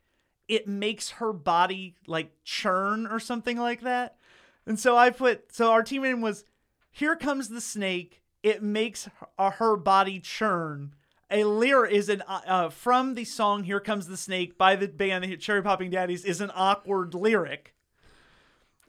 [0.49, 4.17] It makes her body like churn or something like that.
[4.65, 6.43] And so I put so our team name was
[6.91, 9.07] "Here comes the snake." It makes
[9.37, 10.93] her, her body churn
[11.31, 14.87] a lyric is an uh, uh, from the song "Here Comes the Snake" by the
[14.87, 17.75] band the Cherry Popping Daddies is an awkward lyric,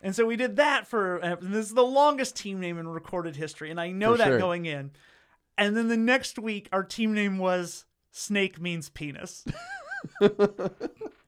[0.03, 1.23] and so we did that for.
[1.23, 4.27] Uh, this is the longest team name in recorded history, and I know For that
[4.29, 4.39] sure.
[4.39, 4.93] going in.
[5.59, 9.45] And then the next week, our team name was "Snake Means Penis."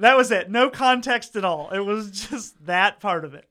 [0.00, 0.50] that was it.
[0.50, 1.70] No context at all.
[1.70, 3.46] It was just that part of it.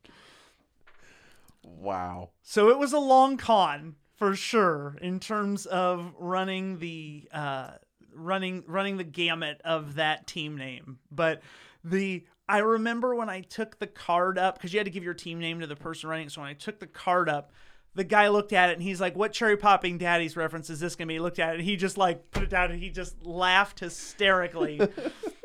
[1.63, 2.31] Wow.
[2.41, 7.71] So it was a long con for sure in terms of running the uh,
[8.13, 10.99] running running the gamut of that team name.
[11.11, 11.41] But
[11.83, 15.13] the I remember when I took the card up because you had to give your
[15.13, 16.27] team name to the person running.
[16.27, 16.31] it.
[16.31, 17.51] So when I took the card up,
[17.95, 20.95] the guy looked at it and he's like, "What cherry popping daddy's reference is this
[20.95, 22.89] gonna be?" He looked at it and he just like put it down and he
[22.89, 24.79] just laughed hysterically.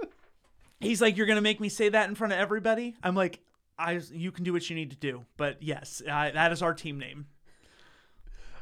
[0.81, 3.41] he's like, "You're gonna make me say that in front of everybody?" I'm like.
[3.77, 6.75] I, you can do what you need to do, but yes, I, that is our
[6.75, 7.27] team name.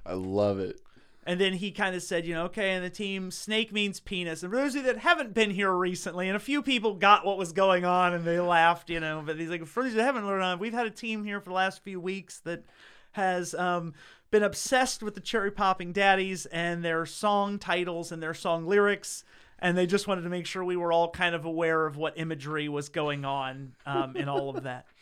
[0.06, 0.80] I love it.
[1.24, 4.42] And then he kind of said, you know, okay, and the team, snake means penis.
[4.42, 7.26] And for those of you that haven't been here recently, and a few people got
[7.26, 10.02] what was going on and they laughed, you know, but he's like, for those that
[10.02, 12.64] haven't learned on, we've had a team here for the last few weeks that
[13.12, 13.92] has um,
[14.30, 19.24] been obsessed with the Cherry Popping Daddies and their song titles and their song lyrics.
[19.62, 22.18] And they just wanted to make sure we were all kind of aware of what
[22.18, 24.86] imagery was going on um, in all of that.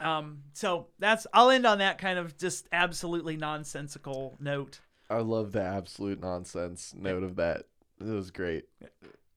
[0.00, 4.80] Um, so that's I'll end on that kind of just absolutely nonsensical note.
[5.08, 7.66] I love the absolute nonsense note of that.
[8.00, 8.64] It was great.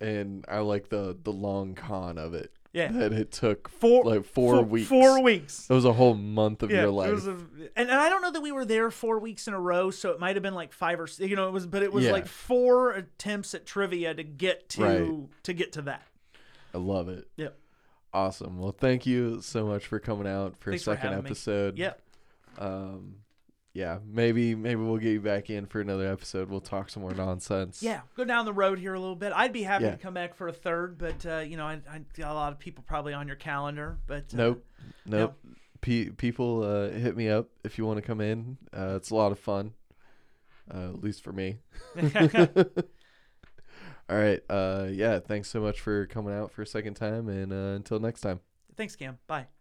[0.02, 2.52] And I like the the long con of it.
[2.77, 2.91] Yeah.
[2.91, 4.87] That it took Four like four four- weeks.
[4.87, 5.67] Four weeks.
[5.69, 7.11] It was a whole month of Yeah, your life.
[7.11, 9.59] was a, and, and I don't know that we were there four weeks in a
[9.59, 11.91] row, so it might have been like five or you know it was, but it
[11.91, 12.11] was Yeah.
[12.11, 15.43] like four attempts at trivia to get to Right.
[15.43, 16.03] to get to that.
[16.73, 17.27] I love it.
[17.37, 17.57] Yep.
[18.13, 18.59] Awesome.
[18.59, 21.17] Well, thank you so much for coming out for Thanks a for second me.
[21.25, 21.77] episode.
[21.77, 22.01] Yep.
[22.57, 23.15] Um,
[23.77, 26.49] yeah, maybe maybe we'll get you back in for another episode.
[26.49, 27.83] We'll talk some more nonsense.
[27.83, 29.31] Yeah, go down the road here a little bit.
[29.35, 29.91] I'd be happy Yeah.
[29.91, 32.51] to come back for a third, but uh, you know, I, I got a lot
[32.53, 33.99] of people probably on your calendar.
[34.07, 34.65] But uh, Nope.
[35.05, 35.35] Nope.
[35.81, 38.57] Pe- people uh, hit me up if you want to come in.
[38.75, 39.73] Uh, it's a lot of fun,
[40.73, 41.59] uh, at least for me.
[44.09, 44.41] All right.
[44.49, 45.19] Uh, yeah.
[45.19, 48.39] Thanks so much for coming out for a second time, and uh, until next time.
[48.75, 49.19] Thanks, Cam.
[49.27, 49.56] Bye.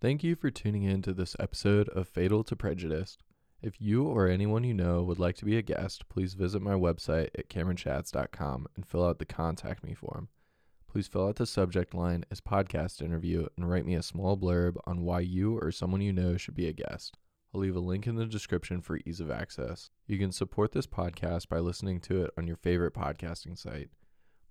[0.00, 3.18] Thank you for tuning in to this episode of Fatal to Prejudice.
[3.60, 6.74] If you or anyone you know would like to be a guest, please visit my
[6.74, 10.28] website at cameronchats.com and fill out the contact me form.
[10.88, 14.76] Please fill out the subject line as podcast interview and write me a small blurb
[14.84, 17.18] on why you or someone you know should be a guest.
[17.52, 19.90] I'll leave a link in the description for ease of access.
[20.06, 23.88] You can support this podcast by listening to it on your favorite podcasting site.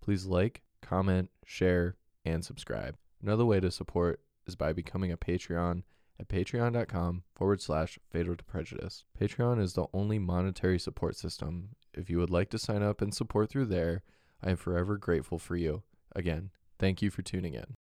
[0.01, 1.95] Please like, comment, share,
[2.25, 2.97] and subscribe.
[3.23, 5.83] Another way to support is by becoming a Patreon
[6.19, 9.05] at patreon.com forward slash fatal to prejudice.
[9.19, 11.69] Patreon is the only monetary support system.
[11.93, 14.03] If you would like to sign up and support through there,
[14.41, 15.83] I am forever grateful for you.
[16.15, 17.76] Again, thank you for tuning in.